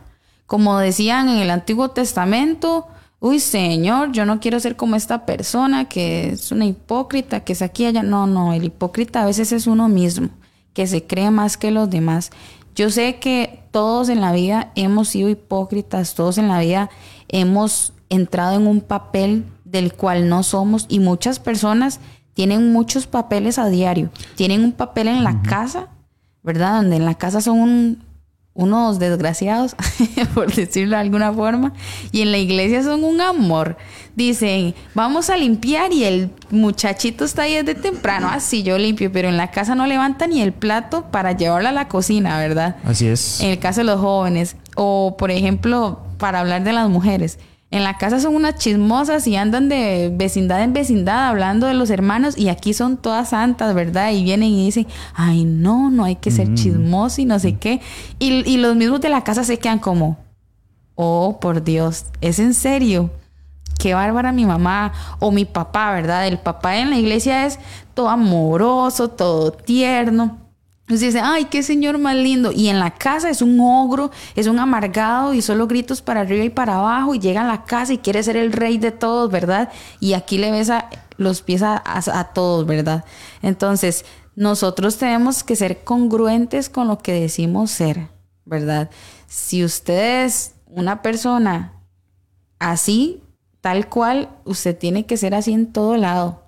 Como 0.46 0.78
decían 0.78 1.28
en 1.28 1.38
el 1.38 1.50
Antiguo 1.50 1.90
Testamento, 1.90 2.88
uy 3.20 3.40
Señor, 3.40 4.12
yo 4.12 4.24
no 4.24 4.40
quiero 4.40 4.60
ser 4.60 4.76
como 4.76 4.96
esta 4.96 5.26
persona 5.26 5.86
que 5.86 6.30
es 6.30 6.52
una 6.52 6.66
hipócrita, 6.66 7.40
que 7.40 7.52
es 7.52 7.62
aquí 7.62 7.84
y 7.84 7.86
allá. 7.86 8.02
No, 8.02 8.26
no, 8.26 8.52
el 8.52 8.64
hipócrita 8.64 9.22
a 9.22 9.26
veces 9.26 9.52
es 9.52 9.66
uno 9.66 9.88
mismo, 9.88 10.30
que 10.72 10.86
se 10.86 11.06
cree 11.06 11.30
más 11.30 11.56
que 11.56 11.70
los 11.70 11.90
demás. 11.90 12.30
Yo 12.74 12.90
sé 12.90 13.18
que 13.18 13.64
todos 13.72 14.08
en 14.08 14.20
la 14.20 14.32
vida 14.32 14.70
hemos 14.76 15.08
sido 15.08 15.28
hipócritas, 15.28 16.14
todos 16.14 16.38
en 16.38 16.48
la 16.48 16.60
vida 16.60 16.90
hemos 17.28 17.92
entrado 18.08 18.56
en 18.56 18.66
un 18.66 18.80
papel 18.80 19.44
del 19.64 19.92
cual 19.92 20.28
no 20.28 20.42
somos 20.42 20.86
y 20.88 21.00
muchas 21.00 21.40
personas 21.40 22.00
tienen 22.34 22.72
muchos 22.72 23.08
papeles 23.08 23.58
a 23.58 23.68
diario. 23.68 24.10
Tienen 24.36 24.62
un 24.62 24.72
papel 24.72 25.08
en 25.08 25.24
la 25.24 25.42
casa, 25.42 25.88
¿verdad? 26.44 26.82
Donde 26.82 26.96
en 26.96 27.04
la 27.04 27.16
casa 27.16 27.40
son 27.40 27.58
un, 27.58 28.04
unos 28.58 28.98
desgraciados, 28.98 29.76
por 30.34 30.52
decirlo 30.52 30.96
de 30.96 31.02
alguna 31.02 31.32
forma, 31.32 31.72
y 32.10 32.22
en 32.22 32.32
la 32.32 32.38
iglesia 32.38 32.82
son 32.82 33.04
un 33.04 33.20
amor. 33.20 33.76
Dicen, 34.16 34.74
vamos 34.94 35.30
a 35.30 35.36
limpiar 35.36 35.92
y 35.92 36.02
el 36.02 36.30
muchachito 36.50 37.24
está 37.24 37.42
ahí 37.42 37.54
desde 37.54 37.76
temprano, 37.76 38.28
así 38.28 38.64
yo 38.64 38.76
limpio, 38.76 39.12
pero 39.12 39.28
en 39.28 39.36
la 39.36 39.52
casa 39.52 39.76
no 39.76 39.86
levanta 39.86 40.26
ni 40.26 40.42
el 40.42 40.52
plato 40.52 41.04
para 41.12 41.36
llevarlo 41.36 41.68
a 41.68 41.72
la 41.72 41.86
cocina, 41.86 42.36
¿verdad? 42.40 42.76
Así 42.82 43.06
es. 43.06 43.40
En 43.40 43.50
el 43.50 43.60
caso 43.60 43.80
de 43.80 43.84
los 43.84 44.00
jóvenes, 44.00 44.56
o 44.74 45.14
por 45.16 45.30
ejemplo, 45.30 46.00
para 46.18 46.40
hablar 46.40 46.64
de 46.64 46.72
las 46.72 46.88
mujeres, 46.88 47.38
En 47.70 47.84
la 47.84 47.98
casa 47.98 48.18
son 48.18 48.34
unas 48.34 48.56
chismosas 48.56 49.26
y 49.26 49.36
andan 49.36 49.68
de 49.68 50.10
vecindad 50.14 50.62
en 50.62 50.72
vecindad 50.72 51.28
hablando 51.28 51.66
de 51.66 51.74
los 51.74 51.90
hermanos 51.90 52.38
y 52.38 52.48
aquí 52.48 52.72
son 52.72 52.96
todas 52.96 53.30
santas, 53.30 53.74
¿verdad? 53.74 54.10
Y 54.12 54.24
vienen 54.24 54.48
y 54.48 54.64
dicen, 54.64 54.86
ay, 55.14 55.44
no, 55.44 55.90
no 55.90 56.04
hay 56.04 56.16
que 56.16 56.30
ser 56.30 56.54
chismoso 56.54 57.20
y 57.20 57.26
no 57.26 57.38
sé 57.38 57.58
qué. 57.58 57.82
Y, 58.18 58.48
y 58.50 58.56
los 58.56 58.74
mismos 58.74 59.02
de 59.02 59.10
la 59.10 59.22
casa 59.22 59.44
se 59.44 59.58
quedan 59.58 59.80
como, 59.80 60.16
oh, 60.94 61.38
por 61.40 61.62
Dios, 61.62 62.06
¿es 62.22 62.38
en 62.38 62.54
serio? 62.54 63.10
Qué 63.78 63.92
bárbara 63.92 64.32
mi 64.32 64.46
mamá 64.46 64.92
o 65.18 65.30
mi 65.30 65.44
papá, 65.44 65.92
¿verdad? 65.92 66.26
El 66.26 66.38
papá 66.38 66.78
en 66.78 66.88
la 66.88 66.96
iglesia 66.96 67.44
es 67.44 67.58
todo 67.92 68.08
amoroso, 68.08 69.08
todo 69.08 69.52
tierno. 69.52 70.47
Entonces 70.88 71.12
dice, 71.12 71.20
ay, 71.22 71.44
qué 71.44 71.62
señor 71.62 71.98
más 71.98 72.16
lindo. 72.16 72.50
Y 72.50 72.68
en 72.68 72.78
la 72.78 72.92
casa 72.92 73.28
es 73.28 73.42
un 73.42 73.60
ogro, 73.60 74.10
es 74.34 74.46
un 74.46 74.58
amargado 74.58 75.34
y 75.34 75.42
solo 75.42 75.66
gritos 75.66 76.00
para 76.00 76.22
arriba 76.22 76.44
y 76.44 76.48
para 76.48 76.78
abajo. 76.78 77.14
Y 77.14 77.18
llega 77.18 77.42
a 77.42 77.46
la 77.46 77.64
casa 77.66 77.92
y 77.92 77.98
quiere 77.98 78.22
ser 78.22 78.38
el 78.38 78.52
rey 78.52 78.78
de 78.78 78.90
todos, 78.90 79.30
¿verdad? 79.30 79.68
Y 80.00 80.14
aquí 80.14 80.38
le 80.38 80.50
besa 80.50 80.88
los 81.18 81.42
pies 81.42 81.60
a, 81.62 81.82
a 81.84 82.32
todos, 82.32 82.64
¿verdad? 82.64 83.04
Entonces, 83.42 84.06
nosotros 84.34 84.96
tenemos 84.96 85.44
que 85.44 85.56
ser 85.56 85.84
congruentes 85.84 86.70
con 86.70 86.88
lo 86.88 86.96
que 86.96 87.12
decimos 87.12 87.70
ser, 87.70 88.08
¿verdad? 88.46 88.88
Si 89.26 89.62
usted 89.62 90.24
es 90.24 90.54
una 90.64 91.02
persona 91.02 91.82
así, 92.58 93.22
tal 93.60 93.90
cual, 93.90 94.30
usted 94.46 94.74
tiene 94.74 95.04
que 95.04 95.18
ser 95.18 95.34
así 95.34 95.52
en 95.52 95.70
todo 95.70 95.98
lado. 95.98 96.44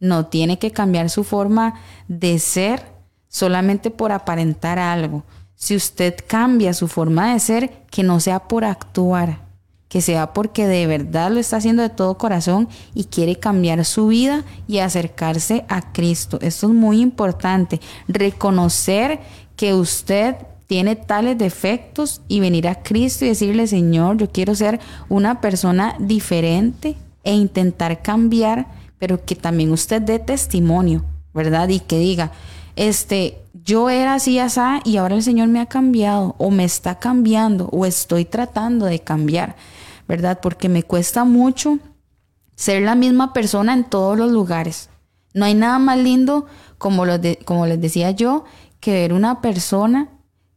No 0.00 0.26
tiene 0.26 0.58
que 0.58 0.72
cambiar 0.72 1.10
su 1.10 1.22
forma 1.22 1.74
de 2.08 2.40
ser 2.40 2.93
solamente 3.34 3.90
por 3.90 4.12
aparentar 4.12 4.78
algo. 4.78 5.24
Si 5.56 5.74
usted 5.74 6.14
cambia 6.24 6.72
su 6.72 6.86
forma 6.86 7.32
de 7.32 7.40
ser, 7.40 7.72
que 7.90 8.04
no 8.04 8.20
sea 8.20 8.46
por 8.46 8.64
actuar, 8.64 9.40
que 9.88 10.00
sea 10.00 10.32
porque 10.32 10.68
de 10.68 10.86
verdad 10.86 11.32
lo 11.32 11.40
está 11.40 11.56
haciendo 11.56 11.82
de 11.82 11.88
todo 11.88 12.16
corazón 12.16 12.68
y 12.94 13.06
quiere 13.06 13.34
cambiar 13.34 13.84
su 13.84 14.06
vida 14.06 14.44
y 14.68 14.78
acercarse 14.78 15.64
a 15.68 15.92
Cristo. 15.92 16.38
Esto 16.42 16.68
es 16.68 16.74
muy 16.74 17.00
importante. 17.00 17.80
Reconocer 18.06 19.18
que 19.56 19.74
usted 19.74 20.36
tiene 20.68 20.94
tales 20.94 21.36
defectos 21.36 22.22
y 22.28 22.38
venir 22.38 22.68
a 22.68 22.84
Cristo 22.84 23.24
y 23.24 23.30
decirle, 23.30 23.66
Señor, 23.66 24.16
yo 24.16 24.30
quiero 24.30 24.54
ser 24.54 24.78
una 25.08 25.40
persona 25.40 25.96
diferente 25.98 26.96
e 27.24 27.34
intentar 27.34 28.00
cambiar, 28.00 28.68
pero 29.00 29.24
que 29.24 29.34
también 29.34 29.72
usted 29.72 30.00
dé 30.00 30.20
testimonio, 30.20 31.04
¿verdad? 31.32 31.68
Y 31.70 31.80
que 31.80 31.98
diga, 31.98 32.30
este, 32.76 33.38
yo 33.52 33.88
era 33.88 34.14
así, 34.14 34.38
así, 34.38 34.60
y 34.84 34.96
ahora 34.96 35.14
el 35.14 35.22
Señor 35.22 35.48
me 35.48 35.60
ha 35.60 35.66
cambiado, 35.66 36.34
o 36.38 36.50
me 36.50 36.64
está 36.64 36.98
cambiando, 36.98 37.68
o 37.68 37.86
estoy 37.86 38.24
tratando 38.24 38.86
de 38.86 39.00
cambiar, 39.00 39.56
¿verdad? 40.08 40.40
Porque 40.42 40.68
me 40.68 40.82
cuesta 40.82 41.24
mucho 41.24 41.78
ser 42.56 42.82
la 42.82 42.94
misma 42.94 43.32
persona 43.32 43.72
en 43.72 43.84
todos 43.84 44.18
los 44.18 44.30
lugares. 44.30 44.90
No 45.32 45.44
hay 45.44 45.54
nada 45.54 45.78
más 45.78 45.98
lindo, 45.98 46.46
como, 46.78 47.04
lo 47.04 47.14
como 47.44 47.66
les 47.66 47.80
decía 47.80 48.10
yo, 48.10 48.44
que 48.80 48.92
ver 48.92 49.12
una 49.12 49.40
persona 49.40 50.10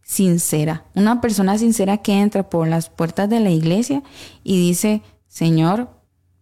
sincera, 0.03 0.86
una 0.95 1.22
persona 1.22 1.57
sincera 1.57 1.97
que 1.97 2.13
entra 2.13 2.49
por 2.49 2.68
las 2.68 2.89
puertas 2.89 3.30
de 3.30 3.39
la 3.39 3.49
iglesia 3.49 4.03
y 4.43 4.57
dice, 4.57 5.01
Señor, 5.28 5.89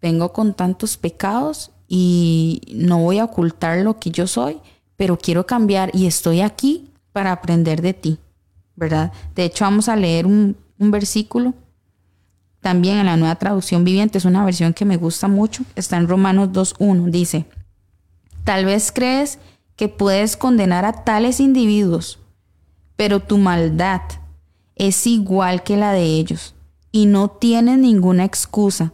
vengo 0.01 0.33
con 0.33 0.53
tantos 0.53 0.97
pecados 0.97 1.71
y 1.87 2.61
no 2.73 2.99
voy 2.99 3.19
a 3.19 3.25
ocultar 3.25 3.79
lo 3.79 3.99
que 3.99 4.11
yo 4.11 4.27
soy 4.27 4.61
pero 4.97 5.17
quiero 5.17 5.45
cambiar 5.45 5.91
y 5.93 6.05
estoy 6.05 6.41
aquí 6.41 6.89
para 7.11 7.31
aprender 7.31 7.81
de 7.81 7.93
ti, 7.93 8.19
¿verdad? 8.75 9.11
De 9.35 9.45
hecho, 9.45 9.65
vamos 9.65 9.89
a 9.89 9.95
leer 9.95 10.25
un, 10.25 10.57
versículo 10.77 11.53
también 12.59 12.97
en 12.97 13.05
la 13.05 13.15
nueva 13.15 13.35
traducción 13.35 13.83
viviente, 13.83 14.17
es 14.17 14.25
una 14.25 14.43
versión 14.43 14.73
que 14.73 14.85
me 14.85 14.97
gusta 14.97 15.27
mucho, 15.27 15.63
está 15.75 15.97
en 15.97 16.07
Romanos 16.07 16.49
2.1, 16.49 17.11
dice, 17.11 17.45
tal 18.43 18.65
vez 18.65 18.91
crees 18.91 19.39
que 19.75 19.87
puedes 19.87 20.35
condenar 20.35 20.83
a 20.83 21.03
tales 21.03 21.39
individuos, 21.39 22.19
pero 22.95 23.19
tu 23.19 23.37
maldad 23.37 24.01
es 24.75 25.05
igual 25.05 25.63
que 25.63 25.77
la 25.77 25.91
de 25.91 26.03
ellos 26.03 26.55
y 26.91 27.05
no 27.05 27.29
tienes 27.29 27.77
ninguna 27.77 28.25
excusa. 28.25 28.93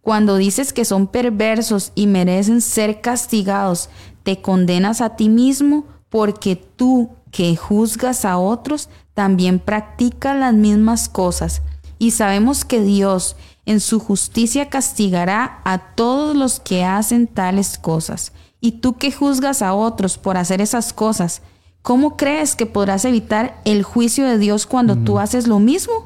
Cuando 0.00 0.36
dices 0.36 0.72
que 0.72 0.84
son 0.84 1.06
perversos 1.06 1.92
y 1.94 2.06
merecen 2.06 2.60
ser 2.60 3.00
castigados, 3.00 3.90
te 4.28 4.42
condenas 4.42 5.00
a 5.00 5.16
ti 5.16 5.30
mismo 5.30 5.86
porque 6.10 6.54
tú 6.54 7.08
que 7.30 7.56
juzgas 7.56 8.26
a 8.26 8.36
otros 8.36 8.90
también 9.14 9.58
practicas 9.58 10.36
las 10.36 10.52
mismas 10.52 11.08
cosas. 11.08 11.62
Y 11.98 12.10
sabemos 12.10 12.66
que 12.66 12.82
Dios 12.82 13.36
en 13.64 13.80
su 13.80 13.98
justicia 14.00 14.68
castigará 14.68 15.62
a 15.64 15.78
todos 15.94 16.36
los 16.36 16.60
que 16.60 16.84
hacen 16.84 17.26
tales 17.26 17.78
cosas. 17.78 18.32
Y 18.60 18.72
tú 18.72 18.98
que 18.98 19.12
juzgas 19.12 19.62
a 19.62 19.72
otros 19.72 20.18
por 20.18 20.36
hacer 20.36 20.60
esas 20.60 20.92
cosas, 20.92 21.40
¿cómo 21.80 22.18
crees 22.18 22.54
que 22.54 22.66
podrás 22.66 23.06
evitar 23.06 23.58
el 23.64 23.82
juicio 23.82 24.26
de 24.26 24.36
Dios 24.36 24.66
cuando 24.66 24.94
tú 24.94 25.18
haces 25.18 25.46
lo 25.46 25.58
mismo? 25.58 26.04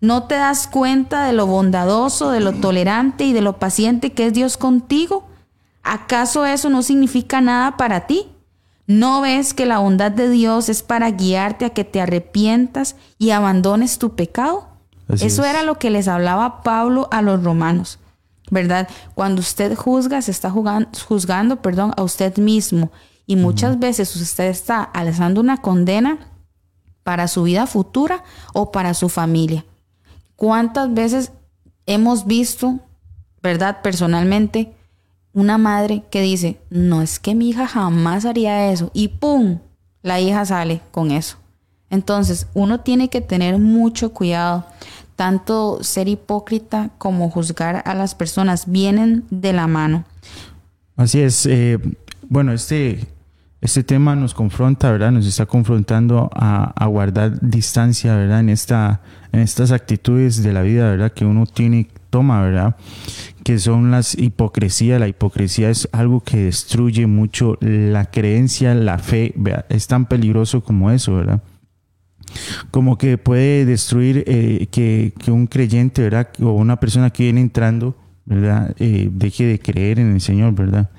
¿No 0.00 0.24
te 0.24 0.34
das 0.34 0.66
cuenta 0.66 1.26
de 1.26 1.32
lo 1.32 1.46
bondadoso, 1.46 2.32
de 2.32 2.40
lo 2.40 2.54
tolerante 2.54 3.22
y 3.22 3.32
de 3.32 3.40
lo 3.40 3.60
paciente 3.60 4.10
que 4.10 4.26
es 4.26 4.32
Dios 4.32 4.56
contigo? 4.56 5.28
¿Acaso 5.82 6.46
eso 6.46 6.70
no 6.70 6.82
significa 6.82 7.40
nada 7.40 7.76
para 7.76 8.06
ti? 8.06 8.28
¿No 8.86 9.20
ves 9.20 9.54
que 9.54 9.66
la 9.66 9.78
bondad 9.78 10.12
de 10.12 10.28
Dios 10.28 10.68
es 10.68 10.82
para 10.82 11.10
guiarte 11.10 11.64
a 11.64 11.70
que 11.70 11.84
te 11.84 12.00
arrepientas 12.00 12.96
y 13.18 13.30
abandones 13.30 13.98
tu 13.98 14.14
pecado? 14.14 14.68
eso 15.20 15.44
era 15.44 15.62
lo 15.62 15.78
que 15.78 15.90
les 15.90 16.08
hablaba 16.08 16.62
Pablo 16.62 17.08
a 17.10 17.20
los 17.20 17.42
romanos, 17.44 17.98
¿verdad? 18.50 18.88
Cuando 19.14 19.40
usted 19.40 19.74
juzga, 19.74 20.22
se 20.22 20.30
está 20.30 20.50
juzgando, 20.50 21.60
perdón, 21.60 21.92
a 21.96 22.02
usted 22.02 22.38
mismo. 22.38 22.90
Y 23.26 23.36
muchas 23.36 23.78
veces 23.78 24.14
usted 24.16 24.44
está 24.44 24.82
alzando 24.82 25.40
una 25.40 25.58
condena 25.58 26.18
para 27.02 27.28
su 27.28 27.42
vida 27.42 27.66
futura 27.66 28.24
o 28.52 28.72
para 28.72 28.94
su 28.94 29.08
familia. 29.08 29.64
¿Cuántas 30.36 30.92
veces 30.92 31.32
hemos 31.86 32.26
visto, 32.26 32.80
verdad, 33.42 33.82
personalmente, 33.82 34.74
una 35.34 35.58
madre 35.58 36.02
que 36.10 36.20
dice, 36.20 36.60
no 36.70 37.02
es 37.02 37.18
que 37.18 37.34
mi 37.34 37.50
hija 37.50 37.66
jamás 37.66 38.24
haría 38.24 38.70
eso 38.70 38.90
y 38.94 39.08
¡pum! 39.08 39.58
La 40.02 40.20
hija 40.20 40.44
sale 40.44 40.80
con 40.90 41.10
eso. 41.10 41.38
Entonces, 41.90 42.46
uno 42.54 42.80
tiene 42.80 43.08
que 43.08 43.20
tener 43.20 43.58
mucho 43.58 44.12
cuidado. 44.12 44.66
Tanto 45.14 45.84
ser 45.84 46.08
hipócrita 46.08 46.90
como 46.98 47.30
juzgar 47.30 47.82
a 47.84 47.94
las 47.94 48.14
personas 48.14 48.64
vienen 48.70 49.24
de 49.30 49.52
la 49.52 49.66
mano. 49.66 50.04
Así 50.96 51.20
es. 51.20 51.46
Eh, 51.46 51.78
bueno, 52.28 52.52
este, 52.52 53.06
este 53.60 53.84
tema 53.84 54.16
nos 54.16 54.34
confronta, 54.34 54.90
¿verdad? 54.90 55.12
Nos 55.12 55.26
está 55.26 55.46
confrontando 55.46 56.30
a, 56.34 56.72
a, 56.74 56.86
guardar 56.86 57.38
distancia, 57.40 58.16
¿verdad? 58.16 58.40
En, 58.40 58.48
esta, 58.48 59.02
en 59.30 59.40
estas 59.40 59.70
actitudes 59.70 60.42
de 60.42 60.52
la 60.52 60.62
vida, 60.62 60.90
¿verdad? 60.90 61.12
Que 61.12 61.24
uno 61.24 61.46
tiene, 61.46 61.88
toma, 62.12 62.42
¿verdad? 62.42 62.76
que 63.42 63.58
son 63.58 63.90
las 63.90 64.16
hipocresía. 64.16 64.98
La 64.98 65.08
hipocresía 65.08 65.70
es 65.70 65.88
algo 65.92 66.20
que 66.20 66.44
destruye 66.44 67.06
mucho 67.06 67.58
la 67.60 68.04
creencia, 68.06 68.74
la 68.74 68.98
fe. 68.98 69.34
Es 69.68 69.86
tan 69.86 70.06
peligroso 70.06 70.62
como 70.62 70.90
eso, 70.90 71.16
¿verdad? 71.16 71.42
Como 72.70 72.96
que 72.96 73.18
puede 73.18 73.64
destruir 73.64 74.24
eh, 74.26 74.68
que, 74.70 75.12
un 75.30 75.46
creyente, 75.46 76.02
¿verdad? 76.02 76.28
O 76.40 76.52
una 76.52 76.78
persona 76.78 77.10
que 77.10 77.24
viene 77.24 77.40
entrando, 77.40 77.96
¿verdad? 78.24 78.74
Eh, 78.78 79.08
deje 79.12 79.44
de 79.44 79.58
creer 79.58 79.98
en 79.98 80.14
el 80.14 80.20
Señor, 80.20 80.54
¿verdad? 80.54 80.90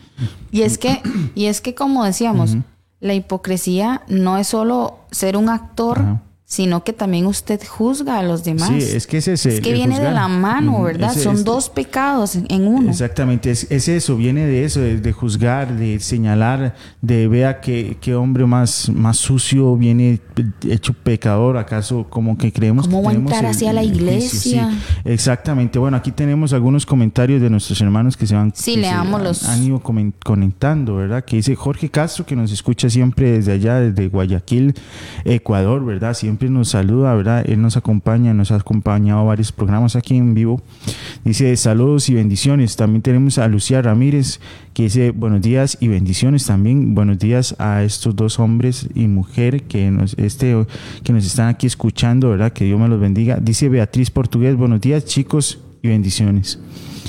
Y 0.51 0.61
es 0.61 0.77
que, 0.77 1.01
y 1.35 1.45
es 1.45 1.61
que 1.61 1.73
como 1.73 2.03
decíamos, 2.03 2.57
la 2.99 3.13
hipocresía 3.13 4.03
no 4.07 4.37
es 4.37 4.47
solo 4.47 4.99
ser 5.11 5.37
un 5.37 5.49
actor 5.49 6.19
sino 6.53 6.83
que 6.83 6.93
también 6.93 7.25
usted 7.25 7.59
juzga 7.67 8.19
a 8.19 8.21
los 8.21 8.43
demás. 8.43 8.69
Sí, 8.69 8.77
es 8.77 9.07
que 9.07 9.17
es 9.17 9.27
ese. 9.27 9.55
Es 9.55 9.59
que 9.59 9.73
viene 9.73 9.99
de 9.99 10.11
la 10.11 10.27
mano, 10.27 10.83
¿verdad? 10.83 11.11
Son 11.15 11.43
dos 11.43 11.67
pecados 11.67 12.35
en 12.35 12.67
uno. 12.67 12.91
Exactamente, 12.91 13.49
es, 13.49 13.71
eso, 13.71 14.15
viene 14.17 14.45
de 14.45 14.63
eso, 14.63 14.79
de, 14.79 15.11
juzgar, 15.13 15.75
de 15.75 15.99
señalar, 15.99 16.75
de 17.01 17.27
vea 17.27 17.59
qué, 17.59 17.97
qué 17.99 18.13
hombre 18.13 18.45
más, 18.45 18.87
más 18.89 19.17
sucio 19.17 19.75
viene 19.75 20.21
hecho 20.69 20.93
pecador, 20.93 21.57
acaso 21.57 22.05
como 22.07 22.37
que 22.37 22.53
creemos 22.53 22.85
¿Cómo 22.87 22.99
que 23.01 23.05
va 23.07 23.11
a 23.11 23.15
entrar 23.15 23.45
hacia 23.47 23.73
la 23.73 23.83
iglesia? 23.83 24.69
exactamente, 25.05 25.79
bueno, 25.79 25.97
aquí 25.97 26.11
tenemos 26.11 26.53
algunos 26.53 26.85
comentarios 26.85 27.41
de 27.41 27.49
nuestros 27.49 27.81
hermanos 27.81 28.15
que 28.15 28.27
se 28.27 28.35
van... 28.35 28.53
Sí. 28.53 28.83
Han, 28.85 29.11
han, 29.15 29.63
ido 29.63 29.81
comentando, 29.81 30.97
¿verdad? 30.97 31.25
Que 31.25 31.37
dice 31.37 31.55
Jorge 31.55 31.89
Castro, 31.89 32.27
que 32.27 32.35
nos 32.35 32.51
escucha 32.51 32.91
siempre 32.91 33.31
desde 33.31 33.53
allá, 33.53 33.79
desde 33.79 34.07
Guayaquil, 34.07 34.75
Ecuador, 35.25 35.83
¿verdad? 35.83 36.13
Siempre 36.13 36.42
nos 36.51 36.69
saluda, 36.69 37.13
¿verdad? 37.15 37.43
Él 37.47 37.61
nos 37.61 37.77
acompaña, 37.77 38.33
nos 38.33 38.51
ha 38.51 38.55
acompañado 38.55 39.25
varios 39.25 39.51
programas 39.51 39.95
aquí 39.95 40.15
en 40.17 40.33
vivo. 40.33 40.61
Dice 41.23 41.55
saludos 41.55 42.09
y 42.09 42.15
bendiciones. 42.15 42.75
También 42.75 43.01
tenemos 43.01 43.37
a 43.37 43.47
Lucía 43.47 43.81
Ramírez 43.81 44.39
que 44.73 44.83
dice 44.83 45.11
buenos 45.11 45.41
días 45.41 45.77
y 45.79 45.87
bendiciones 45.87 46.45
también. 46.45 46.95
Buenos 46.95 47.19
días 47.19 47.55
a 47.59 47.83
estos 47.83 48.15
dos 48.15 48.39
hombres 48.39 48.87
y 48.95 49.07
mujer 49.07 49.63
que 49.63 49.91
nos, 49.91 50.15
este, 50.15 50.65
que 51.03 51.13
nos 51.13 51.25
están 51.25 51.49
aquí 51.49 51.67
escuchando, 51.67 52.29
¿verdad? 52.29 52.53
Que 52.53 52.65
Dios 52.65 52.79
me 52.79 52.87
los 52.87 52.99
bendiga. 52.99 53.37
Dice 53.41 53.69
Beatriz 53.69 54.09
Portugués, 54.09 54.55
buenos 54.55 54.81
días 54.81 55.05
chicos 55.05 55.59
y 55.81 55.89
bendiciones. 55.89 56.59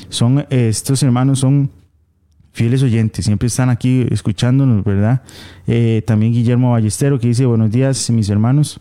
Son, 0.09 0.41
eh, 0.51 0.69
estos 0.69 1.03
hermanos 1.03 1.41
son 1.41 1.71
fieles 2.53 2.83
oyentes, 2.83 3.25
siempre 3.25 3.49
están 3.49 3.69
aquí 3.69 4.07
escuchándonos, 4.11 4.85
¿verdad? 4.85 5.23
Eh, 5.67 6.03
también 6.07 6.33
Guillermo 6.33 6.71
Ballestero 6.71 7.19
que 7.19 7.27
dice, 7.27 7.47
buenos 7.47 7.71
días 7.71 8.09
mis 8.11 8.29
hermanos. 8.29 8.81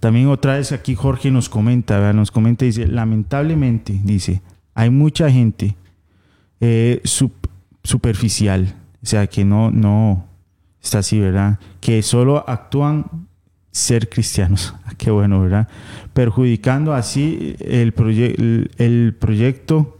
También 0.00 0.28
otra 0.28 0.56
vez 0.56 0.72
aquí 0.72 0.94
Jorge 0.94 1.30
nos 1.30 1.48
comenta, 1.48 2.12
nos 2.12 2.30
comenta, 2.30 2.64
dice, 2.64 2.86
lamentablemente, 2.86 3.98
dice, 4.04 4.42
hay 4.74 4.90
mucha 4.90 5.30
gente 5.30 5.76
eh, 6.60 7.00
superficial, 7.82 8.74
o 9.02 9.06
sea, 9.06 9.26
que 9.26 9.44
no, 9.44 9.70
no, 9.70 10.26
está 10.82 10.98
así, 10.98 11.18
¿verdad? 11.18 11.58
Que 11.80 12.02
solo 12.02 12.44
actúan 12.48 13.28
ser 13.70 14.08
cristianos, 14.08 14.74
qué 14.98 15.10
bueno, 15.10 15.40
¿verdad? 15.40 15.68
Perjudicando 16.12 16.92
así 16.92 17.56
el, 17.60 17.94
el 18.78 19.16
proyecto, 19.18 19.98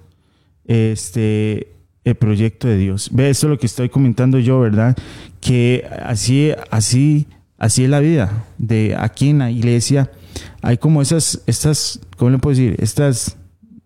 este, 0.67 1.75
el 2.05 2.15
proyecto 2.17 2.69
de 2.69 2.77
Dios. 2.77 3.11
Ve, 3.13 3.31
esto 3.31 3.47
es 3.47 3.51
lo 3.51 3.59
que 3.59 3.67
estoy 3.67 3.89
comentando 3.89 4.39
yo, 4.39 4.61
¿verdad? 4.61 4.97
Que 5.41 5.89
así, 6.05 6.53
así, 6.71 7.27
así 7.59 7.85
es 7.85 7.91
la 7.91 8.01
vida. 8.01 8.45
De 8.59 8.97
aquí 8.99 9.31
en 9.31 9.39
la 9.39 9.51
iglesia 9.51 10.11
hay 10.63 10.79
como 10.79 11.03
esas, 11.03 11.43
estas, 11.47 12.01
¿cómo 12.17 12.31
le 12.31 12.39
puedo 12.39 12.57
decir? 12.57 12.77
Estas 12.79 13.37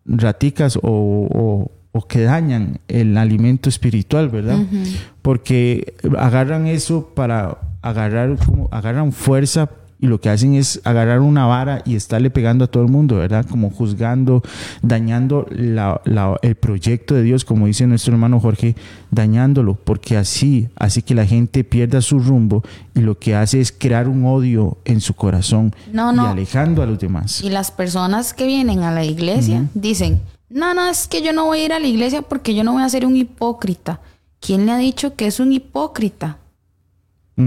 raticas 0.05 0.79
o, 0.83 1.71
que 2.09 2.21
dañan 2.21 2.79
el 2.87 3.17
alimento 3.19 3.69
espiritual, 3.69 4.29
¿verdad? 4.29 4.59
Porque 5.21 5.95
agarran 6.17 6.69
eso 6.69 7.13
para 7.13 7.59
agarrar, 7.83 8.37
como, 8.39 8.69
agarran 8.71 9.11
fuerza 9.13 9.69
y 10.01 10.07
lo 10.07 10.21
que 10.21 10.31
hacen 10.31 10.55
es 10.55 10.81
agarrar 10.85 11.21
una 11.21 11.47
vara 11.47 11.83
y 11.85 11.97
estarle 11.97 12.31
pegando 12.31 12.65
a 12.65 12.69
todo 12.69 12.85
el 12.85 12.91
mundo, 12.91 13.17
¿verdad? 13.17 13.47
Como 13.47 13.71
juzgando, 13.71 14.43
dañando 14.83 15.47
el 15.51 16.55
proyecto 16.57 17.15
de 17.15 17.23
Dios, 17.23 17.45
como 17.45 17.67
dice 17.67 17.87
nuestro 17.87 18.13
hermano 18.13 18.41
Jorge, 18.41 18.77
dañándolo, 19.11 19.75
porque 19.75 20.17
así 20.17 20.69
así 20.77 21.03
que 21.03 21.15
la 21.15 21.27
gente 21.27 21.65
pierda 21.65 22.01
su 22.01 22.19
rumbo 22.19 22.63
y 22.95 23.01
lo 23.01 23.19
que 23.19 23.35
hace 23.35 23.61
es 23.61 23.73
crear 23.73 24.09
un 24.09 24.25
odio 24.25 24.79
en 24.85 25.01
su 25.01 25.15
corazón 25.15 25.75
y 25.93 25.99
alejando 25.99 26.83
a 26.83 26.87
los 26.87 26.99
demás. 26.99 27.43
Y 27.43 27.51
las 27.51 27.71
personas 27.71 28.35
que 28.35 28.47
vienen 28.47 28.81
a 28.81 28.93
la 28.93 29.05
iglesia 29.05 29.67
dicen, 29.75 30.21
no, 30.49 30.75
no, 30.75 30.89
es 30.89 31.09
que 31.09 31.23
yo 31.23 31.33
no 31.33 31.47
voy 31.47 31.61
a 31.61 31.65
ir 31.67 31.73
a 31.73 31.81
la 31.81 31.87
iglesia 31.87 32.23
porque 32.23 32.55
yo 32.55 32.65
no 32.65 32.73
voy 32.73 32.83
a 32.83 32.89
ser 32.89 33.05
un 33.05 33.17
hipócrita. 33.17 34.01
¿Quién 34.41 34.67
le 34.67 34.73
ha 34.73 34.79
dicho 34.79 35.15
que 35.17 35.27
es 35.27 35.41
un 35.41 35.53
hipócrita? 35.53 36.39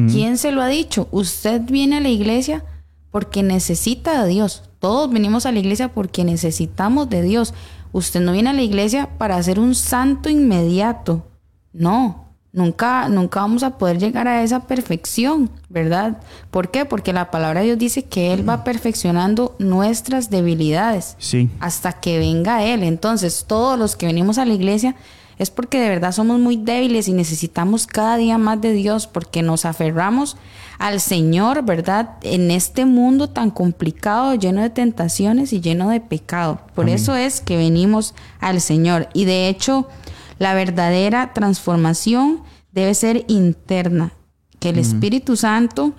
¿Quién 0.10 0.38
se 0.38 0.54
lo 0.54 0.62
ha 0.62 0.68
dicho? 0.68 1.10
Usted 1.12 1.62
viene 1.62 1.98
a 1.98 2.00
la 2.00 2.08
iglesia 2.08 2.64
porque 3.12 3.44
necesita 3.44 4.24
de 4.24 4.30
Dios. 4.30 4.64
Todos 4.80 5.12
venimos 5.12 5.46
a 5.46 5.52
la 5.52 5.60
iglesia 5.60 5.90
porque 5.94 6.24
necesitamos 6.24 7.10
de 7.10 7.22
Dios. 7.22 7.54
Usted 7.92 8.22
no 8.22 8.32
viene 8.32 8.52
a 8.52 8.54
la 8.54 8.62
iglesia 8.62 9.10
para 9.18 9.42
ser 9.44 9.60
un 9.60 9.76
santo 9.76 10.30
inmediato. 10.30 11.28
No, 11.74 12.32
nunca, 12.54 13.10
nunca 13.10 13.42
vamos 13.42 13.64
a 13.64 13.78
poder 13.78 13.98
llegar 13.98 14.28
a 14.28 14.44
esa 14.44 14.66
perfección, 14.66 15.50
¿verdad? 15.70 16.20
¿Por 16.52 16.72
qué? 16.72 16.86
Porque 16.86 17.12
la 17.14 17.30
palabra 17.30 17.60
de 17.60 17.68
Dios 17.68 17.80
dice 17.80 18.04
que 18.04 18.34
Él 18.34 18.48
va 18.48 18.64
perfeccionando 18.64 19.56
nuestras 19.60 20.30
debilidades. 20.30 21.16
Sí. 21.20 21.50
Hasta 21.60 21.94
que 21.94 22.18
venga 22.18 22.64
Él. 22.64 22.84
Entonces, 22.84 23.46
todos 23.46 23.78
los 23.78 23.96
que 23.96 24.06
venimos 24.06 24.38
a 24.38 24.46
la 24.46 24.54
iglesia 24.54 24.96
es 25.42 25.50
porque 25.50 25.80
de 25.80 25.90
verdad 25.90 26.12
somos 26.12 26.40
muy 26.40 26.56
débiles 26.56 27.08
y 27.08 27.14
necesitamos 27.14 27.88
cada 27.88 28.16
día 28.18 28.38
más 28.38 28.62
de 28.62 28.74
Dios 28.74 29.08
porque 29.08 29.42
nos 29.42 29.66
aferramos 29.66 30.38
al 30.78 31.02
Señor, 31.02 31.66
¿verdad? 31.66 32.12
En 32.22 32.52
este 32.52 32.86
mundo 32.86 33.28
tan 33.28 33.50
complicado, 33.50 34.36
lleno 34.36 34.62
de 34.62 34.70
tentaciones 34.70 35.52
y 35.52 35.60
lleno 35.60 35.90
de 35.90 36.00
pecado. 36.00 36.62
Por 36.76 36.90
eso 36.90 37.16
es 37.16 37.42
que 37.42 37.58
venimos 37.58 38.14
al 38.40 38.62
Señor. 38.62 39.10
Y 39.16 39.26
de 39.26 39.50
hecho, 39.50 39.90
la 40.38 40.54
verdadera 40.54 41.34
transformación 41.34 42.44
debe 42.72 42.94
ser 42.94 43.26
interna, 43.28 44.14
que 44.60 44.70
el 44.70 44.78
Espíritu 44.78 45.38
Santo 45.38 45.96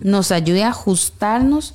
nos 0.00 0.32
ayude 0.32 0.64
a 0.64 0.68
ajustarnos 0.68 1.72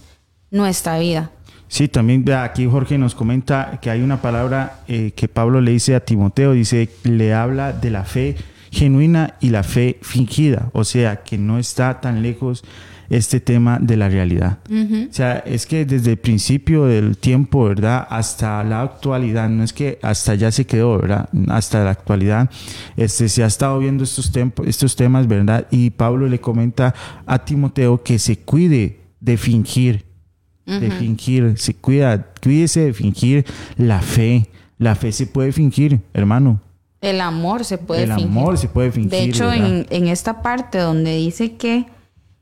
nuestra 0.52 1.00
vida. 1.00 1.32
Sí, 1.72 1.88
también 1.88 2.30
aquí 2.34 2.68
Jorge 2.70 2.98
nos 2.98 3.16
comenta 3.16 3.80
que 3.82 3.90
hay 3.90 4.02
una 4.02 4.22
palabra 4.22 4.82
eh, 4.90 5.14
que 5.16 5.30
Pablo 5.30 5.62
le 5.62 5.72
dice 5.72 5.96
a 5.96 6.02
Timoteo, 6.02 6.52
dice, 6.52 6.90
le 7.04 7.34
habla 7.34 7.72
de 7.72 7.90
la 7.90 8.04
fe 8.04 8.36
genuina 8.72 9.36
y 9.40 9.52
la 9.52 9.64
fe 9.64 9.98
fingida, 10.02 10.70
o 10.74 10.84
sea, 10.84 11.24
que 11.24 11.38
no 11.38 11.60
está 11.60 12.02
tan 12.02 12.24
lejos 12.24 12.66
este 13.10 13.40
tema 13.40 13.80
de 13.80 13.96
la 13.96 14.10
realidad. 14.10 14.60
O 14.70 15.14
sea, 15.14 15.38
es 15.46 15.66
que 15.66 15.86
desde 15.86 16.12
el 16.12 16.18
principio 16.18 16.88
del 16.88 17.18
tiempo, 17.18 17.64
¿verdad? 17.64 18.06
Hasta 18.10 18.62
la 18.66 18.82
actualidad, 18.82 19.48
no 19.48 19.64
es 19.64 19.72
que 19.72 19.98
hasta 20.02 20.36
ya 20.36 20.52
se 20.52 20.66
quedó, 20.66 20.98
¿verdad? 20.98 21.30
Hasta 21.48 21.86
la 21.86 21.92
actualidad, 21.92 22.50
este, 22.98 23.30
se 23.30 23.46
ha 23.46 23.48
estado 23.48 23.80
viendo 23.80 24.04
estos, 24.04 24.30
estos 24.66 24.98
temas, 24.98 25.26
¿verdad? 25.26 25.68
Y 25.72 25.92
Pablo 25.92 26.28
le 26.28 26.42
comenta 26.42 26.94
a 27.26 27.46
Timoteo 27.46 28.04
que 28.04 28.20
se 28.20 28.40
cuide 28.40 29.00
de 29.22 29.38
fingir 29.38 30.11
de 30.80 30.92
fingir. 30.92 31.54
Se 31.58 31.74
cuida, 31.74 32.28
cuídese 32.42 32.86
de 32.86 32.94
fingir 32.94 33.46
la 33.78 34.02
fe. 34.02 34.50
La 34.78 34.96
fe 34.96 35.12
se 35.12 35.28
puede 35.28 35.52
fingir, 35.52 36.02
hermano. 36.14 36.60
El 37.02 37.22
amor 37.22 37.66
se 37.66 37.78
puede 37.78 38.08
fingir. 38.08 38.26
El 38.26 38.30
amor 38.30 38.58
se 38.58 38.68
puede 38.68 38.92
fingir. 38.92 39.12
De 39.12 39.24
hecho, 39.24 39.52
en, 39.52 39.88
en, 39.90 40.08
esta 40.08 40.42
parte 40.42 40.78
donde 40.78 41.16
dice 41.16 41.54
que 41.56 41.88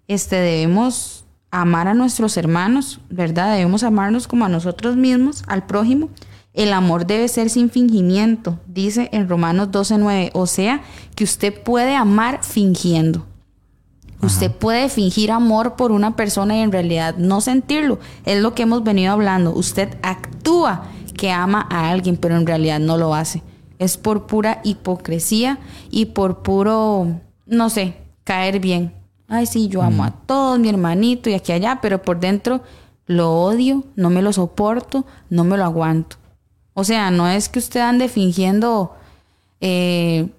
este, 0.08 0.36
debemos 0.36 1.26
amar 1.52 1.88
a 1.88 1.94
nuestros 1.94 2.38
hermanos, 2.38 3.00
¿verdad? 3.10 3.54
Debemos 3.54 3.84
amarnos 3.84 4.28
como 4.28 4.46
a 4.46 4.50
nosotros 4.50 4.96
mismos, 4.96 5.44
al 5.48 5.66
prójimo. 5.66 6.10
El 6.54 6.74
amor 6.74 7.06
debe 7.06 7.28
ser 7.28 7.50
sin 7.50 7.70
fingimiento, 7.70 8.60
dice 8.68 9.10
en 9.14 9.30
Romanos 9.30 9.70
12:9. 9.72 10.32
O 10.34 10.46
sea, 10.46 10.82
que 11.16 11.24
usted 11.24 11.62
puede 11.62 11.96
amar 11.96 12.40
fingiendo. 12.44 13.26
Usted 14.22 14.52
puede 14.52 14.90
fingir 14.90 15.32
amor 15.32 15.76
por 15.76 15.92
una 15.92 16.16
persona 16.16 16.58
y 16.58 16.60
en 16.60 16.72
realidad 16.72 17.16
no 17.18 17.40
sentirlo. 17.40 18.00
Es 18.26 18.42
lo 18.42 18.54
que 18.54 18.64
hemos 18.64 18.84
venido 18.84 19.14
hablando. 19.14 19.54
Usted 19.54 19.98
actúa 20.02 20.84
que 21.16 21.32
ama 21.32 21.68
a 21.70 21.90
alguien, 21.90 22.18
pero 22.18 22.36
en 22.36 22.46
realidad 22.46 22.80
no 22.80 22.98
lo 22.98 23.16
hace. 23.16 23.42
Es 23.78 23.98
por 23.98 24.28
pura 24.28 24.60
hipocresía 24.64 25.60
y 25.90 26.08
por 26.08 26.44
puro, 26.44 27.20
no 27.46 27.70
sé, 27.70 27.96
caer 28.26 28.60
bien. 28.60 28.94
Ay, 29.28 29.46
sí, 29.46 29.68
yo 29.70 29.82
amo 29.82 30.04
a 30.04 30.12
todos, 30.12 30.60
mi 30.60 30.70
hermanito 30.70 31.30
y 31.30 31.34
aquí 31.34 31.52
allá, 31.52 31.80
pero 31.82 32.02
por 32.02 32.20
dentro 32.20 32.62
lo 33.06 33.32
odio, 33.32 33.84
no 33.96 34.10
me 34.10 34.22
lo 34.22 34.34
soporto, 34.34 35.06
no 35.30 35.44
me 35.44 35.56
lo 35.56 35.64
aguanto. 35.64 36.18
O 36.74 36.84
sea, 36.84 37.12
no 37.12 37.28
es 37.28 37.48
que 37.48 37.60
usted 37.60 37.80
ande 37.80 38.08
fingiendo, 38.08 38.96
eh, 39.62 40.30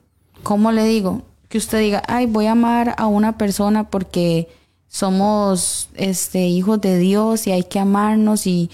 ¿cómo 0.43 0.71
le 0.73 0.85
digo? 0.85 1.23
Que 1.51 1.59
usted 1.59 1.81
diga, 1.81 2.03
ay, 2.07 2.27
voy 2.27 2.47
a 2.47 2.53
amar 2.53 2.95
a 2.97 3.09
una 3.09 3.37
persona 3.37 3.91
porque 3.91 4.49
somos 4.87 5.91
este, 5.97 6.47
hijos 6.47 6.81
de 6.81 6.97
Dios 6.97 7.49
y 7.49 7.51
hay 7.51 7.65
que 7.65 7.81
amarnos 7.81 8.47
y, 8.47 8.71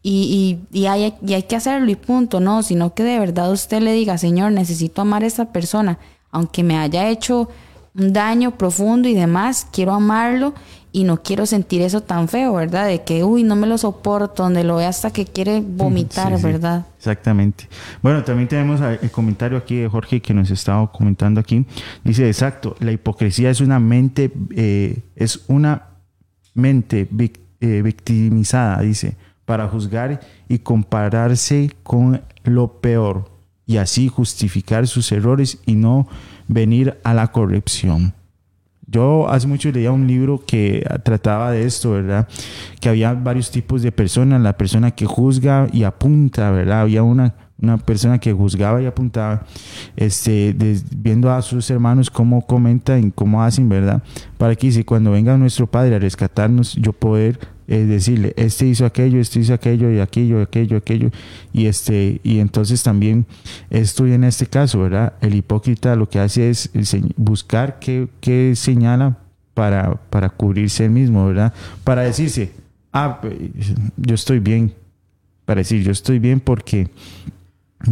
y, 0.00 0.60
y, 0.72 0.86
hay, 0.86 1.12
y 1.26 1.34
hay 1.34 1.42
que 1.42 1.56
hacerlo 1.56 1.90
y 1.90 1.96
punto, 1.96 2.38
no, 2.38 2.62
sino 2.62 2.94
que 2.94 3.02
de 3.02 3.18
verdad 3.18 3.50
usted 3.50 3.82
le 3.82 3.92
diga, 3.92 4.16
Señor, 4.16 4.52
necesito 4.52 5.02
amar 5.02 5.24
a 5.24 5.26
esta 5.26 5.46
persona, 5.46 5.98
aunque 6.30 6.62
me 6.62 6.78
haya 6.78 7.08
hecho 7.08 7.48
un 7.96 8.12
daño 8.12 8.52
profundo 8.52 9.08
y 9.08 9.14
demás, 9.14 9.66
quiero 9.72 9.92
amarlo 9.92 10.54
y 10.94 11.02
no 11.02 11.24
quiero 11.24 11.44
sentir 11.44 11.82
eso 11.82 12.02
tan 12.02 12.28
feo, 12.28 12.54
¿verdad? 12.54 12.86
De 12.86 13.02
que, 13.02 13.24
uy, 13.24 13.42
no 13.42 13.56
me 13.56 13.66
lo 13.66 13.76
soporto, 13.76 14.44
donde 14.44 14.62
lo 14.62 14.76
ve 14.76 14.86
hasta 14.86 15.10
que 15.10 15.26
quiere 15.26 15.60
vomitar, 15.60 16.40
¿verdad? 16.40 16.86
exactamente. 16.96 17.68
Bueno, 18.00 18.22
también 18.22 18.48
tenemos 18.48 18.80
el 18.80 19.10
comentario 19.10 19.58
aquí 19.58 19.74
de 19.74 19.88
Jorge 19.88 20.22
que 20.22 20.32
nos 20.32 20.52
estaba 20.52 20.92
comentando 20.92 21.40
aquí. 21.40 21.66
Dice, 22.04 22.28
exacto, 22.28 22.76
la 22.78 22.92
hipocresía 22.92 23.50
es 23.50 23.60
una 23.60 23.80
mente, 23.80 24.30
eh, 24.54 25.00
es 25.16 25.42
una 25.48 25.88
mente 26.54 27.08
eh, 27.60 27.82
victimizada, 27.82 28.80
dice, 28.80 29.16
para 29.44 29.66
juzgar 29.66 30.20
y 30.48 30.60
compararse 30.60 31.72
con 31.82 32.22
lo 32.44 32.80
peor 32.80 33.32
y 33.66 33.78
así 33.78 34.06
justificar 34.06 34.86
sus 34.86 35.10
errores 35.10 35.58
y 35.66 35.74
no 35.74 36.06
venir 36.46 37.00
a 37.02 37.14
la 37.14 37.32
corrección. 37.32 38.14
Yo 38.86 39.28
hace 39.28 39.46
mucho 39.46 39.70
leía 39.70 39.92
un 39.92 40.06
libro 40.06 40.42
que 40.46 40.86
trataba 41.02 41.50
de 41.50 41.64
esto, 41.64 41.92
¿verdad? 41.92 42.28
Que 42.80 42.88
había 42.88 43.14
varios 43.14 43.50
tipos 43.50 43.82
de 43.82 43.92
personas, 43.92 44.40
la 44.40 44.56
persona 44.56 44.90
que 44.90 45.06
juzga 45.06 45.66
y 45.72 45.84
apunta, 45.84 46.50
¿verdad? 46.50 46.82
Había 46.82 47.02
una, 47.02 47.34
una 47.60 47.78
persona 47.78 48.18
que 48.18 48.32
juzgaba 48.32 48.82
y 48.82 48.86
apuntaba, 48.86 49.44
este, 49.96 50.54
viendo 50.96 51.32
a 51.32 51.40
sus 51.42 51.70
hermanos 51.70 52.10
cómo 52.10 52.46
comentan, 52.46 53.10
cómo 53.10 53.42
hacen, 53.42 53.68
¿verdad? 53.68 54.02
Para 54.38 54.54
que 54.54 54.70
si 54.70 54.84
cuando 54.84 55.10
venga 55.12 55.36
nuestro 55.36 55.66
Padre 55.66 55.96
a 55.96 55.98
rescatarnos, 55.98 56.74
yo 56.74 56.92
poder 56.92 57.38
es 57.66 57.88
decirle, 57.88 58.34
este 58.36 58.66
hizo 58.66 58.84
aquello, 58.84 59.20
este 59.20 59.40
hizo 59.40 59.54
aquello 59.54 59.90
y 59.90 60.00
aquello, 60.00 60.42
aquello, 60.42 60.76
aquello. 60.76 61.10
Y, 61.52 61.66
este, 61.66 62.20
y 62.22 62.38
entonces 62.38 62.82
también 62.82 63.26
estoy 63.70 64.12
en 64.12 64.24
este 64.24 64.46
caso, 64.46 64.80
¿verdad? 64.80 65.14
El 65.20 65.34
hipócrita 65.34 65.96
lo 65.96 66.08
que 66.08 66.18
hace 66.18 66.50
es 66.50 66.70
buscar 67.16 67.78
qué, 67.78 68.08
qué 68.20 68.54
señala 68.54 69.18
para, 69.54 69.94
para 70.10 70.28
cubrirse 70.28 70.84
él 70.84 70.90
mismo, 70.90 71.26
¿verdad? 71.26 71.54
Para 71.84 72.02
decirse, 72.02 72.52
ah, 72.92 73.20
pues, 73.22 73.34
yo 73.96 74.14
estoy 74.14 74.40
bien, 74.40 74.74
para 75.44 75.60
decir 75.60 75.82
yo 75.82 75.92
estoy 75.92 76.18
bien 76.18 76.40
porque 76.40 76.90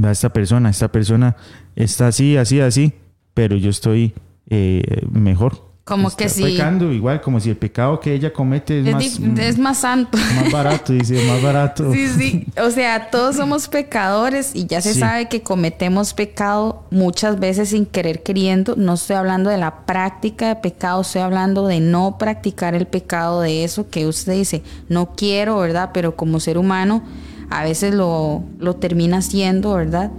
va 0.04 0.10
esta 0.10 0.32
persona, 0.32 0.70
esta 0.70 0.90
persona 0.90 1.36
está 1.76 2.08
así, 2.08 2.36
así, 2.36 2.60
así, 2.60 2.92
pero 3.32 3.56
yo 3.56 3.70
estoy 3.70 4.12
eh, 4.50 5.06
mejor. 5.10 5.71
Como 5.84 6.08
Está 6.08 6.24
que 6.24 6.28
si 6.28 6.44
pecando 6.44 6.92
igual, 6.92 7.20
como 7.20 7.40
si 7.40 7.50
el 7.50 7.56
pecado 7.56 7.98
que 7.98 8.14
ella 8.14 8.32
comete 8.32 8.80
es, 8.82 8.86
es, 8.86 9.18
más, 9.20 9.38
es 9.40 9.58
más 9.58 9.78
santo. 9.78 10.16
más 10.16 10.52
barato, 10.52 10.92
dice, 10.92 11.26
más 11.26 11.42
barato. 11.42 11.92
Sí, 11.92 12.06
sí. 12.06 12.46
O 12.64 12.70
sea, 12.70 13.10
todos 13.10 13.34
somos 13.34 13.66
pecadores 13.66 14.52
y 14.54 14.66
ya 14.66 14.80
se 14.80 14.94
Sí. 14.94 15.00
sabe 15.00 15.28
que 15.28 15.42
cometemos 15.42 16.14
pecado 16.14 16.84
muchas 16.92 17.40
veces 17.40 17.70
sin 17.70 17.84
querer 17.84 18.22
queriendo. 18.22 18.76
No 18.76 18.94
estoy 18.94 19.16
hablando 19.16 19.50
de 19.50 19.58
la 19.58 19.84
práctica 19.84 20.46
de 20.48 20.56
pecado, 20.56 21.00
estoy 21.00 21.22
hablando 21.22 21.66
de 21.66 21.80
no 21.80 22.16
practicar 22.16 22.76
el 22.76 22.86
pecado, 22.86 23.40
de 23.40 23.64
eso 23.64 23.90
que 23.90 24.06
usted 24.06 24.34
dice, 24.34 24.62
no 24.88 25.14
quiero, 25.16 25.58
¿verdad? 25.58 25.90
Pero 25.92 26.14
como 26.14 26.38
ser 26.38 26.58
humano 26.58 27.02
a 27.50 27.64
veces 27.64 27.92
lo, 27.92 28.44
lo 28.60 28.76
termina 28.76 29.16
haciendo, 29.18 29.74
¿verdad? 29.74 30.12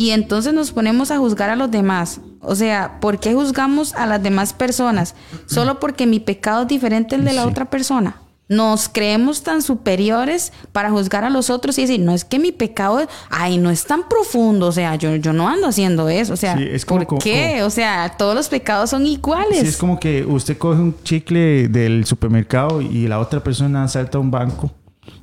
Y 0.00 0.12
entonces 0.12 0.54
nos 0.54 0.72
ponemos 0.72 1.10
a 1.10 1.18
juzgar 1.18 1.50
a 1.50 1.56
los 1.56 1.70
demás. 1.70 2.20
O 2.40 2.54
sea, 2.54 3.00
¿por 3.00 3.20
qué 3.20 3.34
juzgamos 3.34 3.92
a 3.94 4.06
las 4.06 4.22
demás 4.22 4.54
personas? 4.54 5.14
Solo 5.44 5.78
porque 5.78 6.06
mi 6.06 6.20
pecado 6.20 6.62
es 6.62 6.68
diferente 6.68 7.16
al 7.16 7.24
de 7.26 7.34
la 7.34 7.42
Sí. 7.42 7.48
otra 7.50 7.66
persona. 7.68 8.16
Nos 8.48 8.88
creemos 8.88 9.42
tan 9.42 9.60
superiores 9.60 10.54
para 10.72 10.90
juzgar 10.90 11.24
a 11.24 11.28
los 11.28 11.50
otros 11.50 11.76
y 11.76 11.82
decir, 11.82 12.00
no 12.00 12.14
es 12.14 12.24
que 12.24 12.38
mi 12.38 12.50
pecado, 12.50 13.06
ay, 13.28 13.58
no 13.58 13.68
es 13.70 13.84
tan 13.84 14.08
profundo, 14.08 14.68
o 14.68 14.72
sea, 14.72 14.94
yo, 14.96 15.14
yo 15.16 15.34
no 15.34 15.46
ando 15.50 15.66
haciendo 15.68 16.08
eso, 16.08 16.32
o 16.32 16.36
sea, 16.36 16.56
Sí, 16.56 16.64
es 16.68 16.86
como- 16.86 17.00
¿por 17.00 17.06
como- 17.06 17.20
qué? 17.20 17.62
O 17.62 17.68
sea, 17.68 18.14
todos 18.16 18.34
los 18.34 18.48
pecados 18.48 18.88
son 18.88 19.06
iguales. 19.06 19.60
Sí, 19.60 19.66
es 19.66 19.76
como 19.76 20.00
que 20.00 20.24
usted 20.24 20.56
coge 20.56 20.80
un 20.80 20.94
chicle 21.04 21.68
del 21.68 22.06
supermercado 22.06 22.80
y 22.80 23.06
la 23.06 23.18
otra 23.20 23.40
persona 23.44 23.86
salta 23.86 24.16
a 24.16 24.20
un 24.22 24.30
banco 24.30 24.72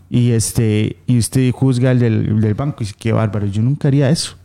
y 0.07 0.31
este 0.33 0.97
y 1.07 1.17
usted 1.17 1.51
juzga 1.51 1.89
al 1.89 1.97
del, 1.99 2.39
del 2.39 2.53
banco 2.53 2.77
y 2.81 2.85
dice, 2.85 2.95
qué 2.99 3.11
bárbaro, 3.11 3.47
yo 3.47 3.63
nunca 3.63 3.87
haría 3.87 4.09
eso. 4.11 4.35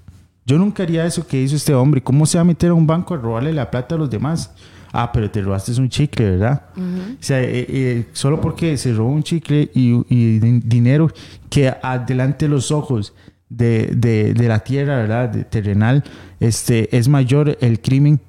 Yo 0.45 0.59
nunca 0.59 0.83
haría 0.83 1.05
eso 1.07 1.27
que 1.27 1.41
hizo 1.41 1.57
este 1.57 1.73
hombre. 1.75 2.03
¿Cómo 2.03 2.27
se 2.27 2.37
va 2.39 2.43
a 2.43 2.45
meter 2.45 2.71
a 2.71 2.75
un 2.75 2.87
banco 2.87 3.15
a 3.15 3.17
robarle 3.17 3.53
la 3.53 3.71
plata 3.71 3.95
a 3.95 3.99
los 3.99 4.11
demás? 4.11 4.51
Ah, 4.93 5.11
pero 5.13 5.31
te 5.31 5.41
robaste 5.41 5.73
un 5.81 5.89
chicle, 5.89 6.33
¿verdad? 6.33 6.65
O 6.77 7.17
sea, 7.21 7.41
eh, 7.41 7.67
eh, 7.69 8.07
solo 8.13 8.41
porque 8.41 8.77
se 8.77 8.93
robó 8.93 9.11
un 9.11 9.23
chicle 9.23 9.71
y, 9.75 9.93
y 10.15 10.39
din- 10.39 10.61
dinero 10.65 11.09
que 11.49 11.69
adelante 11.83 12.45
de 12.47 12.51
los 12.51 12.71
ojos 12.71 13.15
de, 13.49 13.87
de- 13.97 14.35
de 14.35 14.49
la 14.49 14.59
tierra, 14.61 14.97
¿verdad? 14.97 15.29
De 15.31 15.45
terrenal, 15.45 16.05
este, 16.41 16.95
es 16.97 17.09
mayor 17.09 17.57
el 17.63 17.81
crimen, 17.81 18.21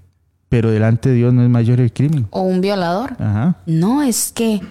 pero 0.47 0.69
delante 0.71 1.09
de 1.09 1.15
Dios 1.15 1.33
no 1.33 1.43
es 1.43 1.49
mayor 1.49 1.81
el 1.81 1.91
crimen. 1.91 2.27
O 2.29 2.43
un 2.43 2.61
violador. 2.61 3.13
Ajá. 3.19 3.57
No, 3.65 4.01
es 4.03 4.31
que 4.31 4.61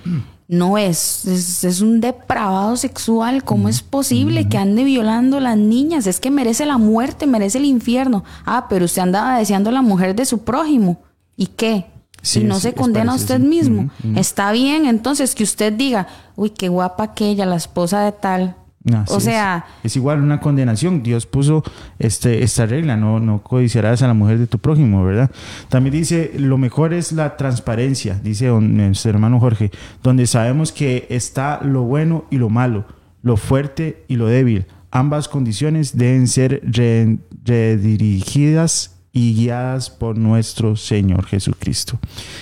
no 0.53 0.77
es, 0.77 1.25
es, 1.25 1.65
es 1.65 1.81
un 1.81 2.03
depravado 2.03 2.77
sexual. 2.77 3.43
¿Cómo 3.43 3.71
es 3.71 3.83
posible 3.83 4.51
que 4.51 4.59
ande 4.59 4.85
violando 4.85 5.39
a 5.39 5.41
las 5.41 5.57
niñas? 5.57 6.07
Es 6.07 6.21
que 6.21 6.31
merece 6.31 6.67
la 6.67 6.77
muerte, 6.77 7.27
merece 7.27 7.57
el 7.57 7.65
infierno. 7.65 8.23
Ah, 8.45 8.67
pero 8.69 8.85
usted 8.85 9.01
andaba 9.01 9.39
deseando 9.39 9.71
a 9.71 9.73
la 9.73 9.81
mujer 9.81 10.15
de 10.15 10.27
su 10.27 10.45
prójimo. 10.45 11.01
¿Y 11.39 11.47
qué? 11.47 11.87
Sí, 12.21 12.41
y 12.41 12.45
no 12.45 12.61
se 12.61 12.75
condena 12.75 13.13
a 13.13 13.15
usted 13.15 13.39
sí. 13.39 13.47
mismo. 13.47 13.91
Está 14.15 14.53
bien, 14.53 14.85
entonces, 14.85 15.35
que 15.35 15.43
usted 15.43 15.73
diga, 15.73 16.07
uy, 16.37 16.51
qué 16.51 16.69
guapa 16.69 17.05
aquella, 17.05 17.47
la 17.47 17.57
esposa 17.57 18.05
de 18.05 18.13
tal. 18.13 18.55
Así 18.93 19.15
o 19.15 19.19
es. 19.19 19.25
sea, 19.25 19.65
es, 19.85 19.95
igual 19.97 20.21
una 20.21 20.41
condenación. 20.41 21.03
Dios 21.03 21.27
puso 21.27 21.63
este, 22.01 22.43
esta 22.43 22.67
regla, 22.67 22.97
no, 22.97 23.21
no 23.21 23.43
codiciarás 23.43 24.03
a 24.03 24.09
la 24.09 24.15
mujer 24.15 24.39
de 24.39 24.47
tu 24.49 24.59
prójimo, 24.59 25.05
¿verdad? 25.05 25.31
También 25.69 25.93
dice, 25.93 26.33
lo 26.37 26.59
mejor 26.59 26.93
es 26.93 27.13
la 27.13 27.37
transparencia, 27.37 28.19
dice 28.23 28.47
don- 28.47 28.77
nuestro 28.77 29.11
hermano 29.11 29.39
Jorge, 29.39 29.71
donde 30.03 30.27
sabemos 30.27 30.73
que 30.73 31.07
está 31.11 31.61
lo 31.63 31.83
bueno 31.83 32.25
y 32.31 32.39
lo 32.39 32.49
malo, 32.49 32.85
lo 33.23 33.37
fuerte 33.37 34.05
y 34.09 34.17
lo 34.17 34.27
débil. 34.27 34.67
Ambas 34.91 35.29
condiciones 35.29 35.97
deben 35.97 36.27
ser 36.29 36.61
re- 36.65 37.19
redirigidas 37.45 38.97
y 39.13 39.35
guiadas 39.35 39.91
por 39.91 40.17
nuestro 40.17 40.75
Señor 40.77 41.27
Jesucristo. 41.27 41.99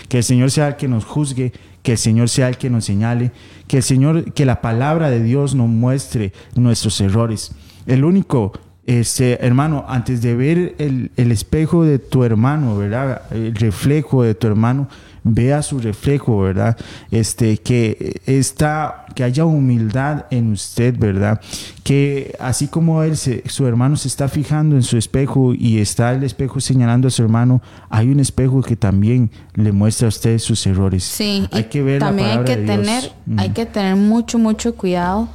Que 0.09 0.19
el 0.19 0.25
Señor 0.25 0.51
sea 0.51 0.69
el 0.69 0.77
que 0.77 0.89
nos 0.89 1.05
juzgue, 1.05 1.53
que 1.83 1.93
el 1.93 1.99
Señor 1.99 2.29
sea 2.29 2.49
el 2.49 2.59
que 2.59 2.71
nos 2.71 2.85
señale, 2.85 3.33
que 3.67 3.79
el 3.79 3.83
Señor, 3.83 4.33
que 4.33 4.45
la 4.45 4.61
palabra 4.61 5.11
de 5.11 5.23
Dios 5.23 5.55
nos 5.55 5.69
muestre 5.69 6.33
nuestros 6.55 7.01
errores. 7.01 7.53
El 7.87 8.05
único, 8.05 8.53
este, 8.87 9.45
hermano, 9.45 9.85
antes 9.89 10.23
de 10.23 10.35
ver 10.35 10.75
el, 10.79 11.11
el 11.17 11.33
espejo 11.33 11.85
de 11.85 11.99
tu 11.99 12.25
hermano, 12.25 12.77
¿verdad? 12.77 13.23
El 13.31 13.55
reflejo 13.55 14.23
de 14.23 14.35
tu 14.35 14.47
hermano, 14.47 14.89
vea 15.23 15.63
su 15.63 15.79
reflejo, 15.79 16.41
¿verdad? 16.41 16.77
Este, 17.11 17.59
que 17.59 18.21
está, 18.27 19.07
que 19.15 19.25
haya 19.25 19.45
humildad 19.45 20.27
en 20.31 20.53
usted, 20.53 20.97
¿verdad? 20.99 21.41
Que 21.83 22.35
así 22.41 22.69
como 22.69 23.03
él, 23.03 23.17
se- 23.17 23.43
su 23.49 23.67
hermano 23.67 23.97
se 23.97 24.09
está 24.09 24.29
fijando 24.29 24.77
en 24.77 24.83
su 24.83 24.97
espejo 24.97 25.53
y 25.55 25.79
está 25.79 26.13
el 26.13 26.23
espejo 26.25 26.61
señalando 26.61 27.09
a 27.09 27.11
su 27.11 27.23
hermano, 27.23 27.61
hay 27.89 28.09
un 28.11 28.21
espejo 28.21 28.63
que 28.63 28.77
también 28.77 29.31
le 29.55 29.73
muestra 29.73 30.07
a 30.07 30.09
usted 30.11 30.39
sus 30.39 30.67
errores. 30.67 31.05
Sí, 31.05 31.47
hay 31.53 31.65
que 31.65 31.83
ver 31.83 32.01
también 32.01 32.29
la 32.29 32.35
hay 32.39 32.45
que 32.45 32.57
de 32.57 32.67
tener, 32.67 33.13
Mm. 33.27 33.39
hay 33.39 33.51
que 33.51 33.67
tener 33.67 33.97
mucho, 33.97 34.39
mucho 34.39 34.75
cuidado 34.75 35.29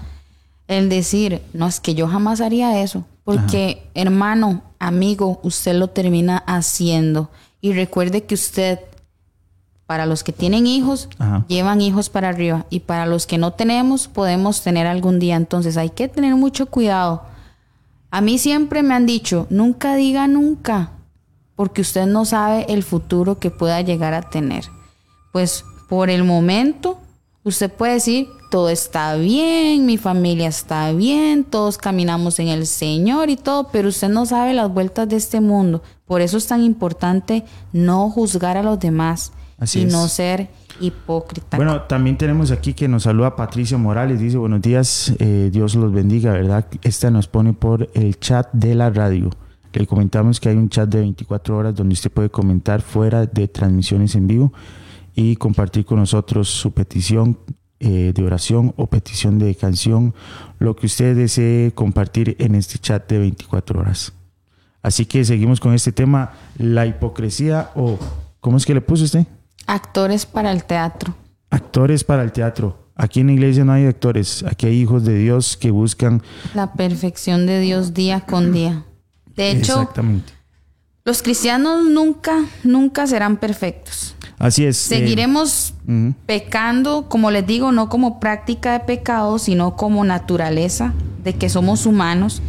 el 0.68 0.90
decir, 0.90 1.42
no 1.54 1.68
es 1.68 1.80
que 1.80 1.94
yo 1.94 2.08
jamás 2.08 2.42
haría 2.42 2.82
eso, 2.82 3.06
porque 3.24 3.84
hermano, 3.94 4.64
amigo, 4.80 5.40
usted 5.44 5.74
lo 5.76 5.90
termina 5.90 6.38
haciendo 6.48 7.30
y 7.62 7.74
recuerde 7.74 8.24
que 8.24 8.36
usted 8.36 8.80
para 9.86 10.06
los 10.06 10.24
que 10.24 10.32
tienen 10.32 10.66
hijos, 10.68 11.10
Ajá. 11.20 11.46
llevan 11.48 11.82
hijos 11.82 12.10
para 12.10 12.30
arriba 12.30 12.66
y 12.70 12.82
para 12.82 13.06
los 13.06 13.28
que 13.28 13.38
no 13.38 13.54
tenemos, 13.54 14.08
podemos 14.08 14.62
tener 14.62 14.88
algún 14.88 15.20
día, 15.20 15.36
entonces 15.36 15.78
hay 15.78 15.90
que 15.90 16.08
tener 16.08 16.36
mucho 16.36 16.66
cuidado. 16.68 17.24
A 18.10 18.22
mí 18.22 18.38
siempre 18.38 18.82
me 18.82 18.96
han 18.96 19.06
dicho, 19.06 19.46
nunca 19.50 19.96
diga 19.96 20.28
nunca, 20.28 20.92
porque 21.56 21.82
usted 21.82 22.06
no 22.08 22.26
sabe 22.26 22.66
el 22.70 22.84
futuro 22.84 23.40
que 23.40 23.52
pueda 23.52 23.82
llegar 23.82 24.14
a 24.14 24.30
tener. 24.30 24.66
Pues 25.32 25.64
por 25.88 26.10
el 26.10 26.24
momento, 26.24 26.98
usted 27.44 27.72
puede 27.72 27.94
decir, 27.94 28.28
todo 28.50 28.70
está 28.70 29.16
bien, 29.16 29.86
mi 29.86 29.98
familia 29.98 30.48
está 30.48 30.92
bien, 30.94 31.44
todos 31.44 31.78
caminamos 31.78 32.40
en 32.40 32.48
el 32.48 32.66
Señor 32.66 33.30
y 33.30 33.36
todo, 33.36 33.68
pero 33.72 33.90
usted 33.90 34.10
no 34.10 34.26
sabe 34.26 34.54
las 34.54 34.74
vueltas 34.74 35.10
de 35.10 35.18
este 35.18 35.42
mundo. 35.42 35.84
Por 36.06 36.22
eso 36.22 36.38
es 36.38 36.48
tan 36.48 36.64
importante 36.64 37.44
no 37.74 38.10
juzgar 38.10 38.58
a 38.58 38.64
los 38.64 38.80
demás 38.80 39.34
Así 39.66 39.82
y 39.82 39.84
es. 39.86 39.92
no 39.92 40.08
ser 40.08 40.50
hipócrita. 40.80 41.58
Bueno, 41.58 41.82
también 41.82 42.18
tenemos 42.18 42.52
aquí 42.52 42.74
que 42.74 42.88
nos 42.88 43.04
saluda 43.04 43.36
Patricia 43.36 43.78
Morales. 43.78 44.20
Dice, 44.20 44.38
buenos 44.38 44.62
días, 44.62 45.14
eh, 45.20 45.50
Dios 45.52 45.76
los 45.76 45.92
bendiga, 45.92 46.32
¿verdad? 46.32 46.66
Esta 46.84 47.10
nos 47.10 47.28
pone 47.28 47.54
por 47.54 47.90
el 47.94 48.20
chat 48.20 48.52
de 48.54 48.76
la 48.76 48.90
radio. 48.90 49.30
Le 49.74 49.88
comentamos 49.88 50.40
que 50.40 50.50
hay 50.50 50.56
un 50.56 50.70
chat 50.70 50.88
de 50.88 51.00
24 51.00 51.58
horas 51.58 51.76
donde 51.76 51.94
usted 51.94 52.12
puede 52.12 52.30
comentar 52.30 52.82
fuera 52.82 53.26
de 53.26 53.48
transmisiones 53.48 54.16
en 54.16 54.28
vivo 54.28 54.54
y 55.16 55.36
compartir 55.36 55.84
con 55.84 56.00
nosotros 56.00 56.48
su 56.48 56.72
petición 56.72 57.40
eh, 57.80 58.14
de 58.16 58.24
oración 58.24 58.74
o 58.78 58.88
petición 58.88 59.38
de 59.38 59.54
canción, 59.56 60.14
lo 60.60 60.76
que 60.76 60.86
usted 60.86 61.16
desee 61.16 61.74
compartir 61.74 62.38
en 62.40 62.56
este 62.56 62.78
chat 62.80 63.10
de 63.10 63.20
24 63.20 63.80
horas. 63.80 64.14
Así 64.82 65.06
que 65.06 65.26
seguimos 65.26 65.60
con 65.60 65.74
este 65.74 65.92
tema, 65.92 66.34
la 66.58 66.86
hipocresía 66.86 67.72
o, 67.76 67.98
¿cómo 68.40 68.58
es 68.58 68.66
que 68.66 68.76
le 68.76 68.82
puso 68.82 69.04
usted? 69.04 69.26
Actores 69.68 70.26
para 70.26 70.52
el 70.52 70.64
teatro. 70.64 71.16
Actores 71.50 72.04
para 72.04 72.24
el 72.24 72.32
teatro. 72.32 72.92
Aquí 72.96 73.20
en 73.20 73.28
la 73.28 73.34
iglesia 73.34 73.66
no 73.66 73.74
hay 73.74 73.86
actores, 73.86 74.44
aquí 74.48 74.68
hay 74.68 74.80
hijos 74.80 75.04
de 75.04 75.18
Dios 75.18 75.58
que 75.58 75.70
buscan 75.70 76.22
La 76.54 76.74
perfección 76.74 77.46
de 77.46 77.60
Dios 77.60 77.94
día 77.94 78.22
con 78.22 78.54
día. 78.54 78.86
De 79.36 79.52
hecho, 79.52 79.82
exactamente. 79.82 80.32
los 81.04 81.22
cristianos 81.22 81.84
nunca, 81.86 82.46
nunca 82.64 83.06
serán 83.06 83.36
perfectos. 83.36 84.16
Así 84.38 84.66
es. 84.66 84.78
eh, 84.92 84.96
Seguiremos 84.96 85.74
pecando, 86.26 87.10
como 87.10 87.32
les 87.32 87.46
digo, 87.46 87.72
no 87.74 87.90
como 87.90 88.20
práctica 88.20 88.74
de 88.74 88.80
pecado, 88.82 89.40
sino 89.40 89.76
como 89.76 90.06
naturaleza 90.06 90.94
de 91.24 91.34
que 91.34 91.50
somos 91.50 91.86
humanos. 91.86 92.42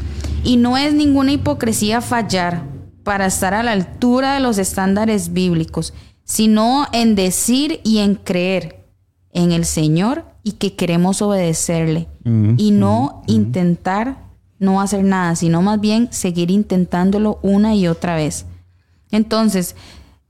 Y 0.44 0.58
no 0.58 0.76
es 0.76 0.94
ninguna 0.94 1.32
hipocresía 1.32 2.00
fallar 2.00 2.62
para 3.02 3.26
estar 3.26 3.52
a 3.54 3.62
la 3.64 3.72
altura 3.72 4.34
de 4.34 4.40
los 4.40 4.58
estándares 4.58 5.32
bíblicos, 5.32 5.92
sino 6.26 6.86
en 6.92 7.14
decir 7.14 7.80
y 7.84 7.98
en 7.98 8.16
creer 8.16 8.84
en 9.32 9.52
el 9.52 9.64
Señor 9.64 10.24
y 10.42 10.52
que 10.52 10.74
queremos 10.74 11.22
obedecerle. 11.22 12.08
Ujú, 12.24 12.54
y 12.58 12.72
no 12.72 13.22
intentar 13.26 14.26
no 14.58 14.80
hacer 14.80 15.04
nada, 15.04 15.36
sino 15.36 15.62
más 15.62 15.80
bien 15.80 16.08
seguir 16.10 16.50
intentándolo 16.50 17.38
una 17.42 17.74
y 17.74 17.86
otra 17.88 18.16
vez. 18.16 18.46
Entonces, 19.10 19.76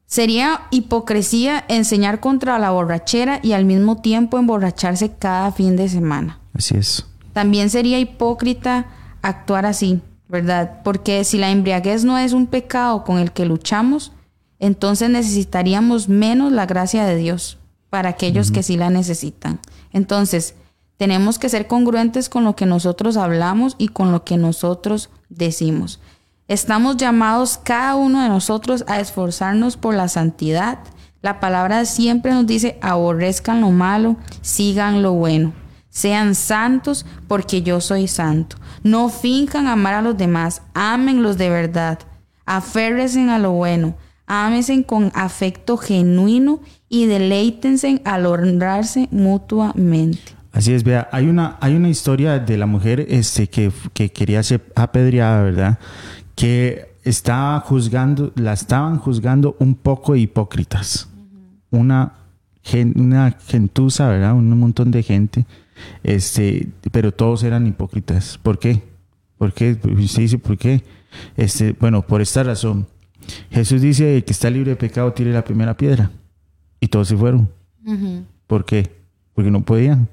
sería 0.05 0.63
hipocresía 0.71 1.65
enseñar 1.69 2.21
contra 2.21 2.59
la 2.59 2.71
borrachera 2.71 3.41
y 3.43 3.53
al 3.53 3.65
mismo 3.65 3.97
tiempo 4.01 4.39
emborracharse 4.39 5.13
cada 5.13 5.51
fin 5.53 5.77
de 5.77 5.89
semana. 5.89 6.41
Así 6.53 6.77
es. 6.77 7.07
También 7.33 7.71
sería 7.71 7.99
hipócrita 7.99 8.87
actuar 9.23 9.65
así, 9.65 10.01
¿verdad? 10.29 10.83
Porque 10.85 11.25
si 11.25 11.39
la 11.39 11.51
embriaguez 11.51 12.05
no 12.05 12.19
es 12.19 12.33
un 12.33 12.47
pecado 12.47 13.05
con 13.05 13.19
el 13.19 13.33
que 13.33 13.47
luchamos, 13.47 14.13
entonces 14.59 15.11
necesitaríamos 15.11 16.09
menos 16.09 16.53
la 16.53 16.67
gracia 16.67 17.05
de 17.05 17.17
Dios 17.17 17.59
para 17.91 18.11
aquellos 18.11 18.51
que 18.51 18.63
sí 18.63 18.77
la 18.77 18.91
necesitan. 18.91 19.61
Entonces, 19.93 20.55
Tenemos 20.97 21.39
que 21.39 21.51
ser 21.51 21.67
congruentes 21.67 22.31
con 22.31 22.45
lo 22.45 22.57
que 22.57 22.65
nosotros 22.65 23.19
hablamos 23.19 23.75
y 23.79 23.89
con 23.89 24.13
lo 24.13 24.25
que 24.25 24.39
nosotros 24.39 25.11
decimos. 25.29 26.01
Estamos 26.49 26.97
llamados 26.97 27.59
cada 27.63 27.97
uno 27.97 28.23
de 28.23 28.29
nosotros 28.29 28.85
a 28.87 29.01
esforzarnos 29.01 29.77
por 29.77 29.95
la 29.95 30.09
santidad. 30.09 30.79
La 31.21 31.39
palabra 31.39 31.85
siempre 31.85 32.33
nos 32.33 32.47
dice, 32.47 32.79
aborrezcan 32.81 33.61
lo 33.61 33.71
malo, 33.71 34.17
sigan 34.41 35.03
lo 35.03 35.13
bueno. 35.13 35.53
Sean 35.91 36.35
santos 36.35 37.05
porque 37.27 37.63
yo 37.63 37.81
soy 37.81 38.07
santo. 38.09 38.57
No 38.83 39.09
finjan 39.09 39.67
amar 39.67 39.95
a 39.95 40.03
los 40.03 40.17
demás, 40.17 40.63
amenlos 40.73 41.37
de 41.37 41.51
verdad. 41.51 41.99
Aférrense 42.47 43.29
a 43.29 43.39
lo 43.39 43.53
bueno, 43.53 43.97
ámense 44.27 44.85
con 44.85 45.13
afecto 45.15 45.77
genuino 45.77 46.61
y 46.89 47.07
deleítense 47.07 48.01
al 48.05 48.27
honrarse 48.27 49.09
mutuamente. 49.11 50.37
Así 50.53 50.73
es, 50.73 50.85
vea, 50.85 51.09
hay 51.13 51.27
una, 51.27 51.59
hay 51.61 51.75
una 51.75 51.89
historia 51.89 52.39
de 52.39 52.57
la 52.57 52.67
mujer 52.67 53.07
este, 53.11 53.49
que, 53.49 53.71
que 53.93 54.11
quería 54.11 54.43
ser 54.43 54.65
apedreada, 54.75 55.43
¿verdad? 55.43 55.79
Que 56.35 56.97
estaba 57.05 57.61
juzgando, 57.61 58.33
la 58.37 58.55
estaban 58.55 58.99
juzgando 58.99 59.57
un 59.59 59.75
poco 59.75 60.17
hipócritas. 60.17 61.09
Una, 61.71 62.15
una 62.95 63.37
gentuza, 63.47 64.09
¿verdad? 64.09 64.35
Un 64.35 64.59
montón 64.59 64.91
de 64.91 65.03
gente. 65.03 65.47
Este, 66.03 66.69
pero 66.91 67.13
todos 67.13 67.43
eran 67.43 67.67
hipócritas. 67.67 68.39
¿Por 68.43 68.59
qué? 68.59 68.83
¿Por 69.39 69.53
qué? 69.53 69.73
Usted 69.73 70.23
dice, 70.23 70.39
¿por 70.39 70.57
qué? 70.57 70.83
Este, 71.37 71.73
bueno, 71.79 72.03
por 72.03 72.23
esta 72.23 72.43
razón. 72.43 72.87
Jesús 73.51 73.81
dice 73.83 74.23
que 74.25 74.33
está 74.33 74.51
libre 74.51 74.71
de 74.71 74.77
pecado, 74.77 75.13
tire 75.13 75.33
la 75.33 75.45
primera 75.45 75.77
piedra. 75.77 76.11
Y 76.81 76.89
todos 76.89 77.09
se 77.09 77.17
fueron. 77.17 77.49
¿Por 78.47 78.65
qué? 78.65 78.91
Porque 79.35 79.51
no 79.51 79.63
podían 79.63 80.09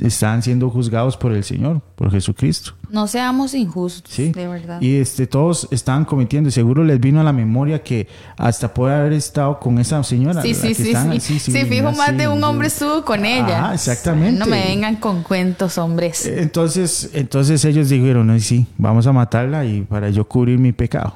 están 0.00 0.42
siendo 0.42 0.70
juzgados 0.70 1.16
por 1.16 1.32
el 1.32 1.44
Señor, 1.44 1.80
por 1.94 2.10
Jesucristo. 2.10 2.74
No 2.92 3.06
seamos 3.06 3.54
injustos, 3.54 4.14
de 4.14 4.46
verdad. 4.46 4.78
Y 4.82 4.96
este, 4.96 5.26
todos 5.26 5.66
estaban 5.70 6.04
cometiendo, 6.04 6.50
seguro 6.50 6.84
les 6.84 7.00
vino 7.00 7.22
a 7.22 7.24
la 7.24 7.32
memoria 7.32 7.82
que 7.82 8.06
hasta 8.36 8.74
puede 8.74 8.94
haber 8.94 9.14
estado 9.14 9.58
con 9.58 9.78
esa 9.78 10.04
señora. 10.04 10.42
Sí, 10.42 10.54
sí, 10.54 10.74
sí, 10.74 10.92
sí. 11.20 11.38
sí, 11.38 11.64
fijo, 11.64 11.90
más 11.92 12.14
de 12.14 12.28
un 12.28 12.44
hombre 12.44 12.68
estuvo 12.68 13.02
con 13.02 13.24
ella. 13.24 13.70
Ah, 13.70 13.74
exactamente. 13.74 14.38
No 14.38 14.44
me 14.44 14.62
vengan 14.66 14.96
con 14.96 15.22
cuentos, 15.22 15.78
hombres. 15.78 16.26
Eh, 16.26 16.42
entonces, 16.42 17.08
entonces 17.14 17.64
ellos 17.64 17.88
dijeron, 17.88 18.38
sí, 18.40 18.66
vamos 18.76 19.06
a 19.06 19.12
matarla 19.12 19.64
y 19.64 19.80
para 19.80 20.10
yo 20.10 20.28
cubrir 20.28 20.58
mi 20.58 20.72
pecado. 20.72 21.14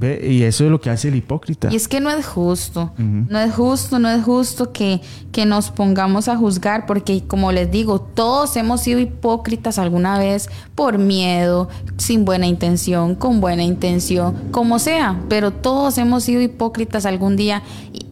Y 0.00 0.42
eso 0.42 0.66
es 0.66 0.70
lo 0.70 0.80
que 0.80 0.90
hace 0.90 1.08
el 1.08 1.16
hipócrita. 1.16 1.68
Y 1.72 1.76
es 1.76 1.88
que 1.88 2.00
no 2.00 2.10
es 2.10 2.26
justo, 2.26 2.92
no 2.98 3.38
es 3.38 3.54
justo, 3.54 3.98
no 3.98 4.08
es 4.08 4.22
justo 4.22 4.72
que, 4.72 5.00
que 5.32 5.46
nos 5.46 5.70
pongamos 5.70 6.28
a 6.28 6.36
juzgar, 6.36 6.86
porque 6.86 7.24
como 7.26 7.50
les 7.50 7.70
digo, 7.70 8.00
todos 8.00 8.56
hemos 8.56 8.82
sido 8.82 9.00
hipócritas 9.00 9.78
alguna 9.78 10.18
vez 10.18 10.48
por 10.74 10.97
miedo, 10.98 11.68
sin 11.96 12.24
buena 12.24 12.46
intención, 12.46 13.14
con 13.14 13.40
buena 13.40 13.62
intención, 13.62 14.50
como 14.50 14.78
sea, 14.78 15.20
pero 15.28 15.52
todos 15.52 15.98
hemos 15.98 16.24
sido 16.24 16.42
hipócritas 16.42 17.06
algún 17.06 17.36
día, 17.36 17.62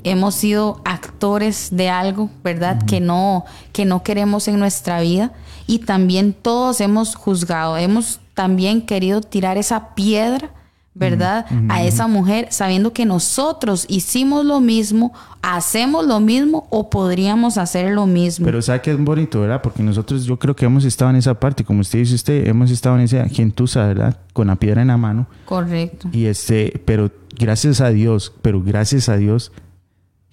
hemos 0.04 0.34
sido 0.34 0.80
actores 0.84 1.68
de 1.72 1.90
algo, 1.90 2.30
¿verdad? 2.42 2.82
Que 2.86 3.00
no, 3.00 3.44
que 3.72 3.84
no 3.84 4.02
queremos 4.02 4.48
en 4.48 4.58
nuestra 4.58 5.00
vida. 5.00 5.32
Y 5.66 5.80
también 5.80 6.32
todos 6.32 6.80
hemos 6.80 7.16
juzgado, 7.16 7.76
hemos 7.76 8.20
también 8.34 8.82
querido 8.82 9.20
tirar 9.20 9.58
esa 9.58 9.94
piedra 9.94 10.50
¿verdad? 10.96 11.44
A 11.68 11.82
esa 11.84 12.06
mujer 12.06 12.48
sabiendo 12.50 12.92
que 12.92 13.04
nosotros 13.04 13.84
hicimos 13.88 14.46
lo 14.46 14.60
mismo, 14.60 15.12
hacemos 15.42 16.06
lo 16.06 16.20
mismo 16.20 16.66
o 16.70 16.88
podríamos 16.88 17.58
hacer 17.58 17.92
lo 17.92 18.06
mismo. 18.06 18.46
Pero 18.46 18.62
sabe 18.62 18.80
que 18.80 18.92
es 18.92 18.98
bonito, 18.98 19.40
¿verdad? 19.40 19.60
Porque 19.62 19.82
nosotros 19.82 20.24
yo 20.24 20.38
creo 20.38 20.56
que 20.56 20.64
hemos 20.64 20.84
estado 20.84 21.10
en 21.10 21.16
esa 21.16 21.38
parte, 21.38 21.64
como 21.64 21.80
usted 21.80 21.98
dice 21.98 22.14
usted, 22.14 22.46
hemos 22.46 22.70
estado 22.70 22.96
en 22.96 23.02
esa 23.02 23.28
gentuza, 23.28 23.86
¿verdad? 23.86 24.16
Con 24.32 24.46
la 24.46 24.56
piedra 24.56 24.80
en 24.80 24.88
la 24.88 24.96
mano. 24.96 25.26
Correcto. 25.44 26.08
Y 26.12 26.26
este, 26.26 26.80
pero 26.86 27.10
gracias 27.38 27.82
a 27.82 27.90
Dios, 27.90 28.32
pero 28.40 28.62
gracias 28.62 29.08
a 29.08 29.16
Dios 29.16 29.52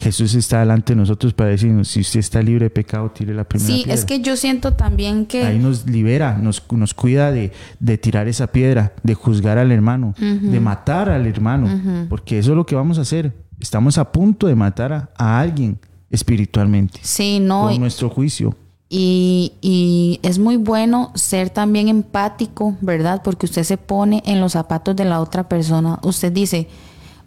Jesús 0.04 0.36
está 0.36 0.60
delante 0.60 0.93
de 0.93 0.97
nosotros 0.97 1.34
para 1.34 1.51
decirnos, 1.51 1.88
si 1.88 2.01
usted 2.01 2.20
está 2.20 2.41
libre 2.41 2.66
de 2.66 2.70
pecado, 2.70 3.10
tire 3.10 3.34
la 3.34 3.45
primera 3.45 3.74
piedra. 3.74 3.84
Sí, 3.84 3.89
es 3.89 4.04
que 4.04 4.20
yo 4.20 4.36
siento 4.36 4.74
también 4.74 5.26
que... 5.26 5.45
Ahí 5.45 5.60
nos 5.60 5.86
libera, 5.86 6.38
nos, 6.38 6.62
nos 6.72 6.93
cuida 6.93 7.32
de, 7.32 7.54
de 7.80 7.97
tirar 7.97 8.28
esa 8.28 8.47
piedra, 8.47 8.91
de 9.01 9.14
juzgar 9.14 9.58
al 9.58 9.72
hermano, 9.72 10.14
de 10.20 10.60
matar 10.60 11.10
al 11.10 11.26
hermano, 11.26 12.08
porque 12.10 12.38
eso 12.38 12.51
es 12.51 12.58
lo 12.58 12.66
que 12.66 12.76
vamos 12.76 12.97
a 12.97 13.01
hacer. 13.01 13.34
Estamos 13.62 13.97
a 13.97 14.12
punto 14.12 14.47
de 14.47 14.56
matar 14.56 15.10
a, 15.16 15.39
alguien 15.39 15.80
espiritualmente. 16.12 16.99
Sí, 17.01 17.39
no. 17.39 17.70
Con 17.70 17.80
nuestro 17.80 18.10
juicio. 18.10 18.58
Y, 18.89 19.54
y, 19.62 20.20
es 20.22 20.38
muy 20.38 20.58
bueno 20.58 21.14
ser 21.16 21.49
también 21.49 21.88
empático, 21.88 22.76
¿verdad? 22.82 23.22
Porque 23.24 23.45
usted 23.45 23.64
se 23.64 23.78
pone 23.78 24.22
en 24.26 24.41
los 24.41 24.51
zapatos 24.51 24.97
de 24.97 25.06
la 25.06 25.22
otra 25.22 25.47
persona. 25.47 25.99
Usted 26.04 26.32
dice, 26.32 26.68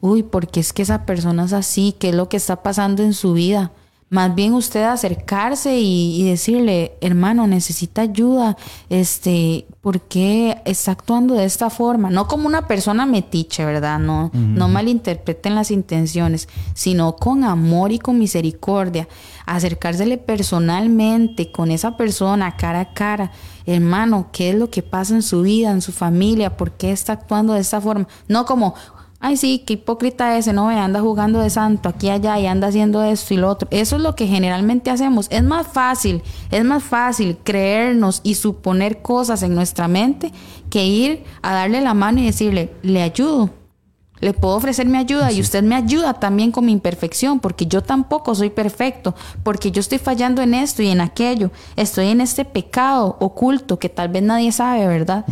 uy, 0.06 0.22
porque 0.22 0.60
es 0.60 0.72
que 0.72 0.82
esa 0.82 1.04
persona 1.04 1.44
es 1.44 1.52
así, 1.52 1.94
qué 1.98 2.10
es 2.10 2.14
lo 2.14 2.28
que 2.28 2.36
está 2.36 2.62
pasando 2.62 3.02
en 3.02 3.14
su 3.14 3.32
vida. 3.32 3.72
Más 4.08 4.36
bien 4.36 4.54
usted 4.54 4.84
acercarse 4.84 5.80
y, 5.80 6.22
decirle, 6.22 6.96
hermano, 7.00 7.48
necesita 7.48 8.02
ayuda, 8.02 8.56
este, 8.88 9.66
¿por 9.80 10.00
qué 10.02 10.62
está 10.64 10.92
actuando 10.92 11.34
de 11.34 11.44
esta 11.44 11.70
forma? 11.70 12.08
No 12.08 12.28
como 12.28 12.46
una 12.46 12.68
persona 12.68 13.04
metiche, 13.04 13.64
¿verdad? 13.64 13.98
No, 13.98 14.30
no 14.32 14.68
malinterpreten 14.68 15.56
las 15.56 15.72
intenciones, 15.72 16.48
sino 16.72 17.16
con 17.16 17.42
amor 17.42 17.90
y 17.90 17.98
con 17.98 18.16
misericordia. 18.16 19.08
Acercársele 19.44 20.18
personalmente 20.18 21.50
con 21.50 21.72
esa 21.72 21.96
persona, 21.96 22.56
cara 22.56 22.80
a 22.80 22.94
cara. 22.94 23.32
Hermano, 23.64 24.28
¿qué 24.30 24.50
es 24.50 24.54
lo 24.54 24.70
que 24.70 24.84
pasa 24.84 25.14
en 25.14 25.22
su 25.22 25.42
vida, 25.42 25.72
en 25.72 25.82
su 25.82 25.90
familia? 25.90 26.56
¿Por 26.56 26.70
qué 26.70 26.92
está 26.92 27.14
actuando 27.14 27.54
de 27.54 27.60
esta 27.60 27.80
forma? 27.80 28.06
No 28.28 28.44
como, 28.44 28.76
ay 29.20 29.36
sí, 29.36 29.62
qué 29.66 29.74
hipócrita 29.74 30.36
ese, 30.36 30.52
no, 30.52 30.68
anda 30.68 31.00
jugando 31.00 31.40
de 31.40 31.50
santo 31.50 31.88
aquí 31.88 32.10
allá 32.10 32.38
y 32.38 32.46
anda 32.46 32.68
haciendo 32.68 33.02
esto 33.02 33.34
y 33.34 33.38
lo 33.38 33.48
otro. 33.48 33.68
Eso 33.70 33.96
es 33.96 34.02
lo 34.02 34.14
que 34.14 34.26
generalmente 34.26 34.90
hacemos. 34.90 35.26
Es 35.30 35.42
más 35.42 35.66
fácil, 35.66 36.22
es 36.50 36.64
más 36.64 36.82
fácil 36.82 37.38
creernos 37.42 38.20
y 38.22 38.34
suponer 38.34 39.02
cosas 39.02 39.42
en 39.42 39.54
nuestra 39.54 39.88
mente 39.88 40.32
que 40.70 40.86
ir 40.86 41.24
a 41.42 41.54
darle 41.54 41.80
la 41.80 41.94
mano 41.94 42.20
y 42.20 42.26
decirle, 42.26 42.72
le 42.82 43.02
ayudo. 43.02 43.50
Le 44.18 44.32
puedo 44.32 44.54
ofrecer 44.54 44.86
mi 44.86 44.96
ayuda 44.96 45.30
y 45.30 45.40
usted 45.42 45.62
me 45.62 45.74
ayuda 45.74 46.14
también 46.14 46.50
con 46.50 46.64
mi 46.64 46.72
imperfección, 46.72 47.38
porque 47.38 47.66
yo 47.66 47.82
tampoco 47.82 48.34
soy 48.34 48.48
perfecto, 48.48 49.14
porque 49.42 49.70
yo 49.70 49.80
estoy 49.80 49.98
fallando 49.98 50.40
en 50.40 50.54
esto 50.54 50.82
y 50.82 50.88
en 50.88 51.02
aquello, 51.02 51.50
estoy 51.76 52.06
en 52.06 52.22
este 52.22 52.46
pecado 52.46 53.18
oculto 53.20 53.78
que 53.78 53.90
tal 53.90 54.08
vez 54.08 54.22
nadie 54.22 54.52
sabe, 54.52 54.86
¿verdad? 54.86 55.26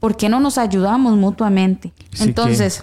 ¿Por 0.00 0.16
qué 0.16 0.28
no 0.28 0.40
nos 0.40 0.58
ayudamos 0.58 1.16
mutuamente? 1.16 1.92
Entonces, 2.18 2.82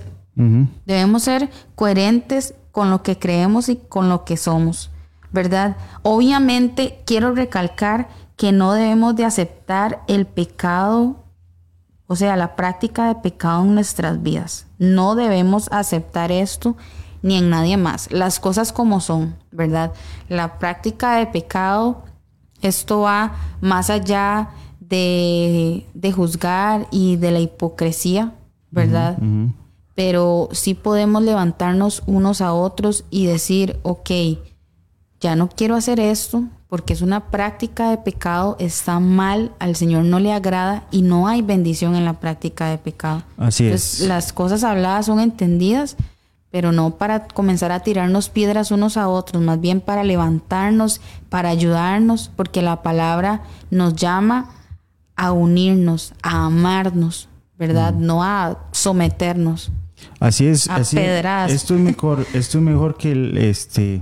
Debemos 0.86 1.24
ser 1.24 1.50
coherentes 1.74 2.54
con 2.72 2.92
lo 2.92 3.02
que 3.02 3.18
creemos 3.18 3.70
y 3.70 3.78
con 3.78 4.08
lo 4.08 4.24
que 4.24 4.38
somos, 4.38 4.92
¿verdad? 5.32 5.78
Obviamente 6.04 7.02
quiero 7.08 7.34
recalcar 7.34 8.08
que 8.36 8.52
no 8.52 8.74
debemos 8.74 9.16
de 9.16 9.26
aceptar 9.26 10.04
el 10.08 10.28
pecado, 10.28 11.24
o 12.06 12.16
sea, 12.16 12.36
la 12.36 12.56
práctica 12.56 13.08
de 13.08 13.16
pecado 13.16 13.64
en 13.64 13.74
nuestras 13.74 14.22
vidas. 14.22 14.68
No 14.78 15.16
debemos 15.16 15.70
aceptar 15.72 16.32
esto 16.32 16.78
ni 17.24 17.38
en 17.38 17.50
nadie 17.50 17.78
más. 17.78 18.12
Las 18.12 18.40
cosas 18.40 18.72
como 18.72 19.02
son, 19.02 19.36
¿verdad? 19.52 19.92
La 20.30 20.60
práctica 20.60 21.16
de 21.16 21.26
pecado, 21.26 22.04
esto 22.62 23.02
va 23.02 23.34
más 23.60 23.90
allá 23.90 24.50
de, 24.80 25.84
juzgar 26.16 26.88
y 26.92 27.16
de 27.16 27.32
la 27.32 27.40
hipocresía, 27.40 28.34
¿verdad? 28.70 29.18
Pero 29.98 30.48
sí 30.52 30.76
podemos 30.76 31.24
levantarnos 31.24 32.04
unos 32.06 32.42
a 32.42 32.54
otros 32.54 33.04
y 33.10 33.26
decir, 33.26 33.80
ok, 33.82 34.12
ya 35.20 35.36
no 35.36 35.50
quiero 35.50 35.76
hacer 35.76 36.00
esto 36.00 36.44
porque 36.68 36.94
es 36.94 37.02
una 37.02 37.32
práctica 37.32 37.90
de 37.90 37.98
pecado, 37.98 38.58
está 38.60 39.00
mal, 39.00 39.54
al 39.58 39.76
Señor 39.76 40.04
no 40.04 40.20
le 40.20 40.34
agrada 40.34 40.86
y 40.92 41.02
no 41.02 41.28
hay 41.28 41.42
bendición 41.42 41.96
en 41.96 42.06
la 42.06 42.20
práctica 42.20 42.68
de 42.68 42.78
pecado. 42.78 43.24
Así 43.38 43.66
es. 43.66 44.02
Las 44.02 44.34
cosas 44.34 44.64
habladas 44.64 45.08
son 45.08 45.20
entendidas, 45.20 45.98
pero 46.52 46.72
no 46.72 46.92
para 46.92 47.28
comenzar 47.28 47.72
a 47.72 47.80
tirarnos 47.80 48.30
piedras 48.30 48.70
unos 48.70 48.98
a 48.98 49.10
otros, 49.10 49.42
más 49.42 49.60
bien 49.60 49.82
para 49.82 50.04
levantarnos, 50.04 51.02
para 51.30 51.50
ayudarnos, 51.50 52.30
porque 52.36 52.62
la 52.62 52.84
palabra 52.84 53.42
nos 53.72 53.96
llama 53.96 54.52
a 55.16 55.32
unirnos, 55.32 56.14
a 56.22 56.46
amarnos, 56.46 57.30
¿verdad? 57.58 57.96
Mm. 57.96 58.06
No 58.06 58.24
a 58.24 58.60
someternos. 58.74 59.72
Así 60.20 60.48
es, 60.48 60.70
así 60.70 60.98
esto 60.98 61.76
es 61.76 61.82
mejor, 61.82 62.26
esto 62.34 62.58
es 62.58 62.64
mejor 62.64 62.98
que 62.98 63.12
el 63.12 63.38
este 63.38 64.02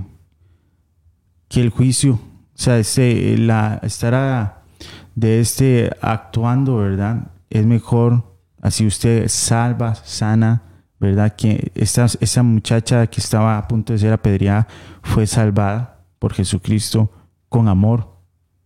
que 1.48 1.60
el 1.60 1.70
juicio, 1.70 2.14
o 2.14 2.18
sea, 2.54 2.78
este, 2.78 3.36
la 3.38 3.80
estar 3.82 4.62
de 5.14 5.40
este 5.40 5.90
actuando, 6.00 6.76
¿verdad? 6.76 7.30
Es 7.50 7.64
mejor 7.64 8.36
así 8.60 8.86
usted 8.86 9.28
salva, 9.28 9.94
sana, 9.94 10.62
¿verdad? 10.98 11.34
Que 11.36 11.72
esta, 11.74 12.06
esa 12.20 12.42
muchacha 12.42 13.06
que 13.06 13.20
estaba 13.20 13.58
a 13.58 13.68
punto 13.68 13.92
de 13.92 13.98
ser 13.98 14.12
apedreada 14.12 14.66
fue 15.02 15.26
salvada 15.26 16.00
por 16.18 16.34
Jesucristo 16.34 17.10
con 17.48 17.68
amor, 17.68 18.16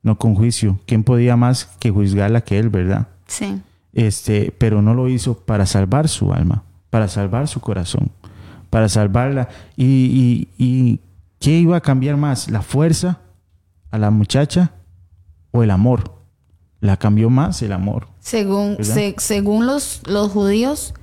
no 0.03 0.19
con 0.19 0.35
juicio. 0.35 0.79
¿Quién 0.87 1.05
podía 1.05 1.37
más 1.37 1.67
que 1.79 1.91
juzgarla 1.91 2.41
que 2.41 2.59
él, 2.59 2.71
verdad? 2.71 3.09
Sí. 3.27 3.61
Este, 3.93 4.55
pero 4.57 4.83
no 4.83 4.95
lo 4.95 5.09
hizo 5.09 5.35
para 5.35 5.67
salvar 5.67 6.09
su 6.09 6.33
alma, 6.33 6.65
para 6.91 7.09
salvar 7.09 7.49
su 7.49 7.61
corazón, 7.61 8.11
para 8.69 8.89
salvarla. 8.89 9.49
¿Y, 9.77 9.85
y, 10.59 10.65
y 10.65 11.01
qué 11.39 11.53
iba 11.59 11.77
a 11.77 11.81
cambiar 11.81 12.17
más? 12.17 12.51
¿La 12.51 12.63
fuerza 12.63 13.21
a 13.91 13.99
la 13.99 14.11
muchacha 14.11 14.73
o 15.53 15.63
el 15.63 15.71
amor? 15.71 16.21
La 16.81 16.97
cambió 16.97 17.31
más 17.31 17.63
el 17.63 17.73
amor. 17.73 18.09
Según, 18.21 18.79
según 19.19 19.67
los, 19.67 20.01
los 20.07 20.31
judíos, 20.33 20.95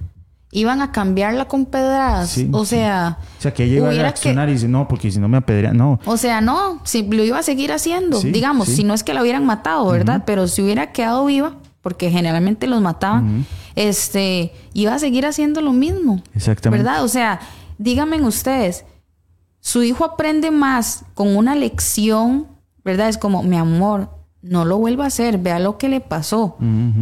iban 0.52 0.82
a 0.82 0.92
cambiarla 0.92 1.46
con 1.48 1.66
pedradas. 1.68 2.30
Sí, 2.30 2.50
o 2.52 2.64
sí. 2.66 2.78
sea, 2.78 3.20
O 3.38 3.42
sea, 3.42 3.54
que 3.54 3.66
ella 3.66 3.76
iba 3.78 3.90
a 3.90 3.94
reaccionar 3.94 4.50
y 4.50 4.54
dice, 4.54 4.68
no, 4.68 4.88
porque 4.88 5.12
si 5.12 5.20
no 5.20 5.28
me 5.28 5.38
apedrean, 5.38 5.78
no. 5.78 6.00
O 6.06 6.18
sea, 6.18 6.42
no, 6.42 6.82
si 6.84 7.04
lo 7.04 7.24
iba 7.24 7.38
a 7.40 7.44
seguir 7.44 7.72
haciendo, 7.72 8.20
Sí, 8.20 8.32
digamos, 8.32 8.68
si 8.70 8.84
no 8.84 8.94
es 8.96 9.04
que 9.04 9.14
la 9.14 9.22
hubieran 9.22 9.46
matado, 9.46 9.88
¿verdad? 9.90 10.24
Pero 10.26 10.48
si 10.48 10.64
hubiera 10.64 10.92
quedado 10.94 11.26
viva, 11.26 11.58
porque 11.82 12.10
generalmente 12.10 12.66
los 12.66 12.82
mataban, 12.82 13.46
este, 13.78 14.52
iba 14.74 14.96
a 14.96 15.00
seguir 15.00 15.26
haciendo 15.26 15.62
lo 15.62 15.72
mismo. 15.72 16.22
Exactamente. 16.34 16.84
¿Verdad? 16.84 17.04
O 17.04 17.08
sea, 17.08 17.40
díganme 17.78 18.20
ustedes, 18.24 18.86
su 19.62 19.84
hijo 19.84 20.04
aprende 20.04 20.50
más 20.50 21.06
con 21.14 21.38
una 21.38 21.56
lección, 21.56 22.48
¿verdad? 22.84 23.08
Es 23.08 23.20
como, 23.20 23.44
mi 23.44 23.56
amor, 23.56 24.10
no 24.42 24.66
lo 24.66 24.80
vuelva 24.80 25.04
a 25.04 25.08
hacer, 25.08 25.38
vea 25.38 25.60
lo 25.60 25.78
que 25.78 25.90
le 25.90 26.00
pasó. 26.00 26.58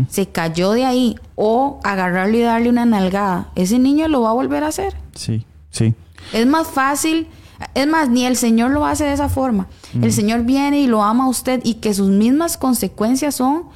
Se 0.10 0.28
cayó 0.28 0.72
de 0.72 0.84
ahí 0.84 1.16
o 1.36 1.80
agarrarlo 1.84 2.38
y 2.38 2.42
darle 2.42 2.70
una 2.70 2.86
nalgada. 2.86 3.52
Ese 3.56 3.80
niño 3.80 4.10
lo 4.10 4.22
va 4.22 4.32
a 4.32 4.34
volver 4.34 4.64
a 4.66 4.68
hacer. 4.68 4.98
Sí, 5.14 5.46
sí. 5.70 5.94
Es 6.34 6.46
más 6.46 6.68
fácil, 6.68 7.28
es 7.74 7.88
más, 7.88 8.10
ni 8.10 8.26
el 8.26 8.36
Señor 8.36 8.72
lo 8.72 8.86
hace 8.86 9.06
de 9.06 9.14
esa 9.14 9.30
forma. 9.30 9.68
El 10.02 10.12
Señor 10.12 10.44
viene 10.44 10.82
y 10.82 10.88
lo 10.88 11.04
ama 11.04 11.26
a 11.26 11.30
usted 11.30 11.62
y 11.64 11.76
que 11.76 11.94
sus 11.94 12.10
mismas 12.10 12.58
consecuencias 12.58 13.36
son 13.36 13.70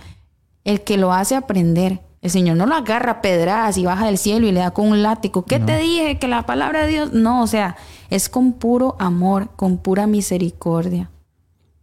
el 0.66 0.82
que 0.82 0.98
lo 0.98 1.14
hace 1.14 1.36
aprender. 1.36 2.02
El 2.22 2.30
Señor 2.32 2.58
no 2.58 2.66
lo 2.66 2.76
agarra 2.76 3.22
pedradas 3.22 3.78
y 3.78 3.86
baja 3.86 4.08
del 4.08 4.18
cielo 4.18 4.46
y 4.48 4.52
le 4.52 4.60
da 4.60 4.72
con 4.72 4.90
un 4.90 5.02
látigo. 5.04 5.46
¿Qué 5.46 5.60
te 5.60 5.78
dije? 5.78 6.18
Que 6.20 6.28
la 6.28 6.44
palabra 6.46 6.82
de 6.84 6.88
Dios. 6.90 7.14
No, 7.14 7.42
o 7.42 7.48
sea, 7.48 7.78
es 8.10 8.28
con 8.28 8.54
puro 8.54 8.96
amor, 9.00 9.52
con 9.56 9.78
pura 9.78 10.06
misericordia. 10.06 11.10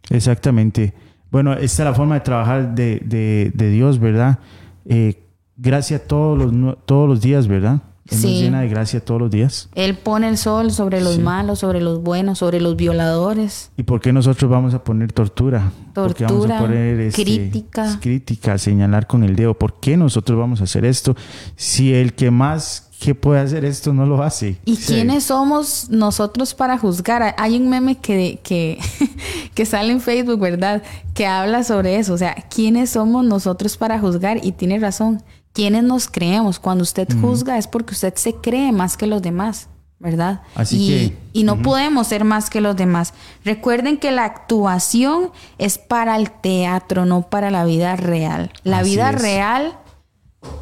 Exactamente. 0.09 0.93
Bueno, 1.31 1.53
esta 1.53 1.83
es 1.83 1.89
la 1.89 1.93
forma 1.93 2.15
de 2.15 2.21
trabajar 2.21 2.75
de, 2.75 3.01
de- 3.03 3.51
de 3.53 3.69
Dios, 3.71 3.99
¿verdad? 3.99 4.39
Eh, 4.85 5.23
gracia 5.57 6.05
todos 6.07 6.37
los, 6.53 6.77
todos 6.85 7.09
los 7.09 7.21
días, 7.21 7.47
¿verdad? 7.47 7.81
Él 8.09 8.21
nos 8.21 8.21
Sí. 8.21 8.41
llena 8.41 8.61
de 8.61 8.69
gracia 8.69 9.03
todos 9.03 9.19
los 9.21 9.29
días. 9.31 9.69
Él 9.75 9.95
pone 9.95 10.29
el 10.29 10.37
sol 10.37 10.71
sobre 10.71 11.01
los 11.01 11.15
Sí. 11.15 11.21
malos, 11.21 11.59
sobre 11.59 11.81
los 11.81 12.01
buenos, 12.01 12.39
sobre 12.39 12.59
los 12.61 12.75
violadores. 12.75 13.71
¿Y 13.77 13.83
por 13.83 13.99
qué 14.01 14.13
nosotros 14.13 14.49
vamos 14.49 14.73
a 14.73 14.83
poner 14.83 15.11
tortura? 15.11 15.71
¿Por 15.93 16.13
qué 16.15 16.25
vamos 16.25 16.45
a 16.45 16.47
Tortura, 16.47 16.59
poner 16.59 16.99
este, 16.99 17.23
crítica. 17.23 17.97
crítica, 18.01 18.57
señalar 18.57 19.07
con 19.07 19.23
el 19.23 19.35
dedo? 19.35 19.53
¿Por 19.53 19.79
qué 19.79 19.97
nosotros 19.97 20.37
vamos 20.39 20.61
a 20.61 20.65
hacer 20.65 20.85
esto? 20.85 21.15
Si 21.55 21.93
el 21.93 22.13
que 22.13 22.31
más 22.31 22.83
que 22.99 23.13
puede 23.13 23.39
hacer 23.41 23.63
esto 23.63 23.93
no 23.93 24.07
lo 24.07 24.23
hace. 24.23 24.57
¿Y 24.65 24.75
sea, 24.77 24.95
quiénes 24.95 25.25
somos 25.25 25.87
nosotros 25.91 26.55
para 26.55 26.79
juzgar? 26.79 27.35
Hay 27.37 27.55
un 27.55 27.69
meme 27.69 27.97
que, 27.97 28.39
que, 28.43 28.79
que 29.53 29.65
sale 29.67 29.91
en 29.91 30.01
Facebook, 30.01 30.39
¿verdad? 30.39 30.81
Que 31.13 31.27
habla 31.27 31.63
sobre 31.63 31.97
eso. 31.97 32.13
O 32.13 32.17
sea, 32.17 32.33
¿quiénes 32.49 32.89
somos 32.91 33.23
nosotros 33.23 33.77
para 33.77 33.99
juzgar? 33.99 34.39
Y 34.43 34.51
tiene 34.53 34.79
razón. 34.79 35.21
¿Quiénes 35.53 35.83
nos 35.83 36.07
creemos? 36.07 36.59
Cuando 36.59 36.83
usted 36.83 37.07
juzga 37.21 37.57
es 37.57 37.67
porque 37.67 37.93
usted 37.93 38.13
se 38.15 38.33
cree 38.35 38.71
más 38.71 38.95
que 38.97 39.07
los 39.07 39.21
demás, 39.21 39.69
¿verdad? 39.99 40.41
Así 40.55 40.77
y, 40.77 40.87
que- 41.09 41.17
y 41.33 41.43
no 41.43 41.61
podemos 41.61 42.07
ser 42.07 42.23
más 42.23 42.49
que 42.49 42.61
los 42.61 42.75
demás. 42.75 43.13
Recuerden 43.43 43.97
que 43.97 44.11
la 44.11 44.25
actuación 44.25 45.31
es 45.57 45.77
para 45.79 46.15
el 46.17 46.29
teatro, 46.31 47.05
no 47.05 47.23
para 47.23 47.49
la 47.49 47.65
vida 47.65 47.95
real. 47.95 48.51
La 48.63 48.79
Así 48.79 48.91
vida 48.91 49.09
es. 49.11 49.21
real 49.21 49.77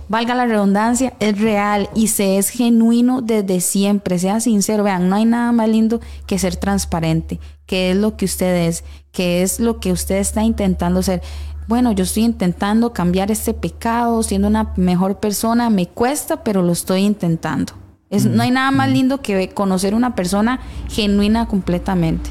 valga 0.08 0.34
la 0.36 0.46
redundancia, 0.46 1.14
es 1.20 1.40
real 1.40 1.90
y 1.94 2.08
se 2.08 2.38
es 2.38 2.50
genuino 2.50 3.22
desde 3.22 3.60
siempre. 3.60 4.18
Sea 4.20 4.40
sincero, 4.40 4.84
vean, 4.84 5.10
no 5.10 5.16
hay 5.18 5.26
nada 5.26 5.52
más 5.52 5.68
lindo 5.68 6.00
que 6.26 6.40
ser 6.40 6.56
transparente, 6.56 7.40
que 7.66 7.92
es 7.92 7.98
lo 7.98 8.16
que 8.16 8.26
usted 8.26 8.68
es, 8.68 8.84
que 9.12 9.42
es 9.44 9.60
lo 9.60 9.80
que 9.82 9.92
usted 9.92 10.16
está 10.18 10.44
intentando 10.44 11.04
ser. 11.04 11.22
Bueno, 11.68 11.92
yo 11.92 12.04
estoy 12.04 12.24
intentando 12.24 12.94
cambiar 12.94 13.32
este 13.32 13.54
pecado, 13.54 14.22
siendo 14.22 14.48
una 14.48 14.74
mejor 14.76 15.20
persona, 15.20 15.70
me 15.70 15.88
cuesta, 15.88 16.44
pero 16.44 16.62
lo 16.62 16.72
estoy 16.72 17.02
intentando. 17.02 17.74
Es, 18.10 18.26
No 18.26 18.44
hay 18.44 18.52
nada 18.52 18.70
más 18.70 18.90
lindo 18.90 19.22
que 19.22 19.50
conocer 19.50 19.96
una 19.96 20.16
persona 20.16 20.60
genuina 20.90 21.48
completamente. 21.48 22.30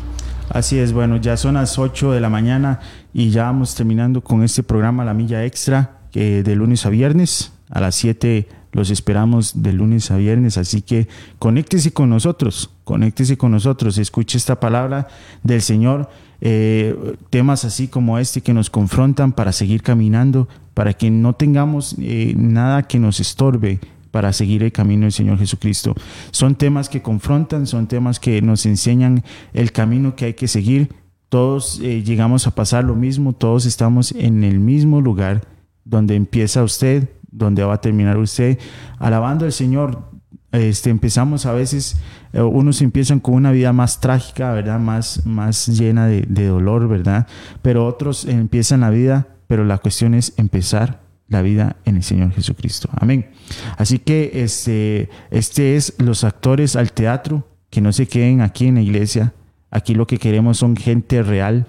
Así 0.50 0.78
es, 0.78 0.92
bueno, 0.92 1.16
ya 1.16 1.36
son 1.36 1.54
las 1.54 1.78
8 1.78 2.12
de 2.12 2.20
la 2.20 2.28
mañana 2.28 2.78
y 3.12 3.30
ya 3.30 3.44
vamos 3.44 3.74
terminando 3.74 4.22
con 4.22 4.44
este 4.44 4.62
programa 4.62 5.04
La 5.04 5.14
Milla 5.14 5.44
Extra, 5.44 5.98
que 6.12 6.42
de 6.44 6.54
lunes 6.54 6.86
a 6.86 6.90
viernes 6.90 7.52
a 7.70 7.80
las 7.80 7.96
7 7.96 8.46
los 8.70 8.90
esperamos 8.90 9.62
de 9.62 9.72
lunes 9.72 10.10
a 10.10 10.16
viernes, 10.16 10.58
así 10.58 10.82
que 10.82 11.08
conéctese 11.38 11.92
con 11.92 12.10
nosotros, 12.10 12.70
conéctese 12.84 13.38
con 13.38 13.52
nosotros, 13.52 13.98
escuche 13.98 14.36
esta 14.36 14.58
palabra 14.58 15.08
del 15.42 15.62
Señor, 15.62 16.10
eh, 16.46 17.16
temas 17.30 17.64
así 17.64 17.88
como 17.88 18.18
este 18.18 18.42
que 18.42 18.52
nos 18.52 18.68
confrontan 18.68 19.32
para 19.32 19.50
seguir 19.50 19.82
caminando, 19.82 20.46
para 20.74 20.92
que 20.92 21.10
no 21.10 21.32
tengamos 21.32 21.96
eh, 21.98 22.34
nada 22.36 22.82
que 22.82 22.98
nos 22.98 23.18
estorbe 23.18 23.80
para 24.10 24.30
seguir 24.34 24.62
el 24.62 24.70
camino 24.70 25.04
del 25.04 25.12
Señor 25.12 25.38
Jesucristo. 25.38 25.94
Son 26.32 26.54
temas 26.54 26.90
que 26.90 27.00
confrontan, 27.00 27.66
son 27.66 27.86
temas 27.86 28.20
que 28.20 28.42
nos 28.42 28.66
enseñan 28.66 29.24
el 29.54 29.72
camino 29.72 30.16
que 30.16 30.26
hay 30.26 30.34
que 30.34 30.46
seguir. 30.46 30.94
Todos 31.30 31.80
eh, 31.82 32.02
llegamos 32.02 32.46
a 32.46 32.54
pasar 32.54 32.84
lo 32.84 32.94
mismo, 32.94 33.32
todos 33.32 33.64
estamos 33.64 34.12
en 34.12 34.44
el 34.44 34.60
mismo 34.60 35.00
lugar 35.00 35.46
donde 35.86 36.14
empieza 36.14 36.62
usted, 36.62 37.08
donde 37.30 37.64
va 37.64 37.74
a 37.74 37.80
terminar 37.80 38.18
usted, 38.18 38.58
alabando 38.98 39.46
al 39.46 39.52
Señor. 39.52 40.13
Este, 40.54 40.90
empezamos 40.90 41.46
a 41.46 41.52
veces, 41.52 41.96
eh, 42.32 42.40
unos 42.40 42.80
empiezan 42.80 43.18
con 43.18 43.34
una 43.34 43.50
vida 43.50 43.72
más 43.72 44.00
trágica, 44.00 44.52
¿verdad? 44.52 44.78
Más, 44.78 45.26
más 45.26 45.66
llena 45.66 46.06
de, 46.06 46.22
de 46.22 46.46
dolor, 46.46 46.86
¿verdad? 46.88 47.26
Pero 47.60 47.86
otros 47.86 48.24
empiezan 48.24 48.80
la 48.80 48.90
vida, 48.90 49.26
pero 49.48 49.64
la 49.64 49.78
cuestión 49.78 50.14
es 50.14 50.32
empezar 50.36 51.00
la 51.28 51.42
vida 51.42 51.76
en 51.84 51.96
el 51.96 52.02
Señor 52.02 52.32
Jesucristo. 52.32 52.88
Amén. 52.92 53.30
Así 53.76 53.98
que 53.98 54.30
este, 54.34 55.08
este 55.30 55.76
es 55.76 55.94
los 55.98 56.22
actores 56.22 56.76
al 56.76 56.92
teatro, 56.92 57.48
que 57.70 57.80
no 57.80 57.92
se 57.92 58.06
queden 58.06 58.40
aquí 58.40 58.68
en 58.68 58.76
la 58.76 58.82
iglesia. 58.82 59.34
Aquí 59.70 59.94
lo 59.94 60.06
que 60.06 60.18
queremos 60.18 60.58
son 60.58 60.76
gente 60.76 61.22
real, 61.24 61.66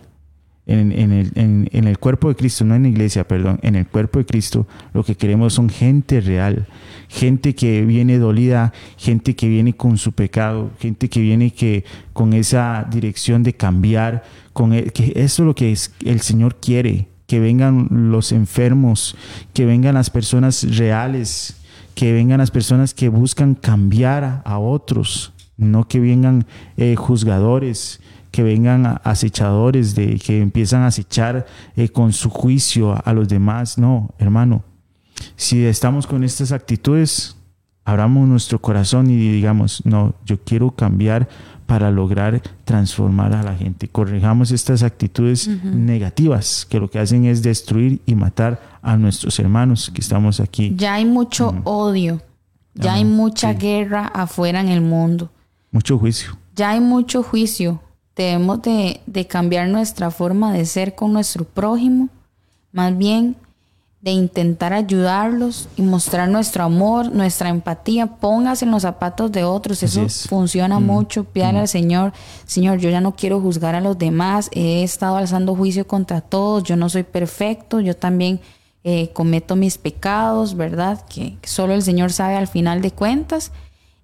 en, 0.67 0.91
en 0.91 1.11
el, 1.11 1.31
en- 1.35 1.87
el 1.87 1.97
cuerpo 1.99 2.29
de 2.29 2.35
Cristo, 2.35 2.65
no 2.65 2.73
en 2.75 2.83
la 2.83 2.89
iglesia, 2.89 3.27
perdón, 3.27 3.59
en 3.61 3.75
el 3.75 3.85
cuerpo 3.87 4.19
de 4.19 4.25
Cristo, 4.25 4.67
lo 4.93 5.03
que 5.03 5.15
queremos 5.15 5.53
son 5.53 5.69
gente 5.69 6.21
real, 6.21 6.67
gente 7.07 7.53
que 7.53 7.85
viene 7.85 8.17
dolida, 8.17 8.73
gente 8.97 9.35
que 9.35 9.47
viene 9.47 9.73
con 9.73 9.97
su 9.97 10.13
pecado, 10.13 10.71
gente 10.79 11.07
que 11.09 11.19
viene 11.21 11.51
que 11.51 11.83
con 12.13 12.33
esa 12.33 12.87
dirección 12.89 13.43
de 13.43 13.53
cambiar, 13.53 14.23
con 14.53 14.73
e- 14.73 14.91
eso 15.15 15.43
es 15.43 15.45
lo 15.45 15.53
que 15.55 15.71
es- 15.71 15.93
el 16.03 16.21
Señor 16.21 16.55
quiere, 16.59 17.07
que 17.27 17.39
vengan 17.39 17.87
los 18.11 18.31
enfermos, 18.31 19.15
que 19.53 19.65
vengan 19.65 19.93
las 19.95 20.09
personas 20.09 20.77
reales, 20.77 21.57
que 21.95 22.11
vengan 22.11 22.39
las 22.39 22.51
personas 22.51 22.93
que 22.93 23.09
buscan 23.09 23.55
cambiar 23.55 24.23
a, 24.23 24.41
a 24.45 24.57
otros, 24.59 25.31
no 25.57 25.87
que 25.87 25.99
vengan 25.99 26.45
eh, 26.77 26.95
juzgadores, 26.95 28.01
que 28.35 28.43
vengan 28.43 28.99
acechadores, 29.05 29.95
de 29.95 30.19
que 30.19 30.41
empiezan 30.41 30.81
a 30.81 30.87
acechar 30.87 31.45
eh, 31.77 31.87
con 31.87 32.11
su 32.11 32.29
juicio 32.29 32.91
a, 32.91 32.97
a 32.97 33.13
los 33.13 33.29
demás. 33.29 33.77
No, 33.77 34.09
hermano, 34.19 34.63
si 35.37 35.63
estamos 35.63 36.05
con 36.05 36.23
estas 36.25 36.51
actitudes, 36.51 37.37
abramos 37.85 38.27
nuestro 38.27 38.59
corazón 38.59 39.09
y 39.09 39.15
digamos, 39.15 39.81
no, 39.85 40.13
yo 40.25 40.37
quiero 40.43 40.71
cambiar 40.71 41.29
para 41.65 41.89
lograr 41.91 42.41
transformar 42.65 43.33
a 43.33 43.41
la 43.41 43.55
gente. 43.55 43.87
Corrijamos 43.87 44.51
estas 44.51 44.83
actitudes 44.83 45.47
negativas 45.63 46.67
que 46.69 46.79
lo 46.79 46.89
que 46.89 46.99
hacen 46.99 47.23
es 47.25 47.41
destruir 47.41 48.01
y 48.05 48.15
matar 48.15 48.59
a 48.81 48.97
nuestros 48.97 49.39
hermanos 49.39 49.89
que 49.93 50.01
estamos 50.01 50.39
aquí. 50.41 50.73
Ya 50.75 50.95
hay 50.95 51.05
mucho 51.05 51.55
odio, 51.63 52.21
ya 52.73 52.95
hay 52.95 53.05
mucha 53.05 53.53
Sí. 53.53 53.59
guerra 53.59 54.05
afuera 54.07 54.59
en 54.59 54.67
el 54.67 54.81
mundo. 54.81 55.31
Mucho 55.71 55.97
juicio. 55.97 56.37
Ya 56.55 56.71
hay 56.71 56.81
mucho 56.81 57.23
juicio. 57.23 57.81
Debemos 58.15 58.61
de, 58.61 59.01
de 59.05 59.27
cambiar 59.27 59.67
nuestra 59.67 60.11
forma 60.11 60.53
de 60.53 60.65
ser 60.65 60.95
con 60.95 61.13
nuestro 61.13 61.43
prójimo, 61.43 62.09
más 62.71 62.97
bien 62.97 63.35
de 64.05 64.11
intentar 64.11 64.71
ayudarlos 64.71 65.67
y 65.75 65.81
mostrar 65.81 66.29
nuestro 66.29 66.63
amor, 66.63 67.11
nuestra 67.11 67.49
empatía. 67.49 68.05
Póngase 68.05 68.63
en 68.63 68.69
los 68.69 68.83
zapatos 68.83 69.31
de 69.31 69.43
otros. 69.43 69.81
Eso 69.81 70.03
es. 70.03 70.27
funciona 70.29 70.79
mucho. 70.79 71.23
Pídale 71.23 71.57
al 71.57 71.67
Señor, 71.67 72.13
Señor, 72.45 72.77
yo 72.77 72.91
ya 72.91 73.01
no 73.01 73.15
quiero 73.15 73.41
juzgar 73.41 73.73
a 73.73 73.81
los 73.81 73.97
demás. 73.97 74.51
He 74.53 74.83
estado 74.83 75.17
alzando 75.17 75.55
juicio 75.55 75.87
contra 75.87 76.21
todos. 76.21 76.63
Yo 76.63 76.75
no 76.75 76.87
soy 76.87 77.01
perfecto. 77.01 77.79
Yo 77.79 77.97
también 77.97 78.41
eh, 78.83 79.09
cometo 79.11 79.55
mis 79.55 79.79
pecados, 79.79 80.55
¿verdad? 80.55 81.03
Que 81.07 81.39
solo 81.41 81.73
el 81.73 81.81
Señor 81.81 82.13
sabe 82.13 82.35
al 82.35 82.47
final 82.47 82.83
de 82.83 82.91
cuentas. 82.91 83.51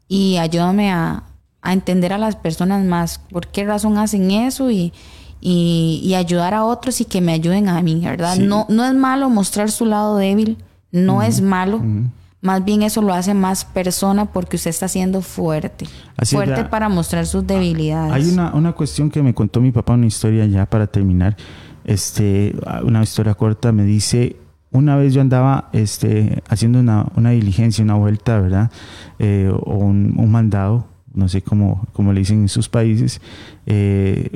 Y 0.07 0.37
ayúdame 0.37 0.91
a, 0.91 1.25
a 1.61 1.73
entender 1.73 2.13
a 2.13 2.17
las 2.17 2.35
personas 2.35 2.83
más 2.85 3.19
por 3.31 3.47
qué 3.47 3.65
razón 3.65 3.97
hacen 3.97 4.31
eso 4.31 4.71
y, 4.71 4.93
y, 5.39 6.01
y 6.03 6.15
ayudar 6.15 6.53
a 6.53 6.65
otros 6.65 7.01
y 7.01 7.05
que 7.05 7.21
me 7.21 7.33
ayuden 7.33 7.69
a 7.69 7.81
mí, 7.81 8.01
¿verdad? 8.03 8.37
No, 8.37 8.65
no 8.69 8.85
es 8.85 8.93
malo 8.93 9.29
mostrar 9.29 9.71
su 9.71 9.85
lado 9.85 10.17
débil, 10.17 10.57
no 10.91 11.21
es 11.21 11.41
malo. 11.41 11.81
Más 12.41 12.65
bien 12.65 12.81
eso 12.81 13.03
lo 13.03 13.13
hace 13.13 13.35
más 13.35 13.65
persona 13.65 14.25
porque 14.25 14.55
usted 14.55 14.71
está 14.71 14.87
siendo 14.87 15.21
fuerte. 15.21 15.85
fuerte 16.25 16.65
para 16.65 16.89
mostrar 16.89 17.27
sus 17.27 17.45
debilidades. 17.45 18.13
Hay 18.13 18.27
una, 18.33 18.53
una 18.55 18.73
cuestión 18.73 19.11
que 19.11 19.21
me 19.21 19.33
contó 19.33 19.61
mi 19.61 19.71
papá, 19.71 19.93
una 19.93 20.07
historia 20.07 20.45
ya 20.47 20.65
para 20.65 20.87
terminar. 20.87 21.37
Este, 21.83 22.55
una 22.83 23.03
historia 23.03 23.35
corta, 23.35 23.71
me 23.71 23.83
dice, 23.83 24.37
una 24.71 24.95
vez 24.95 25.13
yo 25.13 25.21
andaba 25.21 25.69
este, 25.73 26.41
haciendo 26.47 26.79
una, 26.79 27.05
una 27.15 27.31
diligencia, 27.31 27.83
una 27.83 27.95
vuelta, 27.95 28.39
¿verdad? 28.39 28.71
Eh, 29.19 29.51
o 29.53 29.75
un, 29.75 30.15
un, 30.17 30.31
mandado, 30.31 30.87
no 31.13 31.27
sé 31.27 31.41
cómo, 31.41 31.87
cómo 31.93 32.13
le 32.13 32.19
dicen 32.19 32.41
en 32.41 32.49
sus 32.49 32.69
países, 32.69 33.21
eh, 33.65 34.29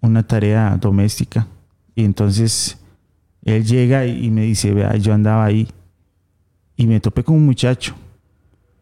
una 0.00 0.26
tarea 0.26 0.76
doméstica. 0.80 1.46
Y 1.94 2.04
entonces 2.04 2.78
él 3.44 3.64
llega 3.64 4.06
y 4.06 4.30
me 4.30 4.42
dice, 4.42 4.72
vea, 4.72 4.96
yo 4.96 5.14
andaba 5.14 5.44
ahí 5.44 5.68
y 6.76 6.86
me 6.86 7.00
topé 7.00 7.24
con 7.24 7.36
un 7.36 7.46
muchacho 7.46 7.94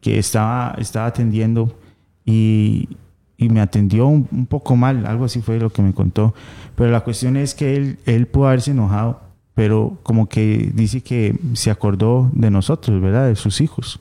que 0.00 0.18
estaba, 0.18 0.74
estaba 0.78 1.06
atendiendo 1.06 1.78
y, 2.24 2.88
y 3.36 3.48
me 3.48 3.60
atendió 3.60 4.06
un, 4.06 4.46
poco 4.46 4.76
mal, 4.76 5.06
algo 5.06 5.24
así 5.24 5.40
fue 5.40 5.58
lo 5.58 5.70
que 5.70 5.82
me 5.82 5.92
contó. 5.92 6.34
Pero 6.74 6.90
la 6.90 7.00
cuestión 7.00 7.36
es 7.36 7.54
que 7.54 7.76
él, 7.76 7.98
él 8.04 8.26
pudo 8.26 8.48
haberse 8.48 8.72
enojado, 8.72 9.20
pero 9.54 9.98
como 10.02 10.28
que 10.28 10.70
dice 10.74 11.00
que 11.00 11.38
se 11.54 11.70
acordó 11.70 12.30
de 12.32 12.50
nosotros, 12.50 13.00
¿verdad? 13.00 13.28
De 13.28 13.36
sus 13.36 13.60
hijos. 13.60 14.00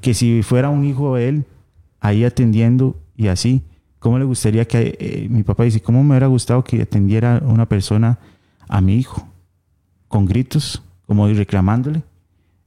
Que 0.00 0.14
si 0.14 0.42
fuera 0.42 0.70
un 0.70 0.84
hijo 0.84 1.16
de 1.16 1.28
él, 1.28 1.44
ahí 2.06 2.24
atendiendo 2.24 2.96
y 3.16 3.28
así, 3.28 3.62
¿cómo 3.98 4.18
le 4.18 4.24
gustaría 4.24 4.66
que, 4.66 4.96
eh, 4.98 5.26
mi 5.30 5.42
papá 5.42 5.64
dice, 5.64 5.80
¿cómo 5.80 6.02
me 6.02 6.10
hubiera 6.10 6.26
gustado 6.26 6.62
que 6.64 6.82
atendiera 6.82 7.42
una 7.44 7.66
persona 7.66 8.18
a 8.68 8.80
mi 8.80 8.96
hijo? 8.96 9.26
Con 10.08 10.26
gritos, 10.26 10.82
como 11.06 11.26
reclamándole 11.28 12.02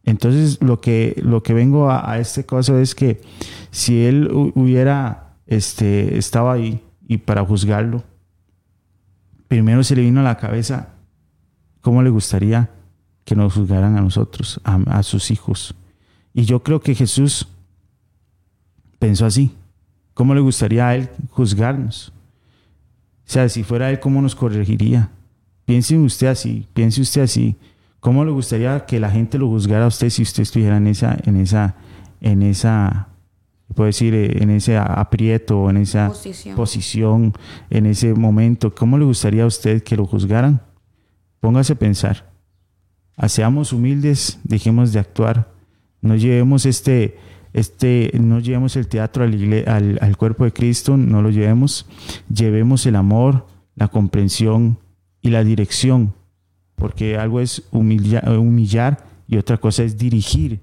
entonces, 0.09 0.61
lo 0.61 0.81
que, 0.81 1.19
lo 1.23 1.43
que 1.43 1.53
vengo 1.53 1.91
a, 1.91 2.17
este 2.17 2.45
caso 2.45 2.79
es 2.79 2.95
que 2.95 3.21
si 3.69 4.05
él 4.05 4.29
hubiera 4.31 5.35
este, 5.45 6.17
estado 6.17 6.49
ahí 6.49 6.81
y 7.07 7.17
para 7.17 7.45
juzgarlo, 7.45 8.03
primero 9.47 9.83
se 9.83 9.95
le 9.95 10.01
vino 10.01 10.21
a 10.21 10.23
la 10.23 10.37
cabeza 10.37 10.89
cómo 11.81 12.01
le 12.01 12.09
gustaría 12.09 12.71
que 13.23 13.35
nos 13.35 13.53
juzgaran 13.53 13.97
a 13.97 14.01
nosotros, 14.01 14.59
a, 14.63 15.03
sus 15.03 15.29
hijos. 15.29 15.75
Y 16.33 16.43
yo 16.43 16.63
creo 16.63 16.79
que 16.79 16.95
Jesús 16.95 17.47
pensó 18.99 19.25
así. 19.25 19.55
¿Cómo 20.13 20.35
le 20.35 20.41
gustaría 20.41 20.87
a 20.87 20.95
él 20.95 21.09
juzgarnos? 21.29 22.13
O 23.25 23.31
sea, 23.31 23.47
si 23.47 23.63
fuera 23.63 23.89
él, 23.89 23.99
¿cómo 23.99 24.21
nos 24.21 24.35
corregiría? 24.35 25.09
Piense 25.65 25.97
usted 25.97 26.27
así, 26.27 26.65
piense 26.73 27.01
usted 27.01 27.21
así. 27.21 27.55
¿Cómo 27.99 28.25
le 28.25 28.31
gustaría 28.31 28.85
que 28.85 28.99
la 28.99 29.11
gente 29.11 29.37
lo 29.37 29.47
juzgara 29.47 29.85
a 29.85 29.87
usted 29.87 30.09
si 30.09 30.23
usted 30.23 30.43
estuviera 30.43 30.77
en 30.77 30.87
esa, 30.87 31.17
en 31.25 31.35
esa, 31.35 31.75
en 32.21 32.41
esa, 32.41 33.09
puedo 33.75 33.85
decir, 33.85 34.13
eh, 34.13 34.41
en 34.41 34.49
ese 34.49 34.77
aprieto, 34.77 35.69
en 35.69 35.77
esa 35.77 36.11
posición. 36.55 37.33
en 37.69 37.85
ese 37.85 38.13
momento? 38.13 38.73
¿Cómo 38.73 38.97
le 38.97 39.05
gustaría 39.05 39.43
a 39.43 39.47
usted 39.47 39.83
que 39.83 39.95
lo 39.95 40.05
juzgaran? 40.05 40.61
Póngase 41.39 41.73
a 41.73 41.75
pensar. 41.75 42.29
Seamos 43.27 43.73
humildes, 43.73 44.39
dejemos 44.43 44.93
de 44.93 44.99
actuar. 44.99 45.51
No 46.01 46.15
llevemos 46.15 46.65
este, 46.65 47.17
este, 47.53 48.11
no 48.19 48.39
llevemos 48.39 48.75
el 48.75 48.87
teatro 48.87 49.23
al, 49.23 49.99
al, 50.01 50.17
cuerpo 50.17 50.45
de 50.45 50.53
Cristo, 50.53 50.97
no 50.97 51.21
lo 51.21 51.29
llevemos. 51.29 51.87
Llevemos 52.33 52.85
el 52.85 52.95
amor, 52.95 53.47
la 53.75 53.87
comprensión 53.87 54.79
y 55.21 55.29
la 55.29 55.43
dirección 55.43 56.13
porque 56.79 57.17
algo 57.17 57.41
es 57.41 57.63
humillar, 57.71 59.05
y 59.27 59.37
otra 59.37 59.57
cosa 59.57 59.83
es 59.83 59.97
dirigir, 59.97 60.61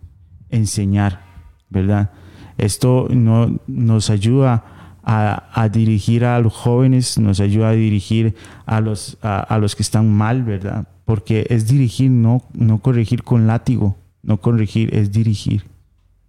enseñar, 0.51 1.22
¿verdad? 1.68 2.11
Esto 2.59 3.07
no, 3.11 3.61
nos 3.68 4.11
ayuda 4.11 4.64
a, 5.05 5.68
dirigir 5.68 6.24
a 6.24 6.41
los 6.41 6.53
jóvenes, 6.53 7.16
nos 7.18 7.39
ayuda 7.39 7.68
a 7.68 7.72
dirigir 7.72 8.34
a 8.64 8.80
los, 8.80 9.18
a, 9.22 9.57
los 9.59 9.76
que 9.76 9.84
están 9.84 10.12
mal, 10.12 10.43
¿verdad? 10.43 10.89
Porque 11.05 11.47
es 11.49 11.68
dirigir, 11.68 12.11
no, 12.11 12.43
no 12.55 12.78
corregir 12.78 13.22
con 13.22 13.47
látigo, 13.47 13.97
no 14.22 14.39
corregir, 14.39 14.93
es 14.97 15.12
dirigir. 15.12 15.64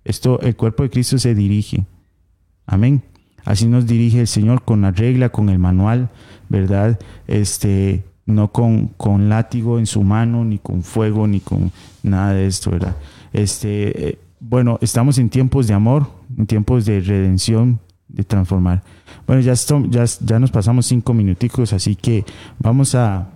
Esto, 0.07 0.39
el 0.39 0.55
cuerpo 0.55 0.83
de 0.83 0.89
Cristo 0.89 1.17
se 1.17 1.35
dirige. 1.35 1.85
Amén. 2.65 3.03
Así 3.43 3.67
nos 3.67 3.85
dirige 3.85 4.21
el 4.21 4.27
Señor 4.27 4.63
con 4.63 4.81
la 4.81 4.91
regla, 4.91 5.29
con 5.29 5.49
el 5.49 5.59
manual, 5.59 6.09
¿verdad? 6.47 6.97
Este, 7.27 8.05
no 8.25 8.53
con, 8.53 8.87
con 8.95 9.27
látigo 9.27 9.79
en 9.79 9.85
su 9.85 10.03
mano, 10.03 10.45
ni 10.45 10.59
con 10.59 10.81
fuego, 10.83 11.27
ni 11.27 11.41
con 11.41 11.71
nada 12.03 12.33
de 12.33 12.47
esto, 12.47 12.71
¿verdad? 12.71 12.95
Este, 13.33 14.09
eh, 14.09 14.19
bueno, 14.39 14.79
estamos 14.81 15.17
en 15.17 15.29
tiempos 15.29 15.67
de 15.67 15.73
amor, 15.73 16.09
en 16.37 16.47
tiempos 16.47 16.85
de 16.85 17.01
redención, 17.01 17.81
de 18.07 18.23
transformar. 18.23 18.83
Bueno, 19.25 19.41
ya, 19.41 19.55
ya, 19.89 20.05
ya 20.05 20.39
nos 20.39 20.51
pasamos 20.51 20.85
cinco 20.85 21.13
minuticos, 21.13 21.73
así 21.73 21.97
que 21.97 22.23
vamos 22.59 22.95
a, 22.95 23.29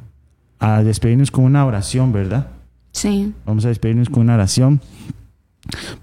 a 0.57 0.83
despedirnos 0.83 1.31
con 1.31 1.43
una 1.43 1.65
oración, 1.65 2.13
¿verdad? 2.13 2.47
Sí. 2.93 3.33
Vamos 3.45 3.65
a 3.65 3.69
despedirnos 3.69 4.09
con 4.09 4.23
una 4.23 4.35
oración 4.35 4.79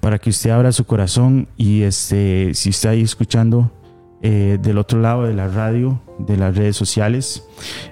para 0.00 0.18
que 0.18 0.30
usted 0.30 0.50
abra 0.50 0.72
su 0.72 0.84
corazón 0.84 1.48
y 1.56 1.82
este, 1.82 2.54
si 2.54 2.70
está 2.70 2.90
ahí 2.90 3.02
escuchando 3.02 3.72
eh, 4.22 4.58
del 4.60 4.78
otro 4.78 5.00
lado 5.00 5.24
de 5.24 5.34
la 5.34 5.48
radio, 5.48 6.00
de 6.18 6.36
las 6.36 6.56
redes 6.56 6.76
sociales, 6.76 7.44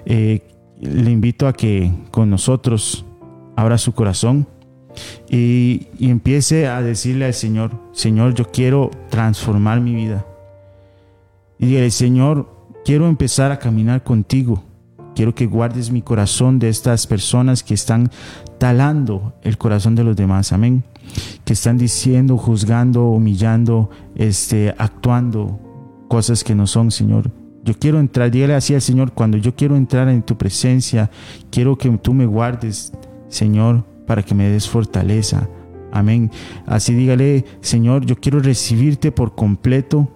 eh, 0.05 0.47
le 0.79 1.11
invito 1.11 1.47
a 1.47 1.53
que 1.53 1.91
con 2.11 2.29
nosotros 2.29 3.05
abra 3.55 3.77
su 3.77 3.93
corazón 3.93 4.47
y, 5.29 5.87
empiece 5.99 6.67
a 6.67 6.81
decirle 6.81 7.25
al 7.25 7.33
Señor, 7.33 7.71
Señor, 7.91 8.33
yo 8.33 8.51
quiero 8.51 8.91
transformar 9.09 9.81
mi 9.81 9.95
vida. 9.95 10.25
Y 11.59 11.67
dígale, 11.67 11.91
Señor, 11.91 12.49
quiero 12.85 13.07
empezar 13.07 13.51
a 13.51 13.59
caminar 13.59 14.03
contigo. 14.03 14.63
Quiero 15.15 15.33
que 15.33 15.47
guardes 15.47 15.89
mi 15.89 16.01
corazón 16.01 16.59
de 16.59 16.69
estas 16.69 17.07
personas 17.07 17.63
que 17.63 17.73
están 17.73 18.11
talando 18.59 19.33
el 19.41 19.57
corazón 19.57 19.95
de 19.95 20.03
los 20.03 20.15
demás. 20.15 20.53
Amén. 20.53 20.83
Que 21.45 21.53
están 21.53 21.77
diciendo, 21.77 22.37
juzgando, 22.37 23.09
humillando, 23.09 23.89
este, 24.15 24.73
actuando 24.77 25.59
cosas 26.07 26.43
que 26.43 26.55
no 26.55 26.67
son, 26.67 26.91
Señor. 26.91 27.31
Yo 27.63 27.73
quiero 27.77 27.99
entrar, 27.99 28.31
dígale 28.31 28.55
así 28.55 28.73
al 28.73 28.81
Señor, 28.81 29.11
cuando 29.11 29.37
yo 29.37 29.55
quiero 29.55 29.75
entrar 29.75 30.07
en 30.07 30.23
tu 30.23 30.37
presencia, 30.37 31.11
quiero 31.49 31.77
que 31.77 31.89
tú 31.97 32.13
me 32.13 32.25
guardes, 32.25 32.93
Señor, 33.27 33.83
para 34.05 34.23
que 34.23 34.33
me 34.33 34.47
des 34.47 34.69
fortaleza. 34.69 35.49
Amén. 35.91 36.31
Así 36.65 36.93
dígale, 36.93 37.45
Señor, 37.61 38.05
yo 38.05 38.15
quiero 38.15 38.39
recibirte 38.39 39.11
por 39.11 39.35
completo 39.35 40.07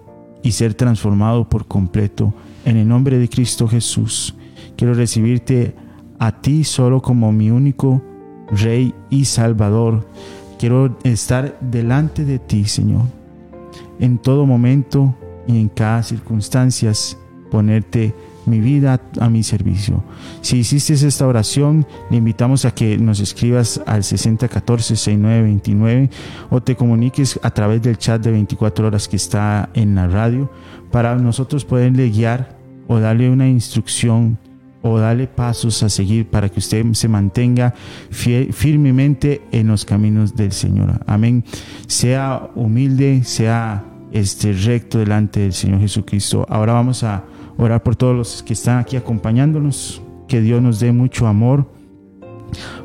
y 0.42 0.52
ser 0.52 0.74
transformado 0.74 1.48
por 1.48 1.66
completo. 1.66 2.32
En 2.64 2.76
el 2.76 2.88
nombre 2.88 3.18
de 3.18 3.28
Cristo 3.28 3.68
Jesús, 3.68 4.34
quiero 4.76 4.94
recibirte 4.94 5.74
a 6.18 6.40
ti 6.40 6.64
solo 6.64 7.02
como 7.02 7.32
mi 7.32 7.50
único 7.50 8.02
Rey 8.50 8.94
y 9.10 9.24
Salvador. 9.24 10.06
Quiero 10.62 10.96
estar 11.02 11.58
delante 11.60 12.24
de 12.24 12.38
ti, 12.38 12.64
Señor, 12.66 13.02
en 13.98 14.16
todo 14.16 14.46
momento 14.46 15.12
y 15.48 15.58
en 15.58 15.68
cada 15.68 16.04
circunstancia 16.04 16.92
ponerte 17.50 18.14
mi 18.46 18.60
vida 18.60 19.00
a 19.18 19.28
mi 19.28 19.42
servicio. 19.42 20.04
Si 20.40 20.58
hiciste 20.58 20.92
esta 20.92 21.26
oración, 21.26 21.84
le 22.10 22.18
invitamos 22.18 22.64
a 22.64 22.72
que 22.72 22.96
nos 22.96 23.18
escribas 23.18 23.82
al 23.86 24.04
6014-6929 24.04 26.10
o 26.50 26.62
te 26.62 26.76
comuniques 26.76 27.40
a 27.42 27.50
través 27.50 27.82
del 27.82 27.98
chat 27.98 28.22
de 28.22 28.30
24 28.30 28.86
horas 28.86 29.08
que 29.08 29.16
está 29.16 29.68
en 29.74 29.96
la 29.96 30.06
radio 30.06 30.48
para 30.92 31.16
nosotros 31.16 31.64
poderle 31.64 32.08
guiar 32.08 32.56
o 32.86 33.00
darle 33.00 33.30
una 33.30 33.48
instrucción 33.48 34.38
o 34.82 34.98
darle 34.98 35.26
pasos 35.28 35.82
a 35.82 35.88
seguir 35.88 36.26
para 36.26 36.48
que 36.48 36.58
usted 36.58 36.84
se 36.92 37.08
mantenga 37.08 37.74
firmemente 38.10 39.42
en 39.52 39.68
los 39.68 39.84
caminos 39.84 40.34
del 40.34 40.52
Señor. 40.52 41.00
Amén. 41.06 41.44
Sea 41.86 42.50
humilde, 42.54 43.22
sea 43.24 43.84
este 44.12 44.52
recto 44.52 44.98
delante 44.98 45.40
del 45.40 45.52
Señor 45.52 45.80
Jesucristo. 45.80 46.44
Ahora 46.48 46.74
vamos 46.74 47.02
a 47.04 47.24
orar 47.56 47.82
por 47.82 47.96
todos 47.96 48.16
los 48.16 48.42
que 48.42 48.52
están 48.52 48.78
aquí 48.78 48.96
acompañándonos, 48.96 50.02
que 50.28 50.40
Dios 50.40 50.60
nos 50.60 50.80
dé 50.80 50.92
mucho 50.92 51.26
amor 51.26 51.66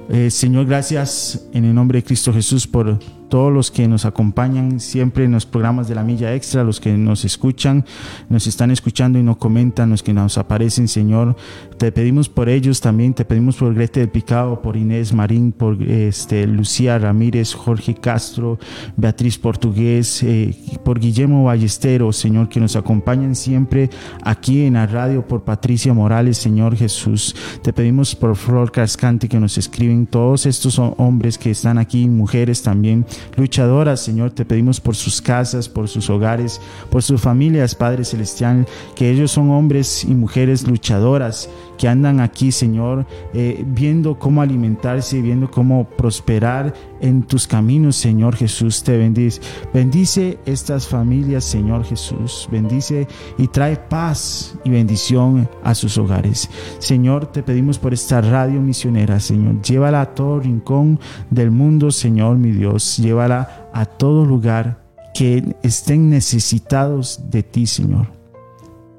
Eh, 0.10 0.30
Señor, 0.32 0.66
gracias 0.66 1.50
en 1.54 1.66
el 1.66 1.76
nombre 1.76 2.00
de 2.00 2.04
Cristo 2.04 2.32
Jesús 2.32 2.66
por 2.66 2.98
todos 3.30 3.52
los 3.52 3.72
que 3.72 3.88
nos 3.88 4.06
acompañan 4.06 4.80
siempre 4.80 5.26
en 5.26 5.32
los 5.32 5.46
programas 5.46 5.88
de 5.88 5.96
la 5.96 6.04
Milla 6.04 6.34
Extra, 6.34 6.64
los 6.64 6.80
que 6.80 6.98
nos 6.98 7.26
escuchan, 7.26 7.86
nos 8.30 8.48
están 8.48 8.72
escuchando 8.72 9.20
y 9.20 9.24
nos 9.24 9.38
comentan, 9.38 9.90
los 9.90 10.04
que 10.04 10.14
nos 10.14 10.38
aparecen, 10.38 10.88
Señor. 10.88 11.36
Te 11.78 11.92
pedimos 11.92 12.30
por 12.30 12.50
ellos 12.50 12.82
también, 12.82 13.14
te 13.14 13.26
pedimos 13.26 13.58
por 13.58 13.74
Grete 13.74 14.00
del 14.00 14.10
Picado, 14.10 14.62
por 14.62 14.78
Inés 14.78 15.14
Marín, 15.14 15.52
por 15.52 15.82
este, 15.84 16.48
Lucía 16.48 16.98
Ramírez, 16.98 17.54
Jorge 17.54 17.94
Castro, 17.96 18.58
Beatriz 18.96 19.38
Portugués, 19.38 20.24
eh, 20.24 20.56
por 20.84 21.00
Guillermo 21.00 21.44
Ballesteros, 21.44 22.16
Señor, 22.16 22.50
que 22.50 22.60
nos 22.60 22.76
acompañan 22.76 23.36
siempre 23.36 23.90
aquí 24.24 24.62
en 24.62 24.74
la 24.74 24.88
radio, 24.88 25.28
por 25.28 25.44
Patricia 25.44 25.94
Morales, 25.94 26.38
Señor 26.38 26.76
Jesús. 26.76 27.36
Te 27.62 27.74
pedimos 27.74 28.16
por 28.16 28.36
Flor 28.36 28.72
Cascante 28.72 29.28
que 29.28 29.40
nos 29.40 29.58
escriben 29.58 30.08
todos 30.08 30.46
estos 30.46 30.80
hombres 30.80 31.38
que 31.38 31.52
están 31.52 31.78
aquí, 31.78 32.08
mujeres 32.08 32.64
también 32.64 33.06
luchadoras, 33.36 34.02
Señor. 34.02 34.32
Te 34.32 34.46
pedimos 34.46 34.80
por 34.80 34.96
sus 34.96 35.22
casas, 35.22 35.70
por 35.70 35.88
sus 35.88 36.10
hogares, 36.10 36.60
por 36.90 37.04
sus 37.04 37.22
familias, 37.22 37.76
Padre 37.76 38.06
Celestial, 38.06 38.68
que 38.96 39.10
ellos 39.10 39.32
son 39.32 39.52
hombres 39.52 40.04
y 40.04 40.14
mujeres 40.14 40.68
luchadoras 40.68 41.50
que 41.78 41.88
andan 41.88 42.20
aquí, 42.20 42.52
Señor, 42.52 43.06
eh, 43.34 43.64
viendo 43.68 44.18
cómo 44.18 44.42
alimentarse, 44.42 45.22
viendo 45.22 45.50
cómo 45.50 45.88
prosperar 45.98 46.74
en 47.00 47.24
tus 47.24 47.48
caminos, 47.48 47.96
Señor 47.96 48.36
Jesús. 48.36 48.84
Te 48.84 48.98
bendice. 48.98 49.42
Bendice 49.74 50.40
estas 50.46 50.88
familias, 50.88 51.44
Señor 51.44 51.84
Jesús. 51.84 52.48
Bendice 52.52 53.08
y 53.38 53.48
trae 53.48 53.78
paz 53.78 54.58
y 54.64 54.70
bendición 54.70 55.50
a 55.64 55.76
sus 55.76 55.98
hogares. 55.98 56.50
Señor, 56.80 57.28
te 57.28 57.44
pedimos 57.44 57.78
por 57.78 57.94
esta 57.94 58.22
radio 58.22 58.60
misionera, 58.62 59.20
Señor. 59.20 59.62
Llévala 59.62 60.02
a 60.02 60.16
todo 60.16 60.40
rincón 60.40 61.00
del 61.30 61.52
mundo, 61.52 61.92
Señor, 61.92 62.38
mi 62.38 62.52
Dios. 62.52 62.98
Llévala 62.98 63.70
a 63.74 63.86
todo 63.86 64.26
lugar 64.26 64.84
que 65.14 65.56
estén 65.64 66.10
necesitados 66.10 67.22
de 67.30 67.44
ti, 67.44 67.66
Señor 67.66 68.17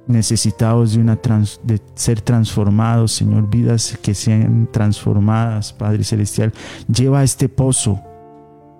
necesitados 0.08 0.94
de, 0.94 1.00
una 1.00 1.18
de 1.62 1.80
ser 1.94 2.20
transformados, 2.20 3.12
Señor, 3.12 3.48
vidas 3.48 3.98
que 4.02 4.14
sean 4.14 4.68
transformadas, 4.72 5.72
Padre 5.72 6.02
Celestial. 6.02 6.52
Lleva 6.92 7.22
este 7.22 7.48
pozo, 7.48 8.00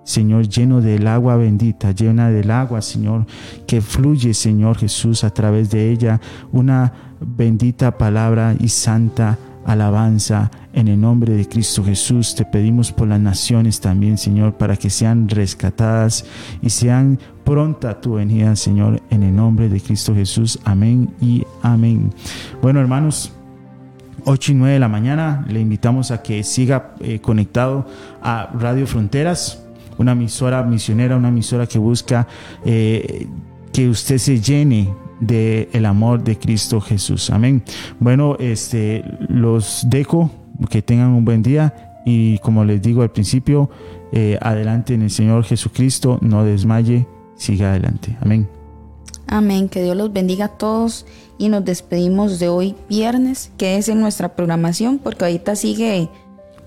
Señor, 0.03 0.47
lleno 0.49 0.81
del 0.81 1.07
agua 1.07 1.35
bendita, 1.37 1.91
llena 1.91 2.29
del 2.29 2.51
agua, 2.51 2.81
Señor, 2.81 3.25
que 3.67 3.79
fluye, 3.79 4.33
Señor 4.33 4.77
Jesús, 4.77 5.23
a 5.23 5.29
través 5.29 5.69
de 5.69 5.91
ella, 5.91 6.19
una 6.51 6.91
bendita 7.21 7.97
palabra 7.97 8.55
y 8.59 8.69
santa 8.69 9.37
alabanza 9.65 10.51
en 10.73 10.87
el 10.87 10.99
nombre 10.99 11.33
de 11.33 11.47
Cristo 11.47 11.83
Jesús. 11.83 12.35
Te 12.35 12.45
pedimos 12.45 12.91
por 12.91 13.07
las 13.07 13.19
naciones 13.19 13.79
también, 13.79 14.17
Señor, 14.17 14.53
para 14.53 14.75
que 14.75 14.89
sean 14.89 15.27
rescatadas 15.29 16.25
y 16.61 16.69
sean 16.69 17.19
pronta 17.43 17.99
tu 18.01 18.13
venida, 18.13 18.55
Señor, 18.55 19.01
en 19.09 19.23
el 19.23 19.35
nombre 19.35 19.69
de 19.69 19.81
Cristo 19.81 20.13
Jesús. 20.13 20.59
Amén 20.63 21.09
y 21.21 21.45
amén. 21.61 22.13
Bueno, 22.61 22.79
hermanos. 22.79 23.33
8 24.25 24.51
y 24.51 24.55
9 24.55 24.73
de 24.73 24.79
la 24.79 24.89
mañana, 24.89 25.45
le 25.47 25.61
invitamos 25.61 26.11
a 26.11 26.21
que 26.21 26.43
siga 26.43 26.93
eh, 26.99 27.19
conectado 27.19 27.87
a 28.21 28.51
Radio 28.53 28.85
Fronteras, 28.85 29.63
una 29.97 30.11
emisora 30.11 30.61
misionera, 30.63 31.15
una 31.15 31.29
emisora 31.29 31.65
que 31.67 31.79
busca 31.79 32.27
eh, 32.65 33.27
que 33.71 33.89
usted 33.89 34.17
se 34.17 34.39
llene 34.39 34.93
de 35.19 35.69
el 35.73 35.85
amor 35.85 36.23
de 36.23 36.37
Cristo 36.37 36.79
Jesús. 36.81 37.29
Amén. 37.29 37.63
Bueno, 37.99 38.35
este 38.39 39.03
los 39.27 39.85
dejo, 39.87 40.31
que 40.69 40.81
tengan 40.81 41.09
un 41.09 41.25
buen 41.25 41.43
día 41.43 42.01
y 42.05 42.37
como 42.39 42.65
les 42.65 42.81
digo 42.81 43.01
al 43.01 43.11
principio, 43.11 43.69
eh, 44.11 44.37
adelante 44.41 44.93
en 44.93 45.03
el 45.03 45.11
Señor 45.11 45.43
Jesucristo, 45.43 46.17
no 46.21 46.43
desmaye, 46.43 47.05
siga 47.35 47.71
adelante. 47.71 48.17
Amén. 48.21 48.47
Amén, 49.27 49.69
que 49.69 49.83
Dios 49.83 49.95
los 49.95 50.11
bendiga 50.11 50.45
a 50.45 50.57
todos 50.57 51.05
y 51.37 51.49
nos 51.49 51.63
despedimos 51.63 52.39
de 52.39 52.49
hoy 52.49 52.75
viernes, 52.89 53.51
que 53.57 53.77
es 53.77 53.87
en 53.87 53.99
nuestra 53.99 54.35
programación, 54.35 54.97
porque 54.97 55.25
ahorita 55.25 55.55
sigue 55.55 56.09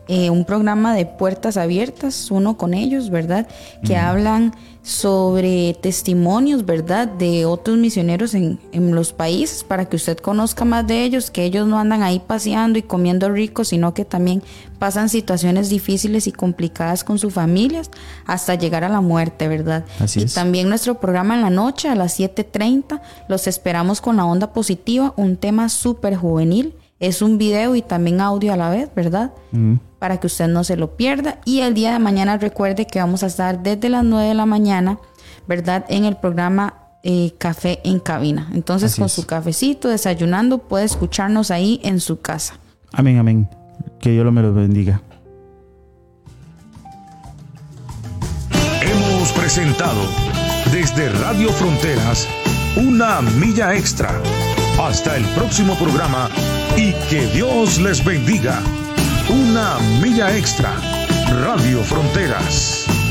eh, 0.09 0.31
un 0.31 0.45
programa 0.45 0.95
de 0.97 1.07
puertas 1.07 1.57
abiertas, 1.57 2.31
uno 2.31 2.57
con 2.57 2.75
ellos, 2.75 3.09
¿verdad? 3.09 3.47
Que 3.85 3.97
hablan 3.97 4.53
sobre 4.83 5.75
testimonios, 5.81 6.67
¿verdad? 6.67 7.07
De 7.07 7.47
otros 7.47 7.79
misioneros 7.79 8.35
en, 8.35 8.59
en, 8.73 8.97
los 8.97 9.13
países 9.13 9.63
para 9.63 9.85
que 9.85 9.95
usted 9.95 10.19
conozca 10.19 10.65
más 10.65 10.85
de 10.89 11.05
ellos, 11.05 11.31
que 11.31 11.45
ellos 11.45 11.69
no 11.69 11.79
andan 11.79 12.03
ahí 12.03 12.19
paseando 12.19 12.81
y 12.81 12.83
comiendo 12.83 13.31
rico, 13.31 13.65
sino 13.65 13.95
que 13.95 14.05
también 14.05 14.43
pasan 14.81 15.09
situaciones 15.09 15.69
difíciles 15.69 16.27
y 16.27 16.33
complicadas 16.33 17.05
con 17.05 17.21
sus 17.21 17.33
familias 17.33 17.89
hasta 18.27 18.57
llegar 18.57 18.83
a 18.83 18.89
la 18.89 19.01
muerte, 19.01 19.47
¿verdad? 19.47 19.85
Así 20.01 20.23
y 20.23 20.27
también 20.27 20.69
nuestro 20.69 20.99
programa 20.99 21.37
en 21.37 21.43
la 21.43 21.51
noche 21.51 21.89
a 21.89 21.95
las 21.95 22.19
7.30, 22.19 23.01
los 23.29 23.47
esperamos 23.47 24.01
con 24.01 24.17
la 24.17 24.25
onda 24.25 24.53
positiva, 24.53 25.15
un 25.17 25.37
tema 25.37 25.69
súper 25.69 26.17
juvenil 26.17 26.75
es 27.03 27.21
un 27.21 27.37
video 27.37 27.75
y 27.75 27.83
también 27.83 28.21
audio 28.21 28.53
a 28.53 28.57
la 28.57 28.71
vez, 28.71 28.89
¿verdad? 28.95 29.33
Mm. 29.51 29.75
Para 29.99 30.21
que 30.21 30.29
usted 30.29 30.47
no 30.47 30.63
se 30.63 30.77
lo 30.77 30.97
pierda. 30.97 31.41
Y 31.45 31.61
el 31.61 31.75
día 31.75 31.93
de 31.93 31.99
mañana 31.99 32.39
recuerde 32.39 32.87
que 32.87 33.01
vamos 33.01 33.25
a 33.25 33.27
estar 33.27 33.61
desde 33.61 33.89
las 33.89 34.05
9 34.05 34.29
de 34.29 34.35
la 34.35 34.47
mañana, 34.47 35.01
¿verdad? 35.49 35.85
En 35.89 36.05
el 36.05 36.17
programa 36.17 36.75
eh, 37.03 37.35
Café 37.39 37.81
en 37.83 37.99
Cabina. 37.99 38.49
Entonces, 38.55 38.95
con 38.95 39.09
su 39.09 39.27
cafecito, 39.27 39.89
desayunando, 39.89 40.59
puede 40.59 40.85
escucharnos 40.85 41.51
ahí 41.51 41.81
en 41.83 41.99
su 41.99 42.21
casa. 42.21 42.55
Amén, 42.93 43.19
amén. 43.19 43.49
Que 43.99 44.11
Dios 44.11 44.25
lo 44.25 44.31
me 44.31 44.43
lo 44.43 44.55
bendiga. 44.55 45.03
Hemos 48.81 49.33
presentado 49.33 50.03
desde 50.71 51.09
Radio 51.09 51.49
Fronteras 51.51 52.29
una 52.77 53.21
milla 53.21 53.75
extra. 53.75 54.23
Hasta 54.81 55.17
el 55.17 55.25
próximo 55.35 55.77
programa 55.77 56.29
y 56.77 56.93
que 57.09 57.27
Dios 57.29 57.79
les 57.81 58.05
bendiga. 58.05 58.61
Una 59.29 59.79
milla 60.01 60.37
extra. 60.37 60.75
Radio 61.45 61.83
Fronteras. 61.83 63.02